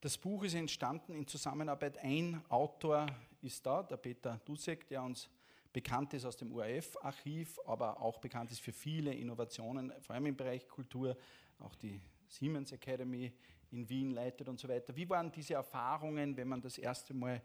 Das 0.00 0.16
Buch 0.16 0.44
ist 0.44 0.54
entstanden 0.54 1.12
in 1.12 1.26
Zusammenarbeit. 1.26 1.98
Ein 1.98 2.40
Autor 2.48 3.06
ist 3.42 3.66
da, 3.66 3.82
der 3.82 3.96
Peter 3.96 4.40
Dusek, 4.44 4.86
der 4.86 5.02
uns 5.02 5.28
bekannt 5.72 6.14
ist 6.14 6.24
aus 6.24 6.36
dem 6.36 6.52
ORF-Archiv, 6.52 7.58
aber 7.66 8.00
auch 8.00 8.18
bekannt 8.18 8.50
ist 8.50 8.60
für 8.60 8.72
viele 8.72 9.12
Innovationen, 9.12 9.92
vor 10.00 10.14
allem 10.14 10.26
im 10.26 10.36
Bereich 10.36 10.68
Kultur, 10.68 11.16
auch 11.58 11.74
die 11.74 12.00
Siemens 12.28 12.72
Academy 12.72 13.32
in 13.70 13.88
Wien 13.88 14.10
leitet 14.12 14.48
und 14.48 14.58
so 14.58 14.68
weiter. 14.68 14.94
Wie 14.96 15.08
waren 15.08 15.30
diese 15.30 15.54
Erfahrungen, 15.54 16.36
wenn 16.36 16.48
man 16.48 16.60
das 16.60 16.78
erste 16.78 17.12
Mal 17.12 17.42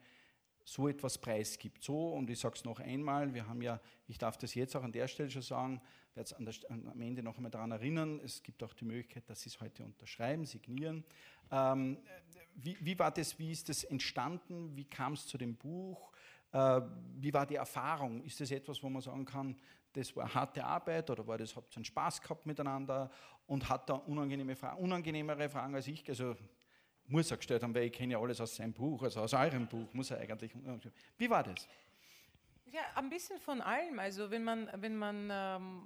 so 0.64 0.88
etwas 0.88 1.18
preisgibt. 1.18 1.84
So, 1.84 2.09
und 2.09 2.30
ich 2.30 2.39
sage 2.39 2.55
es 2.55 2.64
noch 2.64 2.80
einmal, 2.80 3.34
wir 3.34 3.47
haben 3.47 3.61
ja, 3.61 3.80
ich 4.07 4.18
darf 4.18 4.38
das 4.38 4.55
jetzt 4.55 4.76
auch 4.76 4.84
an 4.84 4.91
der 4.91 5.07
Stelle 5.07 5.30
schon 5.30 5.41
sagen, 5.41 5.82
werde 6.16 6.36
es 6.47 6.66
am 6.70 7.01
Ende 7.01 7.24
noch 7.24 7.38
einmal 7.38 7.51
daran 7.51 7.72
erinnern, 7.72 8.20
es 8.24 8.43
gibt 8.43 8.64
auch 8.64 8.74
die 8.74 8.86
Möglichkeit, 8.86 9.30
dass 9.30 9.41
Sie 9.41 9.49
es 9.49 9.59
heute 9.59 9.84
unterschreiben, 9.84 10.45
signieren. 10.45 11.03
Ähm, 11.51 11.97
wie, 12.55 12.78
wie, 12.80 12.97
war 12.97 13.11
das, 13.11 13.38
wie 13.39 13.51
ist 13.51 13.68
das 13.70 13.84
entstanden, 13.84 14.76
wie 14.76 14.86
kam 14.86 15.14
es 15.14 15.26
zu 15.26 15.38
dem 15.38 15.55
Buch, 15.55 16.11
äh, 16.51 16.82
wie 17.20 17.34
war 17.34 17.45
die 17.45 17.55
Erfahrung? 17.55 18.24
Ist 18.24 18.39
das 18.39 18.51
etwas, 18.51 18.82
wo 18.84 18.89
man 18.89 19.01
sagen 19.01 19.26
kann, 19.26 19.55
das 19.93 20.16
war 20.16 20.34
harte 20.34 20.64
Arbeit 20.64 21.09
oder 21.09 21.26
war 21.28 21.38
das, 21.38 21.55
habt 21.55 21.74
ihr 21.74 21.78
einen 21.78 21.86
Spaß 21.86 22.22
gehabt 22.22 22.45
miteinander 22.45 23.11
und 23.47 23.70
hat 23.70 23.89
da 23.89 23.95
unangenehme 23.95 24.55
Fragen, 24.55 24.82
unangenehmere 24.82 25.49
Fragen 25.49 25.76
als 25.76 25.88
ich, 25.88 26.07
also 26.09 26.36
muss 27.14 27.32
er 27.32 27.38
gestellt 27.38 27.64
haben, 27.64 27.74
weil 27.74 27.84
ich 27.84 27.93
kenne 27.93 28.14
ja 28.14 28.20
alles 28.20 28.41
aus 28.41 28.55
seinem 28.55 28.74
Buch, 28.74 29.03
also 29.03 29.22
aus 29.22 29.34
eurem 29.34 29.68
Buch, 29.68 29.93
muss 29.93 30.11
er 30.11 30.20
eigentlich. 30.20 30.51
Wie 31.18 31.30
war 31.30 31.43
das? 31.43 31.68
Ja, 32.72 32.82
ein 32.95 33.09
bisschen 33.09 33.39
von 33.39 33.61
allem. 33.61 33.99
Also 33.99 34.32
wenn 34.32 34.43
man, 34.43 34.68
wenn 34.74 34.97
man 34.97 35.30
ähm, 35.32 35.84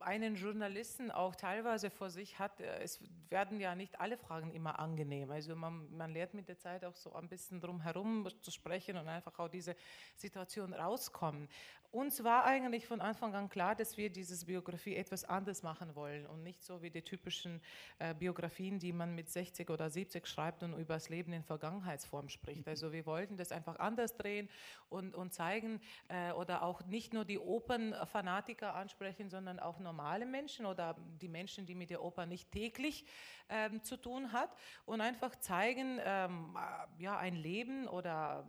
einen 0.00 0.34
Journalisten 0.34 1.10
auch 1.12 1.36
teilweise 1.36 1.90
vor 1.90 2.10
sich 2.10 2.38
hat, 2.38 2.60
äh, 2.60 2.80
es 2.82 3.00
werden 3.30 3.60
ja 3.60 3.74
nicht 3.74 4.00
alle 4.00 4.16
Fragen 4.16 4.50
immer 4.50 4.78
angenehm. 4.80 5.30
Also 5.30 5.54
man, 5.54 5.88
man 5.96 6.12
lernt 6.12 6.34
mit 6.34 6.48
der 6.48 6.58
Zeit 6.58 6.84
auch 6.84 6.96
so 6.96 7.14
ein 7.14 7.28
bisschen 7.28 7.60
drum 7.60 7.80
herum 7.80 8.26
zu 8.40 8.50
sprechen 8.50 8.96
und 8.96 9.08
einfach 9.08 9.38
auch 9.38 9.48
diese 9.48 9.76
Situation 10.16 10.72
rauskommen. 10.72 11.48
Uns 11.94 12.24
war 12.24 12.44
eigentlich 12.44 12.88
von 12.88 13.00
Anfang 13.00 13.36
an 13.36 13.48
klar, 13.48 13.76
dass 13.76 13.96
wir 13.96 14.10
diese 14.10 14.44
Biografie 14.46 14.96
etwas 14.96 15.24
anders 15.24 15.62
machen 15.62 15.94
wollen 15.94 16.26
und 16.26 16.42
nicht 16.42 16.60
so 16.60 16.82
wie 16.82 16.90
die 16.90 17.02
typischen 17.02 17.60
äh, 18.00 18.12
Biografien, 18.14 18.80
die 18.80 18.92
man 18.92 19.14
mit 19.14 19.30
60 19.30 19.70
oder 19.70 19.88
70 19.88 20.26
schreibt 20.26 20.64
und 20.64 20.72
über 20.72 20.94
das 20.94 21.08
Leben 21.08 21.32
in 21.32 21.44
Vergangenheitsform 21.44 22.28
spricht. 22.30 22.66
Also 22.66 22.90
wir 22.90 23.06
wollten 23.06 23.36
das 23.36 23.52
einfach 23.52 23.78
anders 23.78 24.16
drehen 24.16 24.48
und, 24.88 25.14
und 25.14 25.34
zeigen 25.34 25.80
äh, 26.08 26.32
oder 26.32 26.64
auch 26.64 26.84
nicht 26.84 27.14
nur 27.14 27.24
die 27.24 27.38
Opernfanatiker 27.38 28.74
ansprechen, 28.74 29.30
sondern 29.30 29.60
auch 29.60 29.78
normale 29.78 30.26
Menschen 30.26 30.66
oder 30.66 30.96
die 31.20 31.28
Menschen, 31.28 31.64
die 31.64 31.76
mit 31.76 31.90
der 31.90 32.02
Oper 32.02 32.26
nicht 32.26 32.50
täglich 32.50 33.06
ähm, 33.48 33.84
zu 33.84 33.96
tun 33.96 34.32
hat 34.32 34.50
und 34.84 35.00
einfach 35.00 35.36
zeigen, 35.36 36.00
ähm, 36.04 36.56
ja, 36.98 37.16
ein 37.16 37.36
Leben 37.36 37.86
oder 37.86 38.44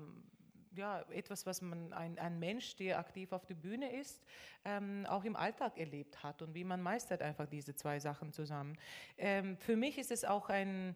ja, 0.75 1.01
etwas, 1.09 1.45
was 1.45 1.61
man 1.61 1.93
ein, 1.93 2.17
ein 2.19 2.39
Mensch, 2.39 2.75
der 2.75 2.99
aktiv 2.99 3.31
auf 3.31 3.45
der 3.45 3.55
Bühne 3.55 3.91
ist, 3.91 4.23
ähm, 4.63 5.05
auch 5.07 5.23
im 5.23 5.35
Alltag 5.35 5.77
erlebt 5.77 6.23
hat 6.23 6.41
und 6.41 6.53
wie 6.53 6.63
man 6.63 6.81
meistert 6.81 7.21
einfach 7.21 7.47
diese 7.47 7.75
zwei 7.75 7.99
Sachen 7.99 8.31
zusammen. 8.31 8.77
Ähm, 9.17 9.57
für 9.57 9.75
mich 9.75 9.97
ist 9.97 10.11
es 10.11 10.25
auch 10.25 10.49
ein, 10.49 10.95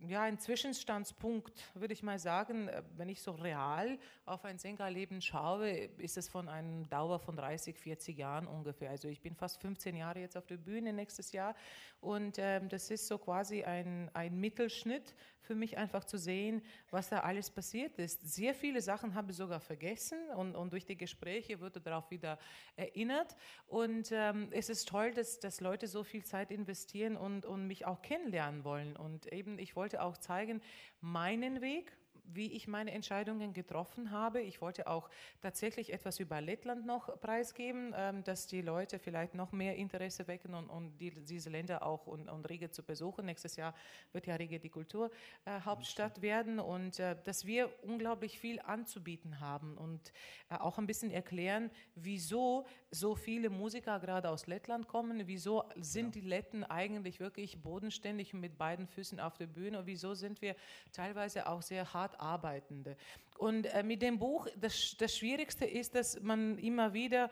ja, 0.00 0.22
ein 0.22 0.38
Zwischenstandspunkt, 0.38 1.64
würde 1.74 1.92
ich 1.92 2.02
mal 2.02 2.18
sagen. 2.18 2.68
Äh, 2.68 2.82
wenn 2.96 3.08
ich 3.08 3.22
so 3.22 3.32
real 3.32 3.98
auf 4.24 4.44
ein 4.44 4.58
Sängerleben 4.58 5.22
schaue, 5.22 5.70
ist 5.98 6.16
es 6.16 6.28
von 6.28 6.48
einer 6.48 6.86
Dauer 6.86 7.18
von 7.18 7.36
30, 7.36 7.78
40 7.78 8.16
Jahren 8.16 8.46
ungefähr. 8.46 8.90
Also 8.90 9.08
ich 9.08 9.20
bin 9.20 9.34
fast 9.34 9.60
15 9.60 9.96
Jahre 9.96 10.20
jetzt 10.20 10.36
auf 10.36 10.46
der 10.46 10.56
Bühne 10.56 10.92
nächstes 10.92 11.32
Jahr 11.32 11.54
und 12.00 12.36
ähm, 12.38 12.68
das 12.68 12.90
ist 12.90 13.06
so 13.06 13.18
quasi 13.18 13.64
ein, 13.64 14.10
ein 14.14 14.38
Mittelschnitt 14.38 15.14
für 15.46 15.54
mich 15.54 15.78
einfach 15.78 16.04
zu 16.04 16.18
sehen, 16.18 16.62
was 16.90 17.08
da 17.08 17.20
alles 17.20 17.50
passiert 17.50 17.98
ist. 17.98 18.28
Sehr 18.28 18.52
viele 18.54 18.82
Sachen 18.82 19.14
habe 19.14 19.30
ich 19.30 19.36
sogar 19.36 19.60
vergessen 19.60 20.18
und, 20.36 20.56
und 20.56 20.72
durch 20.72 20.84
die 20.84 20.96
Gespräche 20.96 21.60
wurde 21.60 21.80
darauf 21.80 22.10
wieder 22.10 22.38
erinnert. 22.74 23.36
Und 23.66 24.10
ähm, 24.12 24.48
es 24.50 24.68
ist 24.68 24.88
toll, 24.88 25.12
dass, 25.12 25.38
dass 25.38 25.60
Leute 25.60 25.86
so 25.86 26.02
viel 26.02 26.24
Zeit 26.24 26.50
investieren 26.50 27.16
und, 27.16 27.46
und 27.46 27.66
mich 27.66 27.86
auch 27.86 28.02
kennenlernen 28.02 28.64
wollen. 28.64 28.96
Und 28.96 29.32
eben, 29.32 29.58
ich 29.58 29.76
wollte 29.76 29.85
auch 29.94 30.16
zeigen, 30.18 30.60
meinen 31.00 31.60
Weg, 31.60 31.96
wie 32.32 32.52
ich 32.52 32.68
meine 32.68 32.92
Entscheidungen 32.92 33.52
getroffen 33.52 34.10
habe. 34.10 34.40
Ich 34.40 34.60
wollte 34.60 34.86
auch 34.86 35.08
tatsächlich 35.40 35.92
etwas 35.92 36.20
über 36.20 36.40
Lettland 36.40 36.86
noch 36.86 37.20
preisgeben, 37.20 37.94
ähm, 37.96 38.24
dass 38.24 38.46
die 38.46 38.62
Leute 38.62 38.98
vielleicht 38.98 39.34
noch 39.34 39.52
mehr 39.52 39.76
Interesse 39.76 40.26
wecken 40.26 40.54
und, 40.54 40.68
und 40.68 40.98
die, 40.98 41.10
diese 41.10 41.50
Länder 41.50 41.84
auch 41.84 42.06
und, 42.06 42.28
und 42.28 42.48
Riga 42.48 42.70
zu 42.70 42.82
besuchen. 42.82 43.26
Nächstes 43.26 43.56
Jahr 43.56 43.74
wird 44.12 44.26
ja 44.26 44.36
Riga 44.36 44.58
die 44.58 44.70
Kulturhauptstadt 44.70 46.18
äh, 46.18 46.22
werden 46.22 46.58
und 46.58 46.98
äh, 46.98 47.16
dass 47.24 47.46
wir 47.46 47.70
unglaublich 47.82 48.38
viel 48.38 48.60
anzubieten 48.60 49.40
haben 49.40 49.76
und 49.76 50.12
äh, 50.48 50.56
auch 50.56 50.78
ein 50.78 50.86
bisschen 50.86 51.10
erklären, 51.10 51.70
wieso 51.94 52.66
so 52.90 53.14
viele 53.14 53.50
Musiker 53.50 54.00
gerade 54.00 54.30
aus 54.30 54.46
Lettland 54.46 54.88
kommen, 54.88 55.26
wieso 55.26 55.64
sind 55.76 56.14
ja. 56.16 56.22
die 56.22 56.28
Letten 56.28 56.64
eigentlich 56.64 57.20
wirklich 57.20 57.62
bodenständig 57.62 58.34
und 58.34 58.40
mit 58.40 58.58
beiden 58.58 58.86
Füßen 58.86 59.20
auf 59.20 59.36
der 59.36 59.46
Bühne 59.46 59.78
und 59.78 59.86
wieso 59.86 60.14
sind 60.14 60.40
wir 60.42 60.56
teilweise 60.92 61.48
auch 61.48 61.62
sehr 61.62 61.92
hart 61.92 62.15
Arbeitende. 62.20 62.96
Und 63.38 63.66
äh, 63.66 63.82
mit 63.82 64.02
dem 64.02 64.18
Buch, 64.18 64.46
das, 64.56 64.96
das 64.98 65.16
Schwierigste 65.16 65.64
ist, 65.64 65.94
dass 65.94 66.20
man 66.20 66.58
immer 66.58 66.92
wieder 66.92 67.30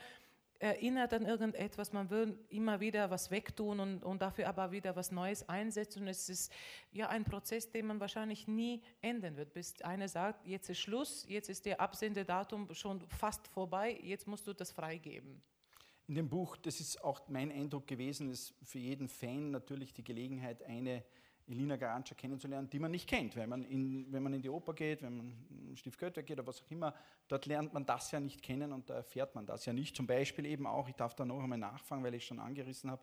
erinnert 0.58 1.12
an 1.12 1.26
irgendetwas, 1.26 1.92
man 1.92 2.08
will 2.10 2.38
immer 2.48 2.80
wieder 2.80 3.10
was 3.10 3.30
wegtun 3.30 3.80
und, 3.80 4.02
und 4.02 4.22
dafür 4.22 4.48
aber 4.48 4.70
wieder 4.72 4.96
was 4.96 5.12
Neues 5.12 5.48
einsetzen. 5.48 6.02
Und 6.02 6.08
es 6.08 6.28
ist 6.28 6.52
ja 6.92 7.08
ein 7.08 7.24
Prozess, 7.24 7.70
den 7.70 7.86
man 7.86 8.00
wahrscheinlich 8.00 8.48
nie 8.48 8.82
enden 9.02 9.36
wird, 9.36 9.52
bis 9.52 9.80
einer 9.82 10.08
sagt, 10.08 10.46
jetzt 10.46 10.70
ist 10.70 10.78
Schluss, 10.78 11.26
jetzt 11.28 11.48
ist 11.48 11.66
der 11.66 11.80
Absendedatum 11.80 12.72
schon 12.74 13.00
fast 13.08 13.46
vorbei, 13.48 13.98
jetzt 14.02 14.26
musst 14.26 14.46
du 14.46 14.52
das 14.52 14.72
freigeben. 14.72 15.42
In 16.06 16.14
dem 16.14 16.28
Buch, 16.28 16.56
das 16.56 16.80
ist 16.80 17.02
auch 17.02 17.28
mein 17.28 17.50
Eindruck 17.50 17.86
gewesen, 17.86 18.30
ist 18.30 18.54
für 18.62 18.78
jeden 18.78 19.08
Fan 19.08 19.50
natürlich 19.50 19.92
die 19.92 20.04
Gelegenheit, 20.04 20.62
eine 20.64 21.02
Elina 21.46 21.76
Garantscha 21.76 22.14
kennenzulernen, 22.14 22.70
die 22.70 22.78
man 22.78 22.90
nicht 22.90 23.08
kennt. 23.08 23.36
Weil 23.36 23.46
man 23.46 23.64
in, 23.64 24.10
wenn 24.12 24.22
man 24.22 24.32
in 24.32 24.42
die 24.42 24.48
Oper 24.48 24.74
geht, 24.74 25.02
wenn 25.02 25.16
man 25.16 25.46
in 25.50 25.92
Goethe 25.98 26.22
geht 26.22 26.38
oder 26.38 26.46
was 26.46 26.62
auch 26.62 26.70
immer, 26.70 26.94
dort 27.28 27.46
lernt 27.46 27.72
man 27.74 27.84
das 27.84 28.10
ja 28.10 28.20
nicht 28.20 28.42
kennen 28.42 28.72
und 28.72 28.88
da 28.88 28.94
erfährt 28.94 29.34
man 29.34 29.46
das 29.46 29.66
ja 29.66 29.72
nicht. 29.72 29.96
Zum 29.96 30.06
Beispiel 30.06 30.46
eben 30.46 30.66
auch, 30.66 30.88
ich 30.88 30.94
darf 30.94 31.14
da 31.14 31.24
noch 31.24 31.42
einmal 31.42 31.58
nachfragen, 31.58 32.02
weil 32.02 32.14
ich 32.14 32.24
schon 32.24 32.38
angerissen 32.38 32.90
habe, 32.90 33.02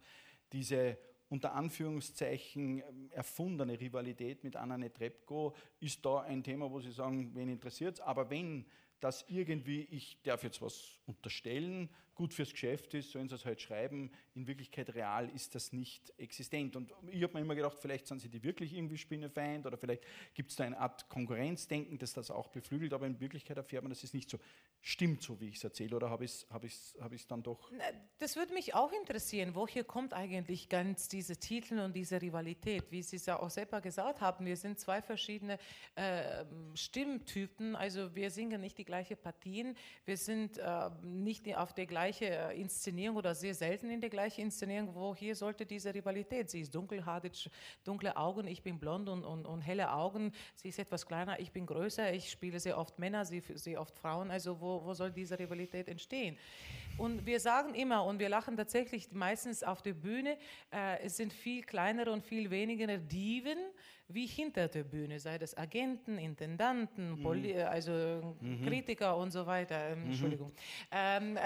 diese 0.51 0.97
unter 1.29 1.53
Anführungszeichen 1.53 2.83
erfundene 3.11 3.79
Rivalität 3.79 4.43
mit 4.43 4.57
Anna 4.57 4.77
Netrebko 4.77 5.55
ist 5.79 6.05
da 6.05 6.21
ein 6.21 6.43
Thema, 6.43 6.69
wo 6.69 6.81
Sie 6.81 6.91
sagen, 6.91 7.33
wen 7.33 7.47
interessiert 7.47 7.95
es, 7.95 8.01
aber 8.01 8.29
wenn 8.29 8.65
das 8.99 9.25
irgendwie, 9.29 9.83
ich 9.85 10.21
darf 10.23 10.43
jetzt 10.43 10.61
was 10.61 10.99
unterstellen, 11.05 11.89
gut 12.22 12.36
fürs 12.36 12.51
Geschäft 12.51 12.93
ist, 12.93 13.13
sollen 13.13 13.28
sie 13.28 13.34
es 13.34 13.45
halt 13.45 13.59
schreiben. 13.59 14.11
In 14.36 14.45
Wirklichkeit 14.45 14.93
real 14.93 15.28
ist 15.30 15.55
das 15.55 15.74
nicht 15.74 16.13
existent. 16.19 16.76
Und 16.76 16.93
ich 17.09 17.24
habe 17.24 17.34
mir 17.34 17.39
immer 17.39 17.55
gedacht, 17.55 17.80
vielleicht 17.82 18.05
sind 18.05 18.19
sie 18.19 18.30
die 18.30 18.43
wirklich 18.43 18.76
irgendwie 18.76 18.99
Spinnefeind 18.99 19.65
oder 19.65 19.76
vielleicht 19.76 20.03
gibt 20.36 20.51
es 20.51 20.55
da 20.55 20.65
eine 20.65 20.78
Art 20.78 21.09
Konkurrenzdenken, 21.09 21.97
das 21.97 22.13
das 22.13 22.30
auch 22.30 22.49
beflügelt, 22.49 22.93
aber 22.93 23.07
in 23.07 23.19
Wirklichkeit 23.19 23.57
erfährt 23.57 23.82
man, 23.82 23.89
das 23.89 24.03
ist 24.03 24.13
nicht 24.13 24.30
so. 24.30 24.38
Stimmt 24.84 25.22
so, 25.22 25.39
wie 25.39 25.49
ich 25.49 25.57
es 25.57 25.63
erzähle, 25.63 25.95
oder 25.95 26.09
habe 26.09 26.26
ich 26.26 26.32
es 26.32 26.47
hab 26.49 26.63
hab 26.63 27.28
dann 27.28 27.43
doch? 27.43 27.72
Das 28.17 28.36
würde 28.36 28.51
mich 28.53 28.74
auch 28.74 28.91
interessieren. 28.91 29.51
Woher 29.53 29.84
kommt 29.84 30.13
eigentlich 30.13 30.69
ganz 30.69 31.07
diese 31.07 31.38
Titel 31.38 31.80
und 31.80 31.95
diese 31.95 32.19
Rivalität? 32.19 32.86
Wie 32.89 33.03
Sie 33.03 33.17
es 33.17 33.28
ja 33.28 33.39
auch 33.39 33.51
selber 33.51 33.80
gesagt 33.80 34.22
haben, 34.22 34.43
wir 34.43 34.57
sind 34.57 34.80
zwei 34.80 35.03
verschiedene 35.03 35.59
äh, 35.93 36.45
Stimmtypen, 36.74 37.76
also 37.76 38.15
wir 38.15 38.32
singen 38.32 38.59
nicht 38.61 38.80
die 38.80 38.86
gleichen 38.86 39.17
Partien, 39.17 39.76
wir 40.05 40.17
sind 40.17 40.57
äh, 40.57 40.89
nicht 41.03 41.55
auf 41.55 41.74
der 41.74 41.86
gleichen 41.86 42.11
gleiche 42.12 42.26
äh, 42.26 42.59
Inszenierung 42.59 43.18
oder 43.18 43.34
sehr 43.34 43.53
selten 43.55 43.89
in 43.89 44.01
der 44.01 44.09
gleichen 44.09 44.41
Inszenierung, 44.41 44.93
wo 44.93 45.16
hier 45.16 45.36
sollte 45.36 45.66
diese 45.66 45.93
Rivalität. 45.93 46.49
Sie 46.49 46.62
ist 46.62 46.76
dunkelhaarig, 46.76 47.49
dunkle 47.86 48.16
Augen, 48.18 48.47
ich 48.47 48.62
bin 48.62 48.80
blond 48.80 49.07
und, 49.07 49.24
und, 49.24 49.45
und 49.45 49.62
helle 49.62 49.91
Augen. 49.91 50.34
Sie 50.55 50.70
ist 50.70 50.80
etwas 50.80 51.05
kleiner, 51.05 51.39
ich 51.39 51.51
bin 51.51 51.66
größer. 51.66 52.14
Ich 52.14 52.30
spiele 52.30 52.59
sehr 52.59 52.78
oft 52.78 52.99
Männer, 52.99 53.24
sie 53.26 53.41
sehr 53.55 53.80
oft 53.80 53.97
Frauen. 53.97 54.30
Also 54.30 54.59
wo, 54.59 54.84
wo 54.84 54.93
soll 54.93 55.12
diese 55.12 55.39
Rivalität 55.39 55.88
entstehen? 55.88 56.38
Und 57.02 57.26
wir 57.26 57.39
sagen 57.39 57.74
immer, 57.74 58.06
und 58.06 58.20
wir 58.20 58.30
lachen 58.30 58.56
tatsächlich 58.56 59.12
meistens 59.12 59.64
auf 59.64 59.82
der 59.82 59.93
Bühne, 59.93 60.38
äh, 60.72 60.99
es 61.04 61.18
sind 61.18 61.34
viel 61.34 61.64
kleinere 61.64 62.12
und 62.12 62.24
viel 62.24 62.52
weniger 62.52 62.95
Diven 62.95 63.58
wie 64.14 64.28
hinter 64.28 64.68
der 64.68 64.84
Bühne, 64.84 65.20
sei 65.20 65.38
das 65.38 65.56
Agenten, 65.58 66.18
Intendanten, 66.18 67.12
mhm. 67.12 67.24
Poli 67.24 67.62
also 67.62 68.36
mhm. 68.39 68.66
Kritiker 68.66 69.18
und 69.18 69.32
so 69.32 69.45
weiter. 69.45 69.89
Ähm, 69.89 70.04
mhm. 70.04 70.06
Entschuldigung. 70.08 70.52
Ähm, 70.91 71.38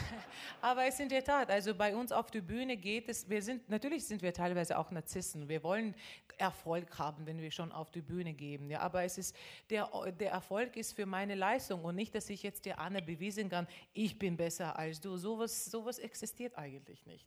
aber 0.60 0.84
es 0.86 0.94
ist 0.94 1.00
in 1.00 1.08
der 1.08 1.24
Tat, 1.24 1.50
also 1.50 1.74
bei 1.74 1.94
uns 1.94 2.12
auf 2.12 2.30
der 2.30 2.40
Bühne 2.40 2.76
geht 2.76 3.08
es, 3.08 3.28
wir 3.28 3.42
sind, 3.42 3.68
natürlich 3.68 4.06
sind 4.06 4.22
wir 4.22 4.32
teilweise 4.32 4.78
auch 4.78 4.90
Narzissen. 4.90 5.48
Wir 5.48 5.62
wollen 5.62 5.94
Erfolg 6.38 6.98
haben, 6.98 7.26
wenn 7.26 7.40
wir 7.40 7.50
schon 7.50 7.70
auf 7.70 7.90
die 7.90 8.00
Bühne 8.00 8.32
geben. 8.32 8.70
Ja, 8.70 8.80
aber 8.80 9.04
es 9.04 9.18
ist, 9.18 9.36
der, 9.68 9.88
der 10.18 10.32
Erfolg 10.32 10.76
ist 10.76 10.94
für 10.94 11.06
meine 11.06 11.34
Leistung 11.34 11.84
und 11.84 11.94
nicht, 11.94 12.14
dass 12.14 12.30
ich 12.30 12.42
jetzt 12.42 12.64
der 12.64 12.80
Anne 12.80 13.02
bewiesen 13.02 13.48
kann, 13.48 13.66
ich 13.92 14.18
bin 14.18 14.36
besser 14.36 14.78
als 14.78 14.89
du. 14.98 15.16
Sowas, 15.16 15.66
sowas 15.66 15.98
existiert 15.98 16.56
eigentlich 16.56 17.06
nicht. 17.06 17.26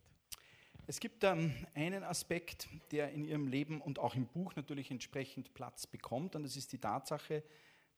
Es 0.86 1.00
gibt 1.00 1.24
ähm, 1.24 1.54
einen 1.74 2.02
Aspekt, 2.02 2.68
der 2.90 3.10
in 3.12 3.24
Ihrem 3.24 3.46
Leben 3.46 3.80
und 3.80 3.98
auch 3.98 4.14
im 4.14 4.26
Buch 4.26 4.54
natürlich 4.54 4.90
entsprechend 4.90 5.54
Platz 5.54 5.86
bekommt, 5.86 6.36
und 6.36 6.42
das 6.42 6.56
ist 6.56 6.72
die 6.72 6.78
Tatsache, 6.78 7.42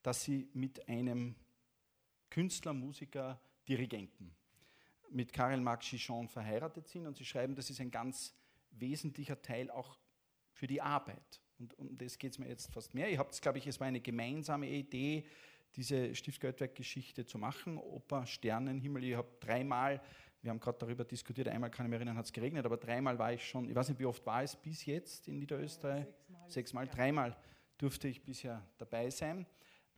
dass 0.02 0.22
Sie 0.22 0.48
mit 0.52 0.88
einem 0.88 1.34
Künstler, 2.30 2.72
Musiker, 2.72 3.40
Dirigenten, 3.68 4.32
mit 5.10 5.32
Karel 5.32 5.60
Marx 5.60 5.86
Chichon 5.86 6.28
verheiratet 6.28 6.86
sind 6.86 7.06
und 7.06 7.16
Sie 7.16 7.24
schreiben, 7.24 7.56
das 7.56 7.70
ist 7.70 7.80
ein 7.80 7.90
ganz 7.90 8.34
wesentlicher 8.70 9.40
Teil 9.42 9.70
auch 9.70 9.98
für 10.52 10.68
die 10.68 10.80
Arbeit. 10.80 11.40
Und 11.58 11.76
um 11.78 11.96
das 11.96 12.18
geht 12.18 12.32
es 12.32 12.38
mir 12.38 12.48
jetzt 12.48 12.72
fast 12.72 12.94
mehr. 12.94 13.10
Ihr 13.10 13.18
habt 13.18 13.32
es, 13.32 13.40
glaube 13.40 13.58
ich, 13.58 13.66
es 13.66 13.80
war 13.80 13.86
eine 13.86 14.00
gemeinsame 14.00 14.68
Idee, 14.68 15.26
diese 15.76 16.14
Stiftgoldwerk-Geschichte 16.14 17.26
zu 17.26 17.38
machen, 17.38 17.78
Oper, 17.78 18.26
Sternenhimmel. 18.26 19.04
Ich 19.04 19.14
habe 19.14 19.28
dreimal 19.40 20.00
wir 20.46 20.50
haben 20.50 20.60
gerade 20.60 20.78
darüber 20.78 21.04
diskutiert, 21.04 21.48
einmal 21.48 21.70
kann 21.72 21.86
ich 21.86 21.90
mich 21.90 21.96
erinnern, 21.96 22.16
hat 22.16 22.26
es 22.26 22.32
geregnet, 22.32 22.64
aber 22.64 22.76
dreimal 22.76 23.18
war 23.18 23.32
ich 23.32 23.44
schon, 23.44 23.68
ich 23.68 23.74
weiß 23.74 23.88
nicht, 23.88 23.98
wie 23.98 24.06
oft 24.06 24.24
war 24.24 24.44
es 24.44 24.54
bis 24.54 24.86
jetzt 24.86 25.26
in 25.26 25.38
Niederösterreich? 25.38 26.06
Sechsmal. 26.06 26.50
Sechsmal, 26.50 26.88
dreimal 26.88 27.36
durfte 27.76 28.06
ich 28.06 28.22
bisher 28.22 28.64
dabei 28.78 29.10
sein. 29.10 29.44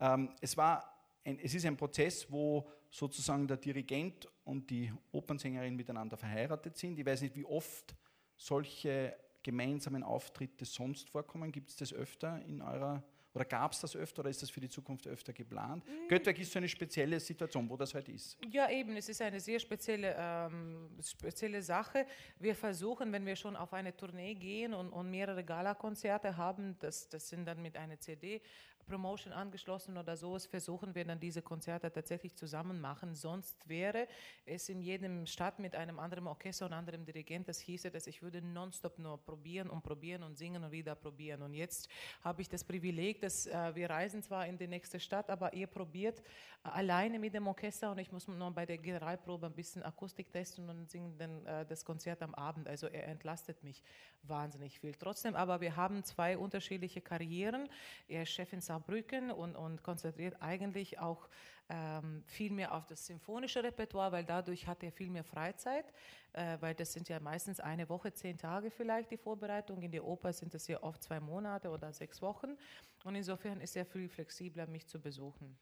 Ähm, 0.01 0.31
es, 0.41 0.57
war 0.57 1.07
ein, 1.22 1.39
es 1.39 1.53
ist 1.53 1.66
ein 1.66 1.76
Prozess, 1.76 2.31
wo 2.31 2.66
sozusagen 2.89 3.47
der 3.47 3.59
Dirigent 3.59 4.26
und 4.45 4.70
die 4.70 4.91
Opernsängerin 5.12 5.76
miteinander 5.76 6.16
verheiratet 6.16 6.79
sind. 6.79 6.99
Ich 6.99 7.05
weiß 7.05 7.20
nicht, 7.20 7.37
wie 7.37 7.45
oft 7.45 7.95
solche 8.35 9.14
gemeinsamen 9.43 10.03
Auftritte 10.03 10.64
sonst 10.64 11.11
vorkommen. 11.11 11.53
Gibt 11.53 11.68
es 11.68 11.76
das 11.76 11.93
öfter 11.93 12.43
in 12.47 12.62
eurer 12.62 13.05
oder 13.35 13.45
gab 13.45 13.72
es 13.72 13.81
das 13.81 13.95
öfter 13.95 14.20
oder 14.20 14.31
ist 14.31 14.43
das 14.43 14.51
für 14.51 14.61
die 14.61 14.68
Zukunft 14.68 15.07
öfter 15.07 15.33
geplant? 15.33 15.85
Mhm. 15.87 16.09
Göttwerk 16.09 16.39
ist 16.39 16.53
so 16.53 16.59
eine 16.59 16.68
spezielle 16.68 17.20
Situation, 17.20 17.68
wo 17.68 17.76
das 17.76 17.95
halt 17.95 18.09
ist. 18.09 18.37
Ja, 18.51 18.70
eben, 18.70 18.97
es 18.97 19.09
ist 19.09 19.20
eine 19.22 19.41
sehr 19.41 19.59
spezielle, 19.59 20.14
ähm, 20.18 20.91
spezielle 21.03 21.62
Sache. 21.62 22.07
Wir 22.39 22.55
versuchen, 22.55 23.12
wenn 23.12 23.26
wir 23.26 23.37
schon 23.37 23.57
auf 23.57 23.72
eine 23.72 23.97
Tournee 23.97 24.35
gehen 24.35 24.74
und, 24.74 24.91
und 24.91 25.11
mehrere 25.11 25.45
Galakonzerte 25.45 26.37
haben, 26.37 26.76
das, 26.81 27.09
das 27.09 27.29
sind 27.29 27.45
dann 27.45 27.61
mit 27.61 27.76
einer 27.76 28.01
CD, 28.01 28.41
Promotion 28.89 29.32
angeschlossen 29.32 29.97
oder 29.97 30.16
so 30.16 30.34
ist, 30.34 30.47
versuchen 30.47 30.95
wir 30.95 31.05
dann 31.05 31.20
diese 31.20 31.43
Konzerte 31.43 31.93
tatsächlich 31.93 32.34
zusammen 32.34 32.80
machen. 32.80 33.14
Sonst 33.14 33.68
wäre 33.68 34.09
es 34.47 34.68
in 34.68 34.80
jedem 34.80 35.26
Stadt 35.26 35.59
mit 35.59 35.76
einem 35.76 35.99
anderen 35.99 36.26
Orchester 36.26 36.66
und 36.66 36.72
anderem 36.72 37.05
Dirigent, 37.05 37.49
das 37.49 37.61
hieße, 37.61 37.91
dass 37.91 38.07
ich 38.07 38.22
würde 38.22 38.43
nonstop 38.43 38.99
nur 38.99 39.18
probieren 39.18 39.70
und 39.70 39.82
probieren 39.82 40.22
und 40.22 40.36
singen 40.36 40.64
und 40.64 40.72
wieder 40.72 40.95
probieren. 40.95 41.43
Und 41.43 41.55
jetzt 41.55 41.89
habe 42.22 42.43
ich 42.43 42.49
das 42.49 42.64
Privileg, 42.64 43.20
dass 43.20 43.47
äh, 43.47 43.74
wir 43.74 43.91
reisen 43.91 44.22
zwar 44.22 44.47
in 44.47 44.59
die 44.59 44.66
nächste 44.66 44.99
Stadt, 44.99 45.30
aber 45.30 45.53
ihr 45.53 45.66
probiert 45.66 46.22
alleine 46.62 47.18
mit 47.18 47.34
dem 47.34 47.47
Orchester 47.47 47.91
und 47.93 47.99
ich 47.99 48.11
muss 48.11 48.26
nur 48.26 48.51
bei 48.51 48.66
der 48.66 48.78
Generalprobe 48.78 49.47
ein 49.47 49.55
bisschen 49.55 49.82
Akustik 49.82 50.32
testen 50.32 50.68
und 50.68 50.91
singen 50.91 51.16
dann 51.18 51.47
äh, 51.47 51.66
das 51.66 51.84
Konzert 51.84 52.22
am 52.22 52.34
Abend. 52.34 52.68
Also 52.68 52.86
er 52.86 53.07
entlastet 53.09 53.62
mich 53.62 53.82
wahnsinnig 54.22 54.80
viel. 54.80 54.95
Trotzdem 54.95 55.34
aber, 55.34 55.61
wir 55.61 55.76
haben 55.76 56.03
zwei 56.05 56.36
unterschiedliche 56.36 57.01
Karrieren. 57.01 57.68
Er 58.09 58.22
ist 58.22 58.30
Chef 58.30 58.53
in 58.53 58.61
Sao 58.61 58.78
Saarbrücken 58.79 59.31
und, 59.31 59.57
und 59.57 59.83
konzentriert 59.83 60.41
eigentlich 60.41 60.99
auch 60.99 61.29
ähm, 61.68 62.22
viel 62.26 62.51
mehr 62.51 62.74
auf 62.74 62.87
das 62.87 63.07
symphonische 63.07 63.62
Repertoire, 63.62 64.12
weil 64.12 64.24
dadurch 64.24 64.66
hat 64.66 64.83
er 64.83 64.93
viel 64.93 65.11
mehr 65.11 65.24
Freizeit, 65.24 65.85
äh, 66.33 66.57
weil 66.61 66.74
das 66.74 66.93
sind 66.93 67.09
ja 67.09 67.20
meistens 67.20 67.61
eine 67.61 67.89
Woche, 67.89 68.12
zehn 68.12 68.39
Tage 68.39 68.70
vielleicht 68.70 69.11
die 69.11 69.16
Vorbereitung. 69.16 69.83
In 69.83 69.93
der 69.93 70.05
Oper 70.05 70.33
sind 70.33 70.55
es 70.55 70.66
ja 70.66 70.83
oft 70.83 71.03
zwei 71.03 71.20
Monate 71.20 71.68
oder 71.70 71.93
sechs 71.93 72.22
Wochen. 72.22 72.57
Und 73.05 73.14
insofern 73.14 73.61
ist 73.61 73.76
er 73.76 73.85
viel 73.85 74.09
flexibler, 74.09 74.66
mich 74.66 74.87
zu 74.87 75.01
besuchen. 75.01 75.59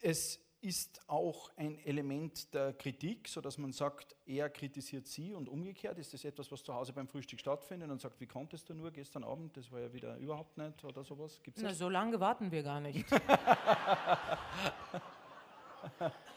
Es 0.00 0.40
ist 0.62 1.00
auch 1.06 1.50
ein 1.56 1.78
Element 1.84 2.52
der 2.52 2.72
Kritik, 2.74 3.28
sodass 3.28 3.58
man 3.58 3.72
sagt, 3.72 4.14
er 4.26 4.50
kritisiert 4.50 5.06
sie 5.06 5.34
und 5.34 5.48
umgekehrt. 5.48 5.98
Ist 5.98 6.12
das 6.12 6.24
etwas, 6.24 6.52
was 6.52 6.62
zu 6.62 6.74
Hause 6.74 6.92
beim 6.92 7.08
Frühstück 7.08 7.40
stattfindet 7.40 7.90
und 7.90 8.00
sagt, 8.00 8.20
wie 8.20 8.26
konntest 8.26 8.68
du 8.68 8.74
nur 8.74 8.90
gestern 8.90 9.24
Abend? 9.24 9.56
Das 9.56 9.70
war 9.72 9.80
ja 9.80 9.92
wieder 9.92 10.16
überhaupt 10.16 10.58
nicht 10.58 10.84
oder 10.84 11.02
sowas? 11.02 11.40
Gibt's 11.42 11.62
Na, 11.62 11.72
so 11.72 11.88
lange 11.88 12.20
warten 12.20 12.50
wir 12.50 12.62
gar 12.62 12.80
nicht. 12.80 13.06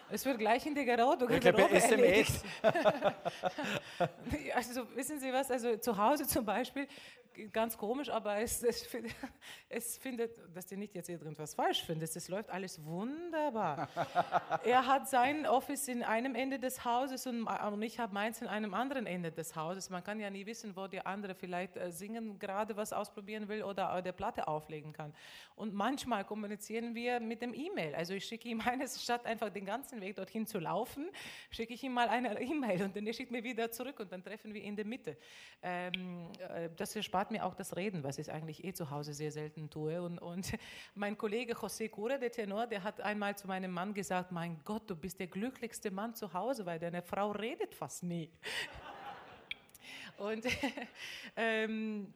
Es 0.09 0.25
wird 0.25 0.37
gleich 0.37 0.65
in 0.65 0.75
die 0.75 0.85
Garderobe, 0.85 1.25
Garderobe 1.25 1.71
SMS. 1.71 2.43
also 4.53 4.95
wissen 4.95 5.19
Sie 5.19 5.33
was, 5.33 5.49
also 5.49 5.75
zu 5.77 5.97
Hause 5.97 6.27
zum 6.27 6.45
Beispiel 6.45 6.87
ganz 7.51 7.77
komisch, 7.77 8.09
aber 8.09 8.37
es, 8.37 8.63
es, 8.63 8.87
es, 9.69 9.97
findet, 9.97 10.31
dass 10.55 10.71
ihr 10.71 10.77
nicht 10.77 10.95
jetzt 10.95 11.09
irgendwas 11.09 11.53
falsch 11.53 11.83
findet, 11.83 12.15
es 12.15 12.27
läuft 12.27 12.49
alles 12.49 12.83
wunderbar. 12.83 13.89
er 14.63 14.85
hat 14.85 15.09
sein 15.09 15.45
Office 15.45 15.87
in 15.87 16.03
einem 16.03 16.35
Ende 16.35 16.59
des 16.59 16.85
Hauses 16.85 17.27
und, 17.27 17.43
und 17.45 17.81
ich 17.81 17.99
habe 17.99 18.13
meins 18.13 18.41
in 18.41 18.47
einem 18.47 18.73
anderen 18.73 19.05
Ende 19.05 19.31
des 19.31 19.55
Hauses. 19.55 19.89
Man 19.89 20.03
kann 20.03 20.19
ja 20.19 20.29
nie 20.29 20.45
wissen, 20.45 20.75
wo 20.75 20.87
der 20.87 21.07
andere 21.07 21.35
vielleicht 21.35 21.77
äh, 21.77 21.91
singen, 21.91 22.39
gerade 22.39 22.75
was 22.75 22.93
ausprobieren 22.93 23.47
will 23.47 23.63
oder 23.63 24.01
der 24.01 24.11
Platte 24.11 24.47
auflegen 24.47 24.93
kann. 24.93 25.13
Und 25.55 25.73
manchmal 25.73 26.25
kommunizieren 26.25 26.95
wir 26.95 27.19
mit 27.19 27.41
dem 27.41 27.53
E-Mail. 27.53 27.95
Also 27.95 28.13
ich 28.13 28.25
schicke 28.25 28.47
ihm 28.49 28.61
eines, 28.65 29.03
statt 29.03 29.25
einfach 29.25 29.49
den 29.49 29.65
ganzen 29.65 30.01
Weg 30.01 30.15
dorthin 30.15 30.45
zu 30.45 30.59
laufen, 30.59 31.09
schicke 31.49 31.73
ich 31.73 31.83
ihm 31.83 31.93
mal 31.93 32.09
eine 32.09 32.39
E-Mail 32.41 32.83
und 32.83 32.95
dann 32.95 33.07
er 33.07 33.13
schickt 33.13 33.31
mir 33.31 33.43
wieder 33.43 33.71
zurück 33.71 33.99
und 33.99 34.11
dann 34.11 34.23
treffen 34.23 34.53
wir 34.53 34.61
in 34.61 34.75
der 34.75 34.85
Mitte. 34.85 35.17
Ähm, 35.61 36.31
äh, 36.39 36.69
das 36.75 36.95
erspart 36.95 37.22
erspart 37.23 37.31
mir 37.31 37.45
auch 37.45 37.55
das 37.55 37.75
Reden, 37.75 38.03
was 38.03 38.17
ich 38.17 38.31
eigentlich 38.31 38.63
eh 38.65 38.73
zu 38.73 38.89
Hause 38.89 39.13
sehr 39.13 39.31
selten 39.31 39.69
tue. 39.69 40.01
Und, 40.01 40.19
und 40.19 40.51
mein 40.95 41.17
Kollege 41.17 41.53
José 41.53 41.89
Cura, 41.89 42.17
der 42.17 42.31
Tenor, 42.31 42.67
der 42.67 42.83
hat 42.83 42.99
einmal 42.99 43.37
zu 43.37 43.47
meinem 43.47 43.71
Mann 43.71 43.93
gesagt, 43.93 44.31
mein 44.31 44.59
Gott, 44.65 44.89
du 44.89 44.95
bist 44.95 45.19
der 45.19 45.27
glücklichste 45.27 45.89
Mann 45.91 46.13
zu 46.15 46.33
Hause, 46.33 46.65
weil 46.65 46.79
deine 46.79 47.01
Frau 47.01 47.31
redet 47.31 47.75
fast 47.75 48.03
nie. 48.03 48.29
Und 50.17 50.45
ähm, 51.37 52.13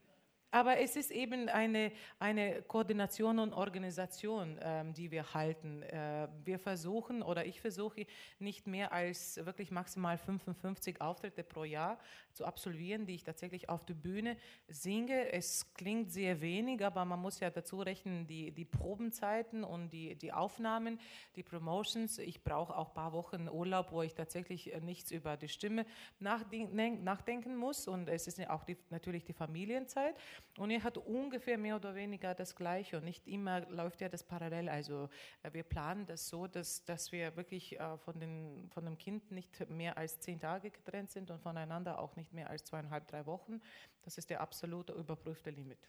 aber 0.58 0.80
es 0.80 0.95
ist 0.95 1.12
eben 1.12 1.49
eine, 1.49 1.91
eine 2.18 2.64
Koordination 2.64 3.38
und 3.38 3.53
Organisation, 3.53 4.58
ähm, 4.60 4.93
die 4.93 5.12
wir 5.12 5.36
halten. 5.36 5.84
Äh, 5.84 6.28
wir 6.43 6.58
versuchen 6.58 7.22
oder 7.22 7.45
ich 7.45 7.62
versuche 7.62 8.08
nicht 8.39 8.66
mehr 8.66 8.91
als 8.91 9.38
wirklich 9.45 9.70
maximal 9.70 10.18
55 10.18 10.99
Auftritte 10.99 11.43
pro 11.43 11.64
Jahr 11.64 11.99
zu 12.34 12.43
absolvieren, 12.43 13.05
die 13.05 13.14
ich 13.14 13.24
tatsächlich 13.24 13.70
auf 13.70 13.86
der 13.86 13.93
Bühne 13.93 14.36
singe. 14.68 15.32
Es 15.32 15.74
klingt 15.74 16.12
sehr 16.12 16.41
wenig, 16.41 16.84
aber 16.84 17.05
man 17.05 17.20
muss 17.20 17.39
ja 17.39 17.51
dazu 17.51 17.80
rechnen, 17.80 18.26
die, 18.26 18.51
die 18.51 18.66
Probenzeiten 18.66 19.64
und 19.64 19.89
die, 19.89 20.16
die 20.16 20.34
Aufnahmen, 20.34 20.99
die 21.36 21.43
Promotions. 21.43 22.18
Ich 22.18 22.43
brauche 22.43 22.76
auch 22.76 22.89
ein 22.89 22.93
paar 22.95 23.14
Wochen 23.14 23.47
Urlaub, 23.47 23.91
wo 23.91 24.01
ich 24.01 24.16
tatsächlich 24.16 24.74
nichts 24.82 25.12
über 25.12 25.38
die 25.38 25.49
Stimme 25.49 25.86
nachdenken 26.20 27.55
muss 27.55 27.88
und 27.88 28.10
es 28.10 28.26
ist 28.26 28.38
auch 28.49 28.64
die, 28.64 28.78
natürlich 28.89 29.24
die 29.24 29.34
Familienzeit. 29.34 30.16
Und 30.58 30.72
er 30.72 30.84
hat 30.84 30.97
ungefähr 30.97 31.58
mehr 31.58 31.76
oder 31.76 31.95
weniger 31.95 32.34
das 32.34 32.55
Gleiche 32.55 32.97
und 32.97 33.03
nicht 33.03 33.28
immer 33.28 33.62
läuft 33.70 34.01
ja 34.01 34.10
das 34.10 34.24
parallel. 34.24 34.70
Also 34.70 35.10
äh, 35.43 35.53
wir 35.53 35.64
planen 35.64 36.05
das 36.05 36.28
so, 36.28 36.47
dass, 36.47 36.84
dass 36.86 37.12
wir 37.12 37.36
wirklich 37.36 37.80
äh, 37.80 37.97
von, 37.97 38.20
den, 38.20 38.70
von 38.72 38.86
dem 38.86 38.97
Kind 38.97 39.32
nicht 39.32 39.70
mehr 39.70 39.97
als 39.97 40.20
zehn 40.20 40.39
Tage 40.39 40.72
getrennt 40.72 41.12
sind 41.12 41.30
und 41.30 41.41
voneinander 41.41 41.99
auch 41.99 42.16
nicht 42.16 42.34
mehr 42.34 42.49
als 42.49 42.64
zweieinhalb, 42.64 43.08
drei 43.08 43.26
Wochen. 43.26 43.62
Das 44.03 44.18
ist 44.18 44.30
der 44.30 44.41
absolute 44.41 44.93
überprüfte 44.93 45.51
Limit. 45.51 45.80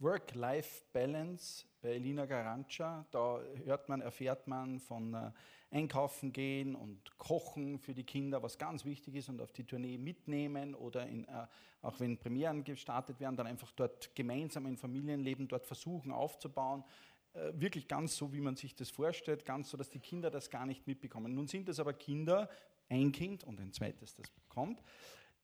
Work-Life-Balance 0.00 1.64
bei 1.80 1.90
Elina 1.90 2.26
Garancha, 2.26 3.04
da 3.10 3.40
hört 3.64 3.88
man, 3.88 4.00
erfährt 4.00 4.46
man 4.46 4.78
von 4.80 5.14
äh, 5.14 5.30
Einkaufen 5.70 6.32
gehen 6.32 6.74
und 6.74 7.18
Kochen 7.18 7.78
für 7.78 7.94
die 7.94 8.04
Kinder, 8.04 8.42
was 8.42 8.58
ganz 8.58 8.84
wichtig 8.84 9.16
ist 9.16 9.28
und 9.28 9.40
auf 9.40 9.52
die 9.52 9.64
Tournee 9.64 9.98
mitnehmen 9.98 10.74
oder 10.74 11.06
in, 11.06 11.24
äh, 11.24 11.46
auch 11.82 11.98
wenn 12.00 12.16
Premieren 12.16 12.64
gestartet 12.64 13.20
werden, 13.20 13.36
dann 13.36 13.46
einfach 13.46 13.72
dort 13.72 14.14
gemeinsam 14.14 14.66
ein 14.66 14.76
Familienleben 14.76 15.48
dort 15.48 15.66
versuchen 15.66 16.12
aufzubauen. 16.12 16.84
Äh, 17.34 17.52
wirklich 17.54 17.88
ganz 17.88 18.16
so, 18.16 18.32
wie 18.32 18.40
man 18.40 18.56
sich 18.56 18.74
das 18.74 18.90
vorstellt, 18.90 19.44
ganz 19.44 19.70
so, 19.70 19.76
dass 19.76 19.90
die 19.90 20.00
Kinder 20.00 20.30
das 20.30 20.50
gar 20.50 20.66
nicht 20.66 20.86
mitbekommen. 20.86 21.34
Nun 21.34 21.46
sind 21.46 21.68
es 21.68 21.78
aber 21.80 21.92
Kinder, 21.92 22.48
ein 22.88 23.12
Kind 23.12 23.44
und 23.44 23.60
ein 23.60 23.72
zweites, 23.72 24.14
das 24.14 24.26
kommt, 24.48 24.82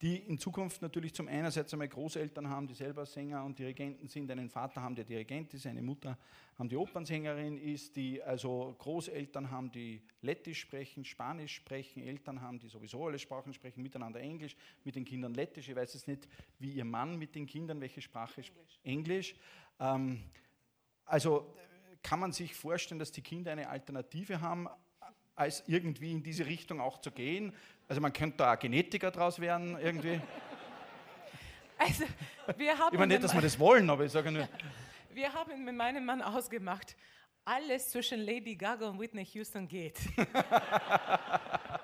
die 0.03 0.17
in 0.17 0.39
Zukunft 0.39 0.83
natürlich 0.83 1.15
zum 1.15 1.29
einerseits 1.29 1.73
einmal 1.73 1.89
Großeltern 1.89 2.49
haben, 2.49 2.67
die 2.67 2.75
selber 2.75 3.07
Sänger 3.07 3.45
und 3.45 3.59
Dirigenten 3.59 4.09
sind, 4.09 4.31
einen 4.31 4.51
Vater 4.51 4.83
haben, 4.83 4.95
der 4.95 5.05
Dirigent 5.05 5.55
ist, 5.55 5.67
eine 5.67 5.83
Mutter 5.83 6.19
haben, 6.59 6.69
die 6.69 6.77
Opernsängerin 6.77 7.57
ist, 7.59 7.97
die 7.97 8.23
also 8.23 8.75
Großeltern 8.79 9.51
haben, 9.51 9.71
die 9.71 10.03
Lettisch 10.21 10.61
sprechen, 10.61 11.05
Spanisch 11.05 11.55
sprechen, 11.55 12.03
Eltern 12.03 12.41
haben, 12.41 12.59
die 12.59 12.69
sowieso 12.69 13.07
alle 13.07 13.19
Sprachen 13.19 13.55
sprechen, 13.55 13.83
miteinander 13.83 14.21
Englisch, 14.21 14.57
mit 14.85 14.97
den 14.97 15.05
Kindern 15.05 15.35
Lettisch. 15.35 15.69
Ich 15.69 15.77
weiß 15.77 15.95
jetzt 15.95 16.09
nicht, 16.09 16.29
wie 16.59 16.73
ihr 16.73 16.85
Mann 16.85 17.19
mit 17.19 17.35
den 17.35 17.47
Kindern, 17.47 17.81
welche 17.81 18.01
Sprache 18.01 18.43
spricht. 18.43 18.81
Englisch. 18.85 19.35
Ähm, 19.81 20.23
also 21.05 21.55
kann 22.03 22.21
man 22.21 22.33
sich 22.33 22.55
vorstellen, 22.55 22.99
dass 22.99 23.13
die 23.13 23.23
Kinder 23.23 23.53
eine 23.53 23.69
Alternative 23.69 24.41
haben, 24.41 24.69
als 25.37 25.63
irgendwie 25.67 26.13
in 26.13 26.23
diese 26.23 26.47
Richtung 26.47 26.81
auch 26.81 27.01
zu 27.01 27.11
gehen. 27.11 27.55
Also 27.89 28.01
man 28.01 28.13
könnte 28.13 28.39
da 28.39 28.55
Genetiker 28.57 29.11
draus 29.11 29.39
werden 29.41 29.79
irgendwie. 29.81 30.21
Also, 31.77 32.05
wir 32.57 32.79
haben 32.79 32.93
ich 32.93 32.99
meine 33.01 33.15
nicht, 33.15 33.25
dass 33.25 33.35
wir 33.35 33.41
das 33.41 33.59
wollen, 33.59 33.91
aber 33.91 34.05
ich 34.05 34.13
sage 34.13 34.31
nur. 34.31 34.49
Wir 35.13 35.33
haben 35.33 35.65
mit 35.65 35.75
meinem 35.77 36.05
Mann 36.05 36.23
ausgemacht, 36.23 36.97
alles 37.45 37.91
zwischen 37.91 38.21
Lady 38.21 38.57
Gaga 38.57 38.89
und 38.89 38.99
Whitney 38.99 39.25
Houston 39.25 39.69
geht. 39.69 39.99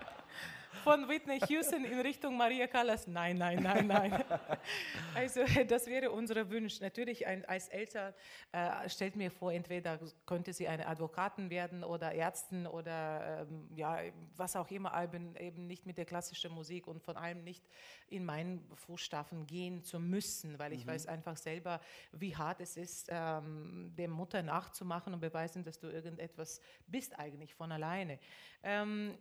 von 0.82 1.08
Whitney 1.08 1.38
Houston 1.48 1.84
in 1.84 2.00
Richtung 2.00 2.36
Maria 2.36 2.66
Callas. 2.66 3.06
Nein, 3.06 3.36
nein, 3.36 3.62
nein, 3.62 3.86
nein. 3.86 4.24
Also 5.14 5.40
das 5.68 5.86
wäre 5.86 6.10
unser 6.10 6.50
Wunsch. 6.50 6.80
Natürlich 6.80 7.26
ein, 7.26 7.44
als 7.44 7.68
Eltern 7.68 8.14
äh, 8.52 8.88
stellt 8.88 9.16
mir 9.16 9.30
vor, 9.30 9.52
entweder 9.52 9.98
könnte 10.26 10.52
sie 10.52 10.68
eine 10.68 10.86
Advokatin 10.86 11.50
werden 11.50 11.84
oder 11.84 12.14
Ärztin 12.14 12.66
oder 12.66 13.46
ähm, 13.48 13.68
ja, 13.74 13.98
was 14.36 14.56
auch 14.56 14.70
immer, 14.70 15.02
eben, 15.02 15.36
eben 15.36 15.66
nicht 15.66 15.86
mit 15.86 15.98
der 15.98 16.04
klassischen 16.04 16.52
Musik 16.52 16.86
und 16.86 17.02
von 17.02 17.16
allem 17.16 17.42
nicht 17.42 17.64
in 18.08 18.24
meinen 18.24 18.64
Fußstapfen 18.74 19.46
gehen 19.46 19.82
zu 19.82 19.98
müssen, 19.98 20.58
weil 20.58 20.72
ich 20.72 20.84
mhm. 20.84 20.90
weiß 20.90 21.06
einfach 21.06 21.36
selber, 21.36 21.80
wie 22.12 22.36
hart 22.36 22.60
es 22.60 22.76
ist, 22.76 23.08
ähm, 23.10 23.92
der 23.96 24.08
Mutter 24.08 24.42
nachzumachen 24.42 25.12
und 25.14 25.20
beweisen, 25.20 25.64
dass 25.64 25.78
du 25.78 25.88
irgendetwas 25.88 26.60
bist 26.86 27.18
eigentlich 27.18 27.54
von 27.54 27.72
alleine. 27.72 28.18
Ähm, 28.62 29.18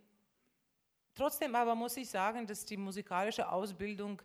Trotzdem 1.14 1.54
aber 1.54 1.74
muss 1.74 1.96
ich 1.96 2.08
sagen, 2.08 2.46
dass 2.46 2.64
die 2.64 2.76
musikalische 2.76 3.50
Ausbildung 3.50 4.22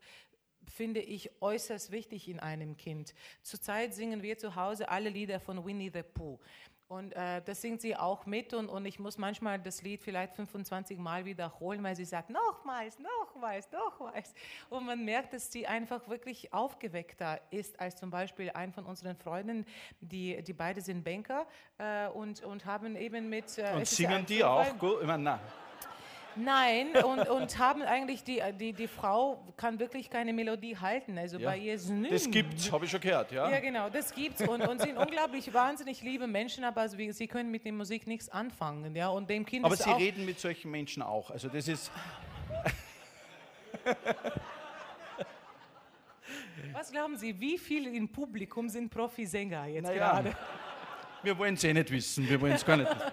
finde 0.69 0.99
ich 0.99 1.29
äußerst 1.41 1.91
wichtig 1.91 2.27
in 2.27 2.39
einem 2.39 2.77
Kind. 2.77 3.13
Zurzeit 3.41 3.93
singen 3.93 4.21
wir 4.21 4.37
zu 4.37 4.55
Hause 4.55 4.89
alle 4.89 5.09
Lieder 5.09 5.39
von 5.39 5.65
Winnie 5.65 5.91
the 5.93 6.03
Pooh. 6.03 6.39
Und 6.87 7.13
äh, 7.13 7.41
das 7.43 7.61
singt 7.61 7.81
sie 7.81 7.95
auch 7.95 8.27
mit 8.27 8.53
und, 8.53 8.69
und 8.69 8.85
ich 8.85 8.99
muss 8.99 9.17
manchmal 9.17 9.59
das 9.59 9.81
Lied 9.81 10.03
vielleicht 10.03 10.35
25 10.35 10.99
Mal 10.99 11.25
wiederholen, 11.25 11.81
weil 11.81 11.95
sie 11.95 12.05
sagt, 12.05 12.29
nochmals, 12.29 12.99
nochmals, 12.99 13.71
nochmals. 13.71 14.35
Und 14.69 14.85
man 14.85 15.03
merkt, 15.03 15.33
dass 15.33 15.51
sie 15.51 15.65
einfach 15.65 16.07
wirklich 16.07 16.53
aufgeweckter 16.53 17.41
ist 17.49 17.79
als 17.79 17.95
zum 17.95 18.11
Beispiel 18.11 18.51
ein 18.51 18.71
von 18.71 18.85
unseren 18.85 19.15
Freunden, 19.15 19.65
die, 19.99 20.43
die 20.43 20.53
beide 20.53 20.79
sind 20.79 21.03
Banker 21.03 21.47
äh, 21.79 22.07
und, 22.09 22.43
und 22.43 22.65
haben 22.65 22.95
eben 22.95 23.29
mit... 23.29 23.57
Äh, 23.57 23.73
und 23.73 23.87
singen 23.87 24.23
die 24.23 24.43
auch 24.43 24.77
gut? 24.77 25.01
Ich 25.01 25.07
meine, 25.07 25.23
nein. 25.23 25.39
Nein, 26.35 26.95
und, 27.03 27.29
und 27.29 27.57
haben 27.57 27.81
eigentlich, 27.81 28.23
die, 28.23 28.41
die, 28.59 28.73
die 28.73 28.87
Frau 28.87 29.41
kann 29.55 29.79
wirklich 29.79 30.09
keine 30.09 30.33
Melodie 30.33 30.77
halten. 30.77 31.17
Also 31.17 31.37
ja. 31.37 31.49
bei 31.49 31.57
ihr 31.57 31.75
ist 31.75 31.89
nichts. 31.89 32.23
Das 32.23 32.31
gibt's, 32.31 32.71
habe 32.71 32.85
ich 32.85 32.91
schon 32.91 32.99
gehört, 32.99 33.31
ja. 33.31 33.49
Ja, 33.49 33.59
genau, 33.59 33.89
das 33.89 34.13
gibt's. 34.13 34.41
Und, 34.41 34.67
und 34.67 34.81
sind 34.81 34.97
unglaublich 34.97 35.53
wahnsinnig 35.53 36.01
liebe 36.01 36.27
Menschen, 36.27 36.63
aber 36.63 36.87
sie 36.89 37.27
können 37.27 37.51
mit 37.51 37.65
der 37.65 37.73
Musik 37.73 38.07
nichts 38.07 38.29
anfangen. 38.29 38.95
Ja? 38.95 39.09
Und 39.09 39.29
dem 39.29 39.45
kind 39.45 39.65
aber 39.65 39.75
Sie 39.75 39.89
reden 39.91 40.25
mit 40.25 40.39
solchen 40.39 40.71
Menschen 40.71 41.03
auch. 41.03 41.31
Also 41.31 41.47
das 41.47 41.67
ist. 41.67 41.91
Was 46.73 46.91
glauben 46.91 47.15
Sie, 47.15 47.39
wie 47.39 47.57
viele 47.57 47.89
im 47.89 48.09
Publikum 48.11 48.67
sind 48.67 48.89
Profisänger 48.89 49.67
jetzt 49.67 49.85
naja, 49.85 50.11
gerade? 50.11 50.35
Wir 51.23 51.37
wollen 51.37 51.53
es 51.53 51.63
eh 51.63 51.73
nicht 51.73 51.89
wissen, 51.91 52.27
wir 52.27 52.41
wollen 52.41 52.53
es 52.53 52.65
gar 52.65 52.77
nicht 52.77 52.89
wissen. 52.89 53.11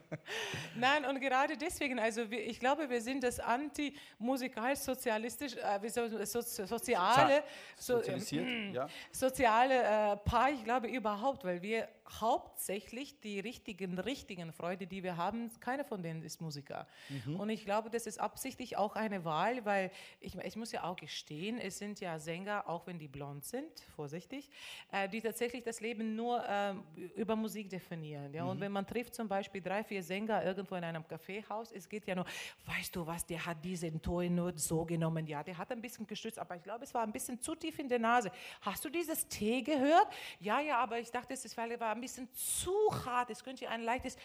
Nein, 0.76 1.04
und 1.04 1.20
gerade 1.20 1.56
deswegen, 1.56 1.98
also 1.98 2.30
wir, 2.30 2.46
ich 2.46 2.60
glaube, 2.60 2.88
wir 2.88 3.00
sind 3.00 3.24
das 3.24 3.40
anti-musikal-sozialistisch, 3.40 5.56
äh, 5.56 5.80
so, 5.88 6.06
soziale, 6.40 7.42
so, 7.76 8.00
äh, 8.00 8.72
ja. 8.72 8.88
soziale 9.12 9.82
äh, 9.82 10.16
Paar, 10.16 10.50
ich 10.50 10.64
glaube 10.64 10.88
überhaupt, 10.88 11.44
weil 11.44 11.62
wir 11.62 11.88
hauptsächlich 12.08 13.20
die 13.20 13.40
richtigen, 13.40 13.98
richtigen 13.98 14.52
Freude, 14.52 14.86
die 14.86 15.02
wir 15.02 15.16
haben, 15.16 15.50
keiner 15.60 15.84
von 15.84 16.02
denen 16.02 16.22
ist 16.22 16.40
Musiker. 16.40 16.86
Mhm. 17.08 17.38
Und 17.38 17.50
ich 17.50 17.64
glaube, 17.64 17.90
das 17.90 18.06
ist 18.06 18.18
absichtlich 18.18 18.76
auch 18.76 18.96
eine 18.96 19.24
Wahl, 19.24 19.64
weil 19.64 19.90
ich, 20.20 20.34
ich 20.36 20.56
muss 20.56 20.72
ja 20.72 20.84
auch 20.84 20.96
gestehen, 20.96 21.58
es 21.58 21.78
sind 21.78 22.00
ja 22.00 22.18
Sänger, 22.18 22.68
auch 22.68 22.86
wenn 22.86 22.98
die 22.98 23.08
blond 23.08 23.44
sind, 23.44 23.68
vorsichtig, 23.94 24.50
äh, 24.90 25.08
die 25.08 25.20
tatsächlich 25.20 25.62
das 25.62 25.80
Leben 25.80 26.16
nur 26.16 26.42
äh, 26.48 26.74
über 27.16 27.36
Musik 27.36 27.68
definieren. 27.68 28.32
Ja? 28.32 28.44
Mhm. 28.44 28.50
Und 28.50 28.60
wenn 28.60 28.72
man 28.72 28.86
trifft 28.86 29.14
zum 29.14 29.28
Beispiel 29.28 29.60
drei, 29.60 29.84
vier 29.84 29.97
Sänger 30.02 30.44
irgendwo 30.44 30.74
in 30.74 30.84
einem 30.84 31.06
Kaffeehaus, 31.06 31.72
es 31.72 31.88
geht 31.88 32.06
ja 32.06 32.14
nur, 32.14 32.26
weißt 32.66 32.94
du 32.94 33.06
was, 33.06 33.24
der 33.26 33.44
hat 33.44 33.64
diesen 33.64 34.00
Ton 34.00 34.34
nur 34.34 34.56
so 34.56 34.84
genommen, 34.84 35.26
ja, 35.26 35.42
der 35.42 35.56
hat 35.56 35.70
ein 35.72 35.80
bisschen 35.80 36.06
gestützt, 36.06 36.38
aber 36.38 36.56
ich 36.56 36.62
glaube, 36.62 36.84
es 36.84 36.94
war 36.94 37.02
ein 37.02 37.12
bisschen 37.12 37.40
zu 37.40 37.54
tief 37.54 37.78
in 37.78 37.88
der 37.88 37.98
Nase. 37.98 38.30
Hast 38.60 38.84
du 38.84 38.88
dieses 38.88 39.26
T 39.28 39.62
gehört? 39.62 40.08
Ja, 40.40 40.60
ja, 40.60 40.78
aber 40.78 40.98
ich 40.98 41.10
dachte, 41.10 41.34
es 41.34 41.56
war 41.56 41.66
ein 41.66 42.00
bisschen 42.00 42.28
zu 42.32 42.72
hart. 43.04 43.30
Es 43.30 43.42
könnte 43.42 43.68
ein 43.68 43.82
leichtes 43.82 44.16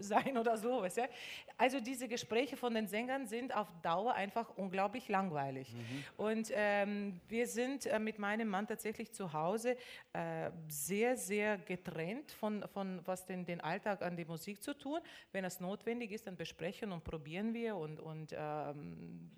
sein 0.00 0.36
oder 0.38 0.56
so. 0.56 0.82
Weißt 0.82 0.98
du? 0.98 1.08
Also 1.56 1.80
diese 1.80 2.08
Gespräche 2.08 2.56
von 2.56 2.74
den 2.74 2.86
Sängern 2.86 3.26
sind 3.26 3.54
auf 3.54 3.68
Dauer 3.82 4.14
einfach 4.14 4.50
unglaublich 4.56 5.08
langweilig. 5.08 5.72
Mhm. 5.72 6.04
Und 6.16 6.52
ähm, 6.52 7.20
wir 7.28 7.46
sind 7.46 7.86
äh, 7.86 7.98
mit 7.98 8.18
meinem 8.18 8.48
Mann 8.48 8.66
tatsächlich 8.66 9.12
zu 9.12 9.32
Hause 9.32 9.76
äh, 10.12 10.50
sehr, 10.68 11.16
sehr 11.16 11.58
getrennt 11.58 12.32
von, 12.32 12.64
von 12.68 13.00
was 13.04 13.26
den, 13.26 13.44
den 13.44 13.60
Alltag 13.60 14.02
an 14.02 14.16
die 14.16 14.24
Musik 14.24 14.62
zu 14.62 14.74
tun. 14.74 15.00
Wenn 15.32 15.44
es 15.44 15.60
notwendig 15.60 16.12
ist, 16.12 16.26
dann 16.26 16.36
besprechen 16.36 16.92
und 16.92 17.04
probieren 17.04 17.54
wir 17.54 17.76
und, 17.76 18.00
und 18.00 18.34
ähm, 18.36 19.30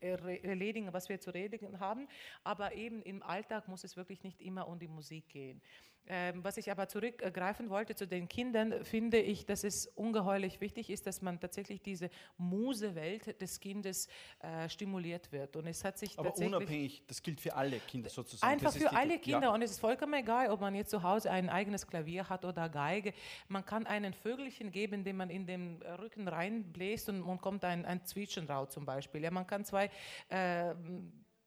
erledigen, 0.00 0.92
was 0.92 1.08
wir 1.08 1.20
zu 1.20 1.30
reden 1.32 1.80
haben. 1.80 2.08
Aber 2.44 2.74
eben 2.74 3.02
im 3.02 3.22
Alltag 3.22 3.68
muss 3.68 3.84
es 3.84 3.96
wirklich 3.96 4.22
nicht 4.22 4.40
immer 4.40 4.68
um 4.68 4.78
die 4.78 4.88
Musik 4.88 5.28
gehen. 5.28 5.60
Ähm, 6.08 6.44
was 6.44 6.56
ich 6.56 6.70
aber 6.70 6.88
zurückgreifen 6.88 7.68
wollte 7.68 7.94
zu 7.94 8.06
den 8.06 8.28
Kindern, 8.28 8.84
finde 8.84 9.18
ich, 9.18 9.44
dass 9.44 9.64
es 9.64 9.86
ungeheuerlich 9.88 10.60
wichtig 10.60 10.90
ist, 10.90 11.06
dass 11.06 11.20
man 11.20 11.40
tatsächlich 11.40 11.82
diese 11.82 12.10
Musewelt 12.38 13.40
des 13.40 13.58
Kindes 13.58 14.08
äh, 14.40 14.68
stimuliert 14.68 15.32
wird. 15.32 15.56
Und 15.56 15.66
es 15.66 15.84
hat 15.84 15.98
sich 15.98 16.18
aber 16.18 16.36
unabhängig, 16.36 17.02
das 17.06 17.22
gilt 17.22 17.40
für 17.40 17.54
alle 17.54 17.80
Kinder 17.80 18.08
sozusagen. 18.08 18.52
Einfach 18.52 18.72
für 18.72 18.92
alle 18.92 19.18
Kinder. 19.18 19.48
Ja. 19.48 19.54
Und 19.54 19.62
es 19.62 19.72
ist 19.72 19.80
vollkommen 19.80 20.14
egal, 20.14 20.50
ob 20.50 20.60
man 20.60 20.74
jetzt 20.74 20.90
zu 20.90 21.02
Hause 21.02 21.30
ein 21.30 21.48
eigenes 21.48 21.86
Klavier 21.86 22.28
hat 22.28 22.44
oder 22.44 22.68
Geige. 22.68 23.12
Man 23.48 23.64
kann 23.64 23.86
einen 23.86 24.12
Vögelchen 24.12 24.70
geben, 24.70 25.02
den 25.02 25.16
man 25.16 25.30
in 25.30 25.46
den 25.46 25.82
Rücken 25.98 26.28
reinbläst 26.28 27.08
und, 27.08 27.22
und 27.22 27.40
kommt 27.40 27.64
ein, 27.64 27.84
ein 27.84 28.04
Zwitschern 28.04 28.46
raus 28.46 28.70
zum 28.70 28.84
Beispiel. 28.84 29.22
Ja, 29.22 29.30
man 29.30 29.46
kann 29.46 29.64
zwei 29.64 29.90
äh, 30.28 30.74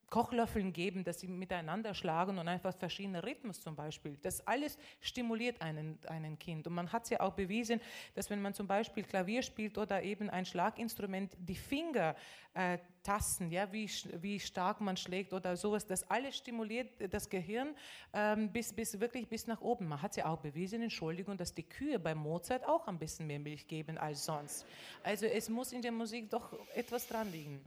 Kochlöffeln 0.09 0.73
geben, 0.73 1.03
dass 1.03 1.19
sie 1.19 1.27
miteinander 1.27 1.93
schlagen 1.93 2.37
und 2.37 2.47
einfach 2.47 2.75
verschiedene 2.75 3.23
Rhythmus 3.23 3.61
zum 3.61 3.75
Beispiel. 3.75 4.17
Das 4.21 4.45
alles 4.47 4.77
stimuliert 5.01 5.61
einen, 5.61 5.99
einen 6.07 6.37
Kind. 6.39 6.67
Und 6.67 6.73
man 6.73 6.91
hat 6.91 7.03
es 7.03 7.09
ja 7.09 7.21
auch 7.21 7.33
bewiesen, 7.33 7.79
dass 8.15 8.29
wenn 8.29 8.41
man 8.41 8.53
zum 8.53 8.67
Beispiel 8.67 9.03
Klavier 9.03 9.41
spielt 9.41 9.77
oder 9.77 10.03
eben 10.03 10.29
ein 10.29 10.45
Schlaginstrument, 10.45 11.35
die 11.39 11.55
Finger 11.55 12.15
äh, 12.53 12.79
tasten, 13.03 13.51
ja, 13.51 13.71
wie, 13.71 13.89
wie 14.21 14.39
stark 14.39 14.81
man 14.81 14.97
schlägt 14.97 15.33
oder 15.33 15.55
sowas, 15.55 15.85
das 15.85 16.09
alles 16.09 16.37
stimuliert 16.37 17.13
das 17.13 17.29
Gehirn 17.29 17.75
ähm, 18.13 18.51
bis, 18.51 18.73
bis 18.73 18.99
wirklich 18.99 19.27
bis 19.27 19.47
nach 19.47 19.61
oben. 19.61 19.87
Man 19.87 20.01
hat 20.01 20.11
es 20.11 20.17
ja 20.17 20.25
auch 20.25 20.39
bewiesen, 20.39 20.81
Entschuldigung, 20.81 21.37
dass 21.37 21.53
die 21.53 21.63
Kühe 21.63 21.99
bei 21.99 22.15
Mozart 22.15 22.67
auch 22.67 22.87
ein 22.87 22.99
bisschen 22.99 23.27
mehr 23.27 23.39
Milch 23.39 23.67
geben 23.67 23.97
als 23.97 24.25
sonst. 24.25 24.65
Also 25.03 25.25
es 25.25 25.49
muss 25.49 25.71
in 25.71 25.81
der 25.81 25.91
Musik 25.91 26.29
doch 26.29 26.53
etwas 26.75 27.07
dran 27.07 27.31
liegen. 27.31 27.61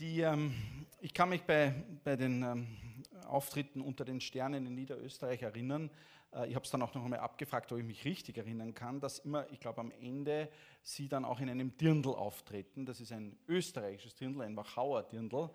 Die, 0.00 0.22
ähm, 0.22 0.52
ich 1.00 1.14
kann 1.14 1.28
mich 1.28 1.42
bei, 1.42 1.72
bei 2.02 2.16
den 2.16 2.42
ähm, 2.42 2.66
Auftritten 3.28 3.80
unter 3.80 4.04
den 4.04 4.20
Sternen 4.20 4.66
in 4.66 4.74
Niederösterreich 4.74 5.42
erinnern. 5.42 5.88
Äh, 6.32 6.48
ich 6.48 6.56
habe 6.56 6.64
es 6.64 6.70
dann 6.72 6.82
auch 6.82 6.92
noch 6.94 7.04
einmal 7.04 7.20
abgefragt, 7.20 7.70
ob 7.70 7.78
ich 7.78 7.84
mich 7.84 8.04
richtig 8.04 8.36
erinnern 8.36 8.74
kann, 8.74 8.98
dass 8.98 9.20
immer, 9.20 9.48
ich 9.52 9.60
glaube 9.60 9.80
am 9.80 9.92
Ende, 9.92 10.48
Sie 10.82 11.08
dann 11.08 11.24
auch 11.24 11.38
in 11.38 11.48
einem 11.48 11.76
Dirndl 11.76 12.08
auftreten. 12.08 12.84
Das 12.86 13.00
ist 13.00 13.12
ein 13.12 13.38
österreichisches 13.46 14.16
Dirndl, 14.16 14.42
ein 14.42 14.56
Wachauer 14.56 15.04
Dirndl. 15.04 15.48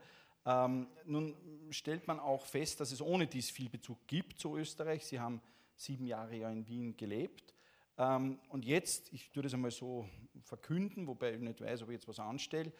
Ähm, 0.45 0.87
nun 1.03 1.35
stellt 1.69 2.07
man 2.07 2.21
auch 2.21 2.45
fest, 2.45 2.79
dass 2.79 2.93
es 2.93 3.01
ohne 3.01 3.27
dies 3.27 3.51
viel 3.51 3.69
Bezug 3.69 4.07
gibt 4.07 4.39
zu 4.39 4.55
Österreich. 4.55 5.05
Sie 5.05 5.19
haben 5.19 5.41
sieben 5.75 6.07
Jahre 6.07 6.37
ja 6.37 6.49
in 6.49 6.65
Wien 6.65 6.95
gelebt. 6.95 7.53
Ähm, 7.97 8.39
und 8.47 8.63
jetzt, 8.63 9.11
ich 9.11 9.29
tue 9.31 9.43
das 9.43 9.53
einmal 9.53 9.71
so 9.71 10.07
verkünden, 10.43 11.05
wobei 11.05 11.33
ich 11.33 11.41
nicht 11.41 11.59
weiß, 11.59 11.83
ob 11.83 11.89
ich 11.89 11.95
jetzt 11.95 12.07
was 12.07 12.19
anstelle, 12.19 12.71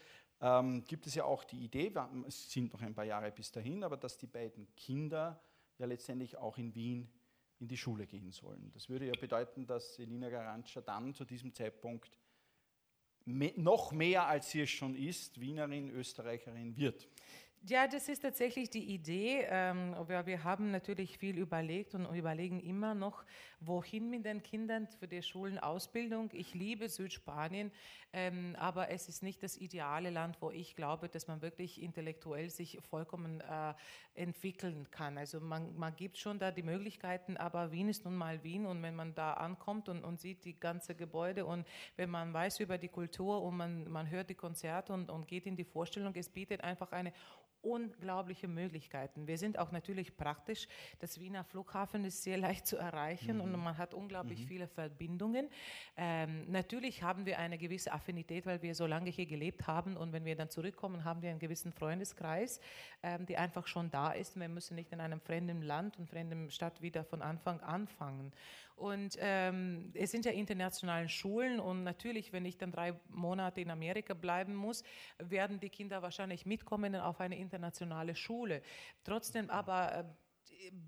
ähm, 0.41 0.83
gibt 0.85 1.07
es 1.07 1.15
ja 1.15 1.25
auch 1.25 1.43
die 1.43 1.63
Idee, 1.63 1.91
es 2.27 2.51
sind 2.51 2.73
noch 2.73 2.81
ein 2.81 2.93
paar 2.93 3.05
Jahre 3.05 3.31
bis 3.31 3.51
dahin, 3.51 3.83
aber 3.83 3.97
dass 3.97 4.17
die 4.17 4.27
beiden 4.27 4.67
Kinder 4.75 5.41
ja 5.77 5.85
letztendlich 5.85 6.37
auch 6.37 6.57
in 6.57 6.73
Wien 6.75 7.09
in 7.59 7.67
die 7.67 7.77
Schule 7.77 8.07
gehen 8.07 8.31
sollen. 8.31 8.71
Das 8.73 8.89
würde 8.89 9.05
ja 9.05 9.13
bedeuten, 9.19 9.65
dass 9.65 9.99
Elina 9.99 10.29
Garantscha 10.29 10.81
dann 10.81 11.13
zu 11.13 11.25
diesem 11.25 11.53
Zeitpunkt 11.53 12.17
noch 13.25 13.91
mehr, 13.91 14.27
als 14.27 14.51
sie 14.51 14.61
es 14.61 14.69
schon 14.69 14.95
ist, 14.95 15.39
Wienerin, 15.39 15.89
Österreicherin 15.89 16.75
wird. 16.75 17.07
Ja, 17.67 17.87
das 17.87 18.07
ist 18.07 18.21
tatsächlich 18.21 18.69
die 18.69 18.93
Idee. 18.93 19.45
Ähm, 19.49 19.93
wir 20.07 20.43
haben 20.45 20.71
natürlich 20.71 21.17
viel 21.17 21.37
überlegt 21.37 21.93
und 21.93 22.05
überlegen 22.15 22.61
immer 22.61 22.95
noch, 22.95 23.25
wohin 23.59 24.09
mit 24.09 24.23
den 24.25 24.41
Kindern 24.41 24.87
für 24.87 25.09
die 25.09 25.21
Schulenausbildung. 25.21 26.29
Ich 26.31 26.53
liebe 26.53 26.87
Südspanien, 26.87 27.69
ähm, 28.11 28.55
aber 28.57 28.89
es 28.89 29.07
ist 29.07 29.21
nicht 29.21 29.43
das 29.43 29.55
ideale 29.55 30.09
Land, 30.09 30.37
wo 30.41 30.49
ich 30.49 30.75
glaube, 30.75 31.09
dass 31.09 31.27
man 31.27 31.41
wirklich 31.41 31.81
intellektuell 31.81 32.49
sich 32.49 32.79
vollkommen 32.89 33.41
äh, 33.41 33.73
entwickeln 34.15 34.89
kann. 34.89 35.17
Also 35.17 35.39
man, 35.39 35.75
man 35.77 35.95
gibt 35.95 36.17
schon 36.17 36.39
da 36.39 36.51
die 36.51 36.63
Möglichkeiten, 36.63 37.37
aber 37.37 37.71
Wien 37.71 37.87
ist 37.87 38.05
nun 38.05 38.15
mal 38.15 38.43
Wien 38.43 38.65
und 38.65 38.81
wenn 38.81 38.95
man 38.95 39.13
da 39.13 39.33
ankommt 39.33 39.89
und, 39.89 40.03
und 40.03 40.19
sieht 40.19 40.43
die 40.45 40.59
ganze 40.59 40.95
Gebäude 40.95 41.45
und 41.45 41.67
wenn 41.97 42.09
man 42.09 42.33
weiß 42.33 42.59
über 42.61 42.77
die 42.77 42.89
Kultur 42.89 43.43
und 43.43 43.57
man, 43.57 43.89
man 43.89 44.09
hört 44.09 44.29
die 44.29 44.35
Konzerte 44.35 44.91
und, 44.91 45.09
und 45.09 45.27
geht 45.27 45.45
in 45.45 45.55
die 45.55 45.63
Vorstellung, 45.63 46.13
es 46.15 46.29
bietet 46.29 46.61
einfach 46.63 46.91
eine 46.91 47.13
unglaubliche 47.61 48.47
Möglichkeiten. 48.47 49.27
Wir 49.27 49.37
sind 49.37 49.59
auch 49.59 49.71
natürlich 49.71 50.15
praktisch. 50.15 50.67
Das 50.99 51.19
Wiener 51.19 51.43
Flughafen 51.43 52.05
ist 52.05 52.23
sehr 52.23 52.37
leicht 52.37 52.67
zu 52.67 52.77
erreichen 52.77 53.37
mhm. 53.37 53.41
und 53.41 53.51
man 53.51 53.77
hat 53.77 53.93
unglaublich 53.93 54.43
mhm. 54.43 54.47
viele 54.47 54.67
Verbindungen. 54.67 55.49
Ähm, 55.97 56.49
natürlich 56.49 57.03
haben 57.03 57.25
wir 57.25 57.39
eine 57.39 57.57
gewisse 57.57 57.91
Affinität, 57.91 58.45
weil 58.45 58.61
wir 58.61 58.75
so 58.75 58.85
lange 58.85 59.09
hier 59.09 59.25
gelebt 59.25 59.67
haben 59.67 59.97
und 59.97 60.13
wenn 60.13 60.25
wir 60.25 60.35
dann 60.35 60.49
zurückkommen, 60.49 61.03
haben 61.03 61.21
wir 61.21 61.29
einen 61.29 61.39
gewissen 61.39 61.71
Freundeskreis, 61.71 62.59
ähm, 63.03 63.25
die 63.25 63.37
einfach 63.37 63.67
schon 63.67 63.91
da 63.91 64.11
ist. 64.11 64.39
Wir 64.39 64.49
müssen 64.49 64.75
nicht 64.75 64.91
in 64.91 65.01
einem 65.01 65.19
fremden 65.19 65.61
Land 65.61 65.97
und 65.99 66.09
fremden 66.09 66.49
Stadt 66.51 66.81
wieder 66.81 67.03
von 67.03 67.21
Anfang 67.21 67.59
anfangen. 67.61 68.31
Und 68.79 69.17
ähm, 69.19 69.91
es 69.93 70.11
sind 70.11 70.25
ja 70.25 70.31
internationale 70.31 71.09
Schulen 71.09 71.59
und 71.59 71.83
natürlich, 71.83 72.31
wenn 72.31 72.45
ich 72.45 72.57
dann 72.57 72.71
drei 72.71 72.93
Monate 73.09 73.59
in 73.59 73.69
Amerika 73.71 74.13
bleiben 74.13 74.55
muss, 74.55 74.83
werden 75.17 75.59
die 75.59 75.69
Kinder 75.69 76.01
wahrscheinlich 76.01 76.45
mitkommen 76.45 76.95
auf 76.95 77.19
eine 77.19 77.37
internationale 77.37 78.15
Schule. 78.15 78.61
Trotzdem 79.03 79.49
aber 79.49 79.93
äh, 79.93 80.03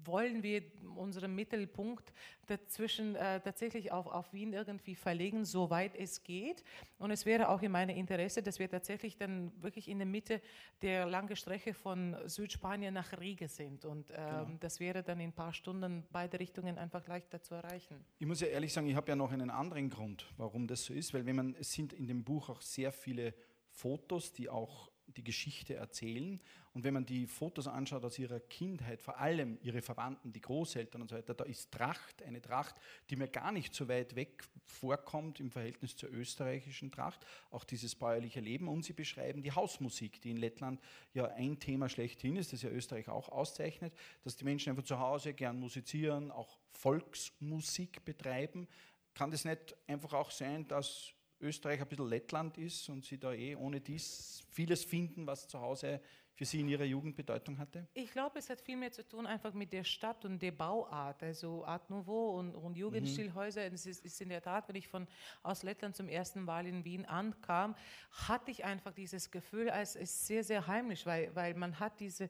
wollen 0.06 0.44
wir 0.44 0.64
unseren 0.96 1.36
Mittelpunkt 1.36 2.14
dazwischen 2.48 3.16
äh, 3.16 3.40
tatsächlich 3.40 3.92
auf, 3.92 4.08
auf 4.08 4.34
Wien 4.34 4.54
irgendwie 4.54 4.96
verlegen, 4.96 5.46
soweit 5.46 5.96
es 5.96 6.24
geht. 6.24 6.64
Und 6.98 7.12
es 7.12 7.26
wäre 7.26 7.50
auch 7.50 7.62
in 7.62 7.72
meinem 7.72 7.96
Interesse, 7.96 8.44
dass 8.44 8.60
wir 8.60 8.70
tatsächlich 8.70 9.18
dann 9.18 9.52
wirklich 9.62 9.88
in 9.88 10.00
der 10.00 10.08
Mitte 10.08 10.42
der 10.82 11.06
langen 11.06 11.36
Strecke 11.36 11.74
von 11.74 12.16
Südspanien 12.26 12.94
nach 12.94 13.20
Riga 13.20 13.48
sind. 13.48 13.86
Und 13.86 14.12
ähm, 14.12 14.16
genau. 14.16 14.48
das 14.60 14.80
wäre 14.80 15.04
dann 15.04 15.20
in 15.20 15.30
ein 15.30 15.34
paar 15.34 15.54
Stunden 15.54 16.04
beide 16.12 16.40
Richtungen 16.40 16.78
einfach 16.78 17.08
leichter 17.08 17.42
zu 17.42 17.56
erreichen. 17.56 18.04
Ich 18.20 18.28
muss 18.28 18.42
ja 18.42 18.48
ehrlich 18.48 18.74
sagen, 18.74 18.88
ich 18.88 18.96
habe 18.96 19.10
ja 19.10 19.16
noch 19.16 19.32
einen 19.32 19.50
anderen 19.50 19.90
Grund, 19.90 20.28
warum 20.38 20.68
das 20.68 20.86
so 20.86 20.94
ist, 20.94 21.14
weil 21.14 21.26
wenn 21.26 21.36
man, 21.36 21.56
es 21.60 21.72
sind 21.72 21.94
in 21.94 22.08
dem 22.08 22.24
Buch 22.24 22.50
auch 22.50 22.62
sehr 22.62 22.92
viele 22.92 23.34
Fotos, 23.72 24.34
die 24.34 24.50
auch 24.50 24.91
die 25.12 25.24
Geschichte 25.24 25.76
erzählen. 25.76 26.40
Und 26.74 26.84
wenn 26.84 26.94
man 26.94 27.06
die 27.06 27.28
Fotos 27.28 27.68
anschaut 27.68 28.06
aus 28.06 28.18
ihrer 28.18 28.40
Kindheit, 28.40 29.02
vor 29.02 29.18
allem 29.20 29.58
ihre 29.62 29.82
Verwandten, 29.82 30.32
die 30.32 30.42
Großeltern 30.42 31.02
und 31.02 31.10
so 31.10 31.16
weiter, 31.16 31.34
da 31.34 31.44
ist 31.44 31.72
Tracht, 31.72 32.24
eine 32.24 32.42
Tracht, 32.42 32.76
die 33.10 33.18
mir 33.18 33.28
gar 33.28 33.52
nicht 33.52 33.74
so 33.74 33.88
weit 33.90 34.16
weg 34.16 34.44
vorkommt 34.66 35.40
im 35.40 35.52
Verhältnis 35.52 35.96
zur 35.96 36.10
österreichischen 36.12 36.92
Tracht. 36.92 37.26
Auch 37.50 37.64
dieses 37.66 37.96
bäuerliche 37.96 38.40
Leben. 38.40 38.68
Und 38.68 38.84
sie 38.84 38.94
beschreiben 38.94 39.44
die 39.44 39.52
Hausmusik, 39.52 40.22
die 40.22 40.32
in 40.32 40.38
Lettland 40.38 40.80
ja 41.14 41.26
ein 41.26 41.60
Thema 41.60 41.90
schlechthin 41.90 42.38
ist, 42.38 42.54
das 42.54 42.62
ja 42.62 42.70
Österreich 42.70 43.10
auch 43.10 43.30
auszeichnet, 43.30 43.94
dass 44.24 44.38
die 44.38 44.46
Menschen 44.46 44.70
einfach 44.70 44.84
zu 44.84 45.00
Hause 45.00 45.34
gern 45.34 45.60
musizieren, 45.60 46.32
auch 46.32 46.58
Volksmusik 46.72 48.06
betreiben. 48.06 48.68
Kann 49.14 49.32
das 49.32 49.44
nicht 49.44 49.76
einfach 49.88 50.14
auch 50.14 50.32
sein, 50.32 50.68
dass 50.68 51.14
Österreich 51.42 51.82
ein 51.82 51.88
bisschen 51.88 52.08
Lettland 52.08 52.58
ist 52.58 52.90
und 52.90 53.06
Sie 53.06 53.18
da 53.18 53.34
eh 53.34 53.56
ohne 53.56 53.82
dies 53.82 54.44
vieles 54.52 54.84
finden, 54.84 55.26
was 55.28 55.48
zu 55.48 55.60
Hause 55.60 56.02
für 56.34 56.46
Sie 56.46 56.60
in 56.62 56.70
Ihrer 56.70 56.86
Jugend 56.86 57.16
Bedeutung 57.16 57.58
hatte? 57.58 57.88
Ich 57.94 58.12
glaube, 58.12 58.40
es 58.40 58.50
hat 58.50 58.62
viel 58.62 58.78
mehr 58.78 58.92
zu 58.92 59.08
tun 59.08 59.28
einfach 59.28 59.54
mit 59.54 59.72
der 59.74 59.84
Stadt 59.84 60.26
und 60.26 60.42
der 60.42 60.52
Bauart, 60.52 61.22
also 61.22 61.64
Art 61.66 61.90
Nouveau 61.90 62.40
und, 62.40 62.56
und 62.56 62.76
Jugendstilhäuser. 62.76 63.68
Mhm. 63.68 63.76
Es 63.76 63.86
ist, 63.86 64.04
ist, 64.04 64.22
in 64.22 64.30
der 64.30 64.42
Tat, 64.42 64.68
wenn 64.68 64.76
ich 64.76 64.88
von 64.88 65.08
aus 65.44 65.64
Lettland 65.64 65.96
zum 65.96 66.08
ersten 66.08 66.44
Mal 66.44 66.66
in 66.66 66.84
Wien 66.84 67.06
ankam, 67.06 67.76
hatte 68.10 68.50
ich 68.50 68.64
einfach 68.64 68.94
dieses 68.94 69.30
Gefühl, 69.30 69.70
als 69.70 69.96
ist 69.96 70.26
sehr, 70.26 70.44
sehr 70.44 70.66
heimlich, 70.68 71.06
weil, 71.06 71.36
weil 71.36 71.54
man 71.54 71.80
hat 71.80 72.00
diese 72.00 72.30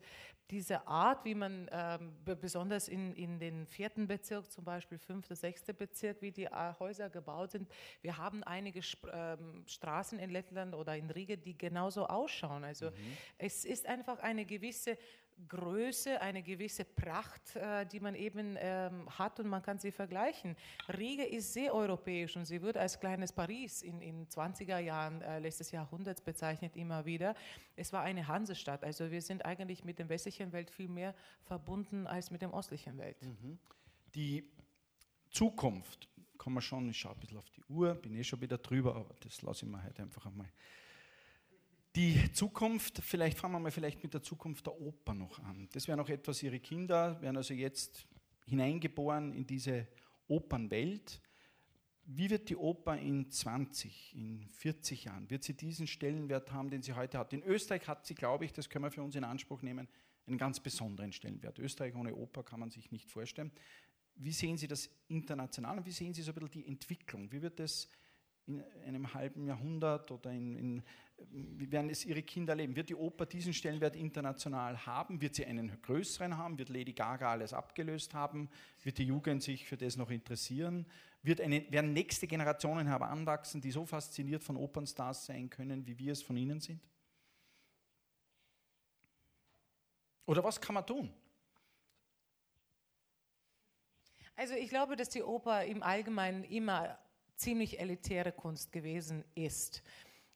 diese 0.52 0.86
Art, 0.86 1.24
wie 1.24 1.34
man 1.34 1.70
ähm, 1.72 2.14
besonders 2.40 2.90
in, 2.90 3.14
in 3.14 3.40
den 3.40 3.66
vierten 3.66 4.06
Bezirk, 4.06 4.52
zum 4.52 4.66
Beispiel 4.66 4.98
fünfter, 4.98 5.36
sechster 5.36 5.72
Bezirk, 5.72 6.22
wie 6.22 6.32
die 6.32 6.46
äh, 6.46 6.74
Häuser 6.78 7.10
gebaut 7.10 7.52
sind. 7.52 7.70
Wir 8.02 8.18
haben 8.18 8.44
einige 8.44 8.82
ähm, 9.14 9.64
Straßen 9.66 10.20
in 10.20 10.30
Lettland 10.30 10.76
oder 10.76 10.98
in 10.98 11.10
Riga, 11.10 11.38
die 11.38 11.58
genauso 11.58 12.06
ausschauen. 12.06 12.66
Also 12.66 12.88
mhm. 12.88 13.18
es 13.38 13.64
ist 13.64 13.86
einfach 13.86 14.20
eine 14.20 14.46
gewisse 14.46 14.98
Größe, 15.48 16.22
eine 16.22 16.44
gewisse 16.44 16.86
Pracht, 16.86 17.56
äh, 17.56 17.86
die 17.86 18.00
man 18.00 18.16
eben 18.16 18.56
ähm, 18.60 19.08
hat 19.18 19.40
und 19.40 19.48
man 19.48 19.62
kann 19.62 19.80
sie 19.80 19.92
vergleichen. 19.92 20.56
Riga 20.90 21.24
ist 21.24 21.54
sehr 21.54 21.74
europäisch 21.74 22.36
und 22.36 22.46
sie 22.46 22.62
wird 22.62 22.78
als 22.78 23.00
kleines 23.00 23.32
Paris 23.32 23.82
in, 23.82 24.00
den 24.00 24.28
20er 24.28 24.80
Jahren 24.80 25.22
äh, 25.22 25.40
letztes 25.40 25.72
Jahrhunderts 25.72 26.22
bezeichnet 26.22 26.76
immer 26.76 27.06
wieder. 27.06 27.36
Es 27.76 27.92
war 27.94 28.02
eine 28.04 28.28
Hansestadt, 28.28 28.84
also 28.84 29.12
wir 29.12 29.22
sind 29.22 29.46
eigentlich 29.46 29.84
mit 29.84 30.00
der 30.00 30.10
westlichen 30.10 30.52
Welt 30.52 30.70
viel 30.70 30.90
mehr 30.90 31.16
verbunden 31.44 32.08
als 32.08 32.32
mit 32.32 32.42
der 32.42 32.54
östlichen 32.54 32.98
Welt. 32.98 33.22
Mhm. 33.22 33.58
Die 34.16 34.44
Zukunft, 35.30 36.10
kommen 36.38 36.58
wir 36.58 36.62
schon, 36.62 36.90
ich 36.90 36.98
schaue 36.98 37.14
ein 37.14 37.20
bisschen 37.20 37.38
auf 37.38 37.50
die 37.52 37.64
Uhr, 37.70 37.94
bin 37.96 38.16
eh 38.16 38.24
schon 38.24 38.42
wieder 38.42 38.58
drüber, 38.58 38.96
aber 38.96 39.16
das 39.22 39.42
lasse 39.42 39.66
ich 39.66 39.72
mir 39.72 39.84
heute 39.84 40.02
einfach 40.02 40.26
einmal 40.26 40.52
die 41.96 42.32
Zukunft, 42.32 43.00
vielleicht 43.04 43.38
fangen 43.38 43.56
wir 43.56 43.60
mal 43.60 43.72
vielleicht 43.72 44.02
mit 44.04 44.14
der 44.14 44.22
Zukunft 44.22 44.66
der 44.66 44.80
Oper 44.80 45.14
noch 45.14 45.40
an. 45.40 45.68
Das 45.74 45.88
wäre 45.88 45.98
noch 45.98 46.10
etwas, 46.10 46.42
Ihre 46.42 46.60
Kinder 46.60 47.22
werden 47.22 47.38
also 47.38 47.54
jetzt 47.54 48.08
hineingeboren 48.46 49.34
in 49.34 49.46
diese 49.46 49.88
Opernwelt. 50.28 51.22
Wie 52.06 52.30
wird 52.30 52.50
die 52.50 52.56
Oper 52.56 52.98
in 52.98 53.30
20, 53.30 54.16
in 54.16 54.48
40 54.50 55.06
Jahren, 55.06 55.30
wird 55.30 55.44
sie 55.44 55.54
diesen 55.54 55.88
Stellenwert 55.88 56.52
haben, 56.52 56.70
den 56.70 56.82
sie 56.82 56.94
heute 56.94 57.18
hat? 57.18 57.34
In 57.34 57.44
Österreich 57.44 57.88
hat 57.88 58.06
sie, 58.06 58.16
glaube 58.16 58.46
ich, 58.46 58.54
das 58.54 58.70
können 58.70 58.86
wir 58.86 58.92
für 58.92 59.04
uns 59.04 59.16
in 59.16 59.24
Anspruch 59.24 59.62
nehmen, 59.62 59.88
einen 60.28 60.38
ganz 60.38 60.60
besonderen 60.60 61.12
Stellenwert. 61.12 61.60
Österreich 61.60 61.96
ohne 61.96 62.16
Oper 62.16 62.44
kann 62.44 62.60
man 62.60 62.70
sich 62.70 62.92
nicht 62.92 63.10
vorstellen. 63.10 63.52
Wie 64.16 64.32
sehen 64.32 64.58
Sie 64.58 64.68
das 64.68 64.90
international 65.08 65.78
und 65.78 65.86
wie 65.86 65.92
sehen 65.92 66.14
Sie 66.14 66.22
so 66.22 66.32
ein 66.32 66.36
bisschen 66.36 66.64
die 66.64 66.68
Entwicklung? 66.68 67.32
Wie 67.32 67.42
wird 67.42 67.60
das 67.60 67.88
in 68.48 68.64
einem 68.86 69.14
halben 69.14 69.46
Jahrhundert 69.46 70.12
oder 70.12 70.32
in, 70.32 70.56
in, 70.56 70.84
wie 71.32 71.72
werden 71.72 71.90
es 71.90 72.06
Ihre 72.06 72.24
Kinder 72.24 72.56
leben? 72.56 72.76
Wird 72.76 72.90
die 72.90 72.96
Oper 72.96 73.26
diesen 73.26 73.54
Stellenwert 73.54 73.96
international 73.96 74.86
haben? 74.86 75.22
Wird 75.22 75.36
sie 75.36 75.46
einen 75.46 75.82
größeren 75.82 76.38
haben? 76.38 76.58
Wird 76.58 76.70
Lady 76.70 76.94
Gaga 76.94 77.32
alles 77.32 77.54
abgelöst 77.54 78.14
haben? 78.14 78.50
Wird 78.84 78.98
die 78.98 79.06
Jugend 79.06 79.44
sich 79.44 79.66
für 79.66 79.78
das 79.78 79.98
noch 79.98 80.10
interessieren? 80.10 80.86
Wird 81.24 81.42
eine, 81.42 81.72
werden 81.72 81.94
nächste 81.94 82.28
Generationen 82.28 82.88
heranwachsen, 82.88 83.62
die 83.62 83.72
so 83.72 83.86
fasziniert 83.86 84.44
von 84.44 84.58
Opernstars 84.58 85.26
sein 85.26 85.50
können, 85.50 85.86
wie 85.86 85.98
wir 85.98 86.14
es 86.14 86.22
von 86.22 86.36
ihnen 86.36 86.60
sind? 86.60 86.82
Oder 90.26 90.44
was 90.44 90.60
kann 90.60 90.76
man 90.76 90.86
tun? 90.86 91.14
Also 94.36 94.56
ich 94.56 94.70
glaube, 94.70 94.96
dass 94.96 95.10
die 95.10 95.22
Oper 95.22 95.66
im 95.66 95.84
Allgemeinen 95.84 96.44
immer 96.46 96.98
ziemlich 97.36 97.80
elitäre 97.80 98.32
Kunst 98.32 98.72
gewesen 98.72 99.24
ist. 99.36 99.84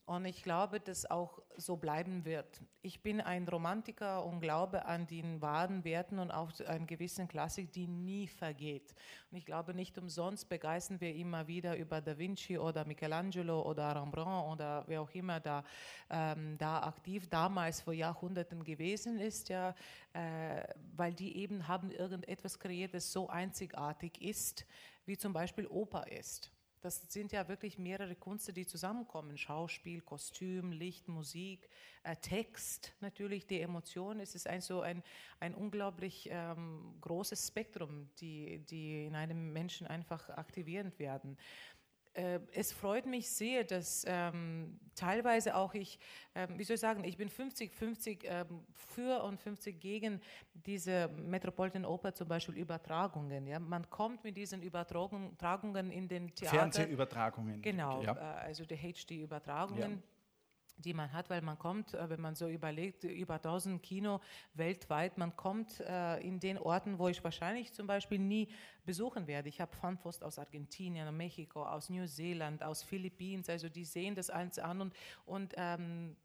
Und 0.05 0.25
ich 0.25 0.43
glaube, 0.43 0.79
dass 0.79 1.09
auch 1.09 1.41
so 1.57 1.77
bleiben 1.77 2.25
wird. 2.25 2.61
Ich 2.83 3.01
bin 3.01 3.21
ein 3.21 3.47
Romantiker 3.47 4.23
und 4.23 4.39
glaube 4.39 4.85
an 4.85 5.07
den 5.07 5.41
wahren 5.41 5.83
Werten 5.83 6.19
und 6.19 6.29
auch 6.29 6.51
an 6.67 6.85
gewissen 6.85 7.27
Klassik, 7.27 7.71
die 7.71 7.87
nie 7.87 8.27
vergeht. 8.27 8.93
Und 9.31 9.37
ich 9.37 9.47
glaube, 9.47 9.73
nicht 9.73 9.97
umsonst 9.97 10.47
begeistern 10.47 11.01
wir 11.01 11.15
immer 11.15 11.47
wieder 11.47 11.75
über 11.75 12.01
Da 12.01 12.19
Vinci 12.19 12.59
oder 12.59 12.85
Michelangelo 12.85 13.63
oder 13.63 13.95
Rembrandt 13.95 14.51
oder 14.51 14.83
wer 14.85 15.01
auch 15.01 15.09
immer 15.09 15.39
da, 15.39 15.63
ähm, 16.11 16.55
da 16.59 16.83
aktiv 16.83 17.27
damals 17.27 17.81
vor 17.81 17.93
Jahrhunderten 17.93 18.63
gewesen 18.63 19.19
ist, 19.19 19.49
ja, 19.49 19.73
äh, 20.13 20.61
weil 20.95 21.15
die 21.15 21.35
eben 21.37 21.67
haben 21.67 21.89
irgendetwas 21.89 22.59
kreiert, 22.59 22.93
das 22.93 23.11
so 23.11 23.27
einzigartig 23.27 24.21
ist, 24.21 24.67
wie 25.07 25.17
zum 25.17 25.33
Beispiel 25.33 25.65
Oper 25.65 26.05
ist. 26.11 26.51
Das 26.85 27.01
sind 27.09 27.31
ja 27.31 27.47
wirklich 27.47 27.79
mehrere 27.79 28.13
Kunste, 28.13 28.53
die 28.53 28.67
zusammenkommen. 28.67 29.39
Schauspiel, 29.39 30.01
Kostüm, 30.01 30.71
Licht, 30.71 31.07
Musik, 31.07 31.67
äh, 32.03 32.15
Text, 32.15 32.93
natürlich 32.99 33.47
die 33.47 33.59
Emotion. 33.59 34.19
Es 34.19 34.35
ist 34.35 34.45
ein, 34.45 34.61
so 34.61 34.81
ein, 34.81 35.01
ein 35.39 35.55
unglaublich 35.55 36.29
ähm, 36.31 36.93
großes 37.01 37.47
Spektrum, 37.47 38.07
die, 38.19 38.59
die 38.69 39.07
in 39.07 39.15
einem 39.15 39.51
Menschen 39.51 39.87
einfach 39.87 40.29
aktivierend 40.29 40.99
werden. 40.99 41.39
Äh, 42.15 42.39
es 42.53 42.71
freut 42.71 43.05
mich 43.05 43.29
sehr, 43.29 43.65
dass 43.65 44.05
ähm, 44.07 44.79
teilweise 44.95 45.55
auch 45.55 45.73
ich, 45.73 45.99
ähm, 46.33 46.57
wie 46.57 46.63
soll 46.63 46.75
ich 46.75 46.79
sagen, 46.79 47.03
ich 47.03 47.17
bin 47.17 47.29
50-50 47.29 48.23
ähm, 48.23 48.63
für 48.73 49.21
und 49.23 49.37
50 49.37 49.81
gegen 49.81 50.21
diese 50.53 51.09
Metropolitan 51.09 51.83
Oper 51.83 52.13
zum 52.13 52.29
Beispiel 52.29 52.55
Übertragungen. 52.55 53.45
Ja? 53.47 53.59
Man 53.59 53.89
kommt 53.89 54.23
mit 54.23 54.37
diesen 54.37 54.61
Übertragungen 54.61 55.91
in 55.91 56.07
den 56.07 56.33
Theater. 56.33 56.55
Fernsehübertragungen. 56.55 57.61
Genau, 57.61 58.01
ja. 58.01 58.13
Äh, 58.13 58.45
also 58.45 58.65
die 58.65 58.77
HD-Übertragungen. 58.77 59.91
Ja 59.91 60.14
die 60.77 60.93
man 60.93 61.11
hat, 61.13 61.29
weil 61.29 61.41
man 61.41 61.57
kommt, 61.57 61.93
äh, 61.93 62.09
wenn 62.09 62.21
man 62.21 62.35
so 62.35 62.47
überlegt, 62.47 63.03
über 63.03 63.35
1000 63.35 63.81
Kino 63.81 64.19
weltweit, 64.53 65.17
man 65.17 65.35
kommt 65.35 65.79
äh, 65.79 66.19
in 66.19 66.39
den 66.39 66.57
Orten, 66.57 66.99
wo 66.99 67.07
ich 67.07 67.23
wahrscheinlich 67.23 67.73
zum 67.73 67.87
Beispiel 67.87 68.19
nie 68.19 68.49
besuchen 68.85 69.27
werde. 69.27 69.49
Ich 69.49 69.61
habe 69.61 69.75
Fanpost 69.75 70.23
aus 70.23 70.39
Argentinien, 70.39 71.15
Mexiko, 71.15 71.63
aus 71.65 71.89
New 71.89 72.05
Zealand, 72.07 72.63
aus 72.63 72.83
Philippinen, 72.83 73.43
also 73.47 73.69
die 73.69 73.85
sehen 73.85 74.15
das 74.15 74.29
eins 74.29 74.59
an 74.59 74.81
und, 74.81 74.93
und 75.25 75.53
ähm, 75.57 76.15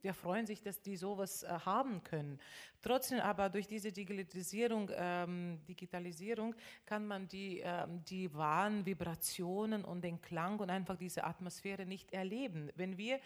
wir 0.00 0.14
freuen 0.14 0.46
sich, 0.46 0.62
dass 0.62 0.80
die 0.80 0.96
sowas 0.96 1.42
äh, 1.42 1.48
haben 1.48 2.02
können. 2.04 2.38
Trotzdem 2.80 3.20
aber 3.20 3.48
durch 3.48 3.66
diese 3.66 3.90
Digitalisierung, 3.90 4.90
ähm, 4.94 5.60
Digitalisierung 5.66 6.54
kann 6.86 7.06
man 7.06 7.26
die, 7.26 7.60
ähm, 7.64 8.04
die 8.04 8.32
wahren 8.32 8.86
Vibrationen 8.86 9.84
und 9.84 10.02
den 10.02 10.20
Klang 10.20 10.60
und 10.60 10.70
einfach 10.70 10.96
diese 10.96 11.24
Atmosphäre 11.24 11.84
nicht 11.84 12.12
erleben. 12.12 12.70
Wenn 12.76 12.96
wir 12.96 13.18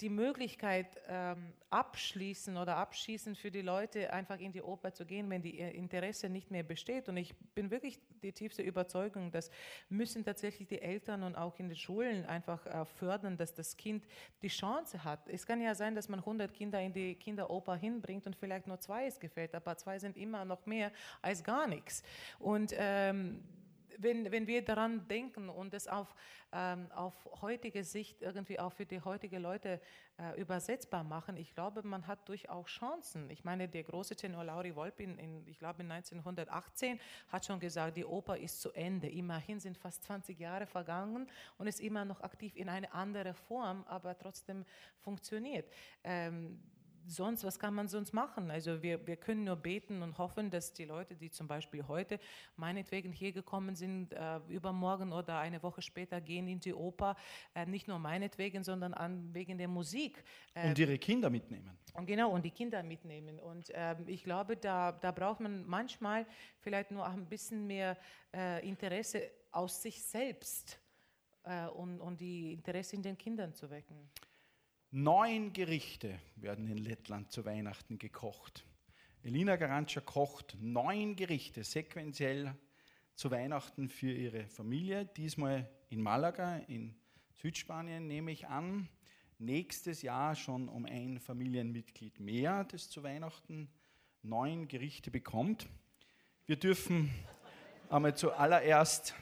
die 0.00 0.08
Möglichkeit 0.08 1.00
ähm, 1.08 1.52
abschließen 1.70 2.56
oder 2.56 2.76
abschießen 2.76 3.34
für 3.34 3.50
die 3.50 3.62
Leute, 3.62 4.12
einfach 4.12 4.38
in 4.38 4.52
die 4.52 4.62
Oper 4.62 4.92
zu 4.92 5.04
gehen, 5.04 5.28
wenn 5.30 5.42
die 5.42 5.58
Interesse 5.58 6.28
nicht 6.28 6.50
mehr 6.50 6.62
besteht. 6.62 7.08
Und 7.08 7.16
ich 7.16 7.34
bin 7.54 7.70
wirklich 7.70 7.98
die 8.22 8.32
tiefste 8.32 8.62
Überzeugung, 8.62 9.30
dass 9.30 9.50
müssen 9.88 10.24
tatsächlich 10.24 10.68
die 10.68 10.80
Eltern 10.80 11.22
und 11.22 11.36
auch 11.36 11.58
in 11.58 11.68
den 11.68 11.76
Schulen 11.76 12.24
einfach 12.26 12.64
äh, 12.66 12.84
fördern, 12.84 13.36
dass 13.36 13.54
das 13.54 13.76
Kind 13.76 14.06
die 14.42 14.48
Chance 14.48 15.04
hat. 15.04 15.28
Es 15.28 15.46
kann 15.46 15.60
ja 15.60 15.74
sein, 15.74 15.94
dass 15.94 16.08
man 16.08 16.20
100 16.20 16.52
Kinder 16.52 16.80
in 16.80 16.92
die 16.92 17.14
Kinderoper 17.14 17.76
hinbringt 17.76 18.26
und 18.26 18.36
vielleicht 18.36 18.66
nur 18.66 18.78
zwei 18.80 19.06
es 19.06 19.20
gefällt, 19.20 19.54
aber 19.54 19.76
zwei 19.76 19.98
sind 19.98 20.16
immer 20.16 20.44
noch 20.44 20.66
mehr 20.66 20.92
als 21.22 21.42
gar 21.42 21.66
nichts. 21.66 22.02
Und 22.38 22.72
ähm, 22.76 23.42
wenn, 23.98 24.30
wenn 24.30 24.46
wir 24.46 24.64
daran 24.64 25.06
denken 25.08 25.48
und 25.48 25.74
es 25.74 25.88
auf, 25.88 26.14
ähm, 26.52 26.90
auf 26.92 27.14
heutige 27.40 27.84
Sicht 27.84 28.22
irgendwie 28.22 28.58
auch 28.58 28.72
für 28.72 28.86
die 28.86 29.00
heutige 29.00 29.38
Leute 29.38 29.80
äh, 30.18 30.40
übersetzbar 30.40 31.04
machen, 31.04 31.36
ich 31.36 31.54
glaube, 31.54 31.82
man 31.82 32.06
hat 32.06 32.28
durchaus 32.28 32.68
Chancen. 32.68 33.30
Ich 33.30 33.44
meine, 33.44 33.68
der 33.68 33.84
große 33.84 34.16
Tenor 34.16 34.44
Lauri 34.44 34.74
Wolpin, 34.74 35.18
in, 35.18 35.46
ich 35.46 35.58
glaube 35.58 35.82
1918, 35.82 37.00
hat 37.28 37.44
schon 37.44 37.60
gesagt, 37.60 37.96
die 37.96 38.04
Oper 38.04 38.36
ist 38.36 38.60
zu 38.60 38.72
Ende. 38.72 39.08
Immerhin 39.08 39.60
sind 39.60 39.76
fast 39.76 40.04
20 40.04 40.38
Jahre 40.38 40.66
vergangen 40.66 41.28
und 41.58 41.66
ist 41.66 41.80
immer 41.80 42.04
noch 42.04 42.20
aktiv 42.20 42.54
in 42.56 42.68
eine 42.68 42.92
andere 42.92 43.34
Form, 43.34 43.84
aber 43.88 44.16
trotzdem 44.18 44.64
funktioniert. 45.00 45.70
Ähm, 46.04 46.60
sonst, 47.06 47.44
was 47.44 47.58
kann 47.58 47.74
man 47.74 47.88
sonst 47.88 48.12
machen? 48.12 48.50
Also 48.50 48.82
wir, 48.82 49.06
wir 49.06 49.16
können 49.16 49.44
nur 49.44 49.56
beten 49.56 50.02
und 50.02 50.18
hoffen, 50.18 50.50
dass 50.50 50.72
die 50.72 50.84
Leute, 50.84 51.14
die 51.14 51.30
zum 51.30 51.46
Beispiel 51.46 51.86
heute 51.86 52.18
meinetwegen 52.56 53.12
hier 53.12 53.32
gekommen 53.32 53.74
sind, 53.74 54.12
äh, 54.12 54.38
übermorgen 54.48 55.12
oder 55.12 55.38
eine 55.38 55.62
Woche 55.62 55.82
später 55.82 56.20
gehen 56.20 56.48
in 56.48 56.60
die 56.60 56.74
Oper, 56.74 57.16
äh, 57.54 57.66
nicht 57.66 57.88
nur 57.88 57.98
meinetwegen, 57.98 58.64
sondern 58.64 58.94
an, 58.94 59.32
wegen 59.32 59.58
der 59.58 59.68
Musik. 59.68 60.22
Äh, 60.54 60.68
und 60.68 60.78
ihre 60.78 60.98
Kinder 60.98 61.30
mitnehmen. 61.30 61.78
Und 61.94 62.06
genau, 62.06 62.30
und 62.30 62.44
die 62.44 62.50
Kinder 62.50 62.82
mitnehmen. 62.82 63.38
Und 63.38 63.70
ähm, 63.74 64.04
ich 64.06 64.24
glaube, 64.24 64.56
da, 64.56 64.92
da 64.92 65.12
braucht 65.12 65.40
man 65.40 65.66
manchmal 65.66 66.26
vielleicht 66.60 66.90
nur 66.90 67.06
ein 67.06 67.26
bisschen 67.26 67.66
mehr 67.66 67.96
äh, 68.34 68.66
Interesse 68.68 69.30
aus 69.52 69.80
sich 69.80 70.02
selbst 70.02 70.78
äh, 71.44 71.66
und, 71.68 72.00
und 72.00 72.20
die 72.20 72.52
Interesse 72.52 72.96
in 72.96 73.02
den 73.02 73.16
Kindern 73.16 73.54
zu 73.54 73.70
wecken. 73.70 74.10
Neun 74.98 75.52
Gerichte 75.52 76.18
werden 76.36 76.66
in 76.68 76.78
Lettland 76.78 77.30
zu 77.30 77.44
Weihnachten 77.44 77.98
gekocht. 77.98 78.64
Elina 79.22 79.56
Garantscha 79.56 80.00
kocht 80.00 80.56
neun 80.58 81.16
Gerichte 81.16 81.64
sequenziell 81.64 82.56
zu 83.14 83.30
Weihnachten 83.30 83.90
für 83.90 84.10
ihre 84.10 84.46
Familie. 84.46 85.04
Diesmal 85.04 85.68
in 85.90 86.00
Malaga, 86.00 86.56
in 86.68 86.96
Südspanien, 87.34 88.06
nehme 88.06 88.32
ich 88.32 88.46
an. 88.46 88.88
Nächstes 89.38 90.00
Jahr 90.00 90.34
schon 90.34 90.66
um 90.66 90.86
ein 90.86 91.20
Familienmitglied 91.20 92.18
mehr, 92.18 92.64
das 92.64 92.88
zu 92.88 93.02
Weihnachten 93.02 93.68
neun 94.22 94.66
Gerichte 94.66 95.10
bekommt. 95.10 95.68
Wir 96.46 96.56
dürfen 96.56 97.12
einmal 97.90 98.16
zuallererst, 98.16 99.14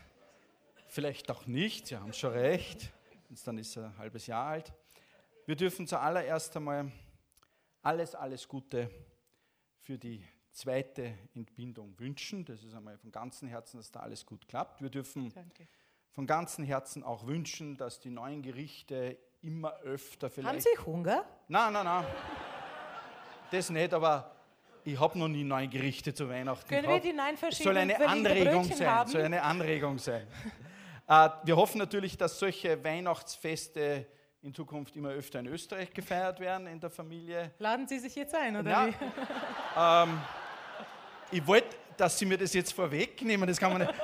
vielleicht 0.87 1.33
auch 1.33 1.49
nicht, 1.49 1.89
Sie 1.89 1.97
haben 1.97 2.13
schon 2.13 2.31
recht, 2.31 2.93
dann 3.45 3.59
ist 3.59 3.77
er 3.77 3.87
ein 3.87 3.99
halbes 3.99 4.29
Jahr 4.29 4.47
alt, 4.47 4.73
wir 5.47 5.57
dürfen 5.57 5.87
zuallererst 5.87 6.57
einmal 6.57 6.91
alles, 7.83 8.15
alles 8.15 8.49
Gute 8.49 8.91
für 9.81 9.99
die 9.99 10.25
zweite 10.53 11.13
Entbindung 11.35 11.99
wünschen. 11.99 12.45
Das 12.45 12.63
ist 12.63 12.75
einmal 12.75 12.97
von 12.97 13.11
ganzem 13.11 13.49
Herzen, 13.49 13.77
dass 13.77 13.91
da 13.91 14.01
alles 14.01 14.25
gut 14.25 14.49
klappt. 14.49 14.81
Wir 14.81 14.91
dürfen 14.91 15.31
Danke. 15.35 15.69
von 16.13 16.27
ganzem 16.27 16.65
Herzen 16.65 17.03
auch 17.03 17.27
wünschen, 17.27 17.77
dass 17.77 18.01
die 18.01 18.11
neuen 18.11 18.43
Gerichte 18.43 19.19
immer 19.43 19.75
öfter 19.81 20.31
vielleicht. 20.31 20.49
Haben 20.49 20.61
Sie 20.61 20.87
Hunger? 20.87 21.25
Nein, 21.49 21.73
nein, 21.73 21.85
nein. 21.85 22.07
Das 23.51 23.69
nicht, 23.69 23.93
aber 23.93 24.35
ich 24.85 24.99
habe 24.99 25.19
noch 25.19 25.29
nie 25.29 25.45
neue 25.45 25.69
Gerichte 25.69 26.15
zu 26.15 26.29
Weihnachten 26.29 26.69
Können 26.69 26.83
gehabt. 26.83 27.05
wir 27.05 27.11
die 27.11 27.17
nein 27.17 27.37
verschieben? 27.37 27.65
Soll 27.65 27.77
eine 27.77 28.09
Anregung 28.09 28.65
sein. 28.65 28.87
Haben? 28.89 29.11
Soll 29.11 29.23
eine 29.23 29.43
Anregung 29.43 29.99
sein. 29.99 30.27
äh, 31.09 31.29
wir 31.45 31.57
hoffen 31.57 31.79
natürlich, 31.79 32.17
dass 32.17 32.39
solche 32.39 32.83
Weihnachtsfeste 32.83 34.07
in 34.45 34.53
Zukunft 34.53 34.95
immer 34.95 35.09
öfter 35.09 35.41
in 35.41 35.47
Österreich 35.47 35.91
gefeiert 35.91 36.39
werden 36.39 36.67
in 36.67 36.79
der 36.79 36.91
Familie. 36.91 37.51
Laden 37.59 37.89
Sie 37.89 37.99
sich 37.99 38.15
jetzt 38.15 38.35
ein, 38.35 38.55
oder 38.55 38.71
ja. 38.71 38.87
wie? 38.89 38.95
Ähm, 39.77 40.21
ich 41.31 41.47
wollte, 41.47 41.75
dass 41.97 42.19
Sie 42.19 42.27
mir 42.27 42.37
das 42.37 42.53
jetzt 42.53 42.75
vorwegnehmen, 42.75 43.49
das 43.49 43.59
kann 43.59 43.73
man 43.73 43.83
nicht. 43.83 43.95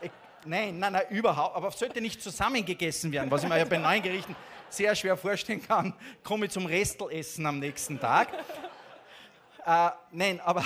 Ich, 0.00 0.10
nein, 0.46 0.78
nein, 0.78 0.92
nein, 0.94 1.02
überhaupt. 1.10 1.56
Aber 1.56 1.68
es 1.68 1.78
sollte 1.78 2.00
nicht 2.00 2.22
zusammengegessen 2.22 3.12
werden, 3.12 3.30
was 3.30 3.42
ich 3.42 3.48
mir 3.50 3.58
ja 3.58 3.66
bei 3.66 3.76
neuen 3.76 4.02
Gerichten 4.02 4.34
sehr 4.70 4.96
schwer 4.96 5.14
vorstellen 5.14 5.62
kann. 5.62 5.92
Komme 6.22 6.46
ich 6.46 6.52
zum 6.52 6.64
Restelessen 6.64 7.44
am 7.44 7.58
nächsten 7.58 8.00
Tag. 8.00 8.32
Äh, 9.66 9.90
nein, 10.10 10.40
aber 10.40 10.64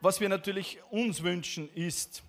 was 0.00 0.20
wir 0.20 0.28
natürlich 0.28 0.80
uns 0.90 1.22
wünschen, 1.22 1.72
ist, 1.74 2.24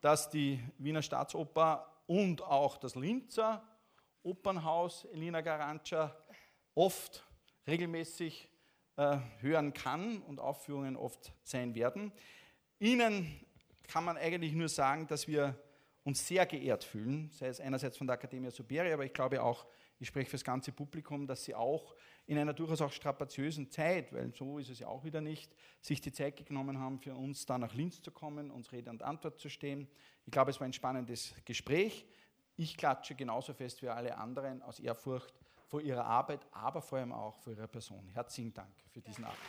dass 0.00 0.30
die 0.30 0.58
Wiener 0.78 1.02
Staatsoper 1.02 1.86
und 2.06 2.42
auch 2.42 2.78
das 2.78 2.94
Linzer 2.94 3.62
Opernhaus 4.22 5.04
Elina 5.06 5.40
Garantscha 5.40 6.16
oft 6.74 7.24
regelmäßig 7.66 8.48
äh, 8.96 9.18
hören 9.40 9.72
kann 9.72 10.22
und 10.22 10.40
Aufführungen 10.40 10.96
oft 10.96 11.32
sein 11.42 11.74
werden. 11.74 12.12
Ihnen 12.78 13.40
kann 13.84 14.04
man 14.04 14.16
eigentlich 14.16 14.52
nur 14.52 14.68
sagen, 14.68 15.06
dass 15.06 15.28
wir 15.28 15.56
uns 16.04 16.26
sehr 16.26 16.46
geehrt 16.46 16.84
fühlen, 16.84 17.30
sei 17.30 17.46
es 17.46 17.60
einerseits 17.60 17.96
von 17.96 18.06
der 18.06 18.14
Academia 18.14 18.50
Superi, 18.50 18.92
aber 18.92 19.04
ich 19.04 19.12
glaube 19.12 19.42
auch, 19.42 19.66
ich 19.98 20.08
spreche 20.08 20.30
für 20.30 20.36
das 20.36 20.44
ganze 20.44 20.72
Publikum, 20.72 21.28
dass 21.28 21.44
sie 21.44 21.54
auch 21.54 21.94
in 22.26 22.36
einer 22.38 22.52
durchaus 22.52 22.80
auch 22.80 22.90
strapaziösen 22.90 23.70
Zeit, 23.70 24.12
weil 24.12 24.32
so 24.34 24.58
ist 24.58 24.70
es 24.70 24.80
ja 24.80 24.88
auch 24.88 25.04
wieder 25.04 25.20
nicht, 25.20 25.54
sich 25.80 26.00
die 26.00 26.12
Zeit 26.12 26.44
genommen 26.44 26.78
haben, 26.78 26.98
für 26.98 27.14
uns 27.14 27.46
da 27.46 27.56
nach 27.56 27.74
Linz 27.74 28.02
zu 28.02 28.10
kommen, 28.10 28.50
uns 28.50 28.72
Rede 28.72 28.90
und 28.90 29.02
Antwort 29.02 29.38
zu 29.38 29.48
stehen. 29.48 29.88
Ich 30.24 30.32
glaube, 30.32 30.50
es 30.50 30.58
war 30.58 30.66
ein 30.66 30.72
spannendes 30.72 31.34
Gespräch. 31.44 32.06
Ich 32.62 32.76
klatsche 32.76 33.16
genauso 33.16 33.52
fest 33.54 33.82
wie 33.82 33.88
alle 33.88 34.16
anderen 34.16 34.62
aus 34.62 34.78
Ehrfurcht 34.78 35.34
vor 35.66 35.80
ihrer 35.80 36.04
Arbeit, 36.04 36.46
aber 36.52 36.80
vor 36.80 36.98
allem 36.98 37.12
auch 37.12 37.34
vor 37.40 37.52
ihrer 37.52 37.66
Person. 37.66 38.06
Herzlichen 38.14 38.54
Dank 38.54 38.70
für 38.92 39.00
diesen 39.00 39.24
Abend. 39.24 39.40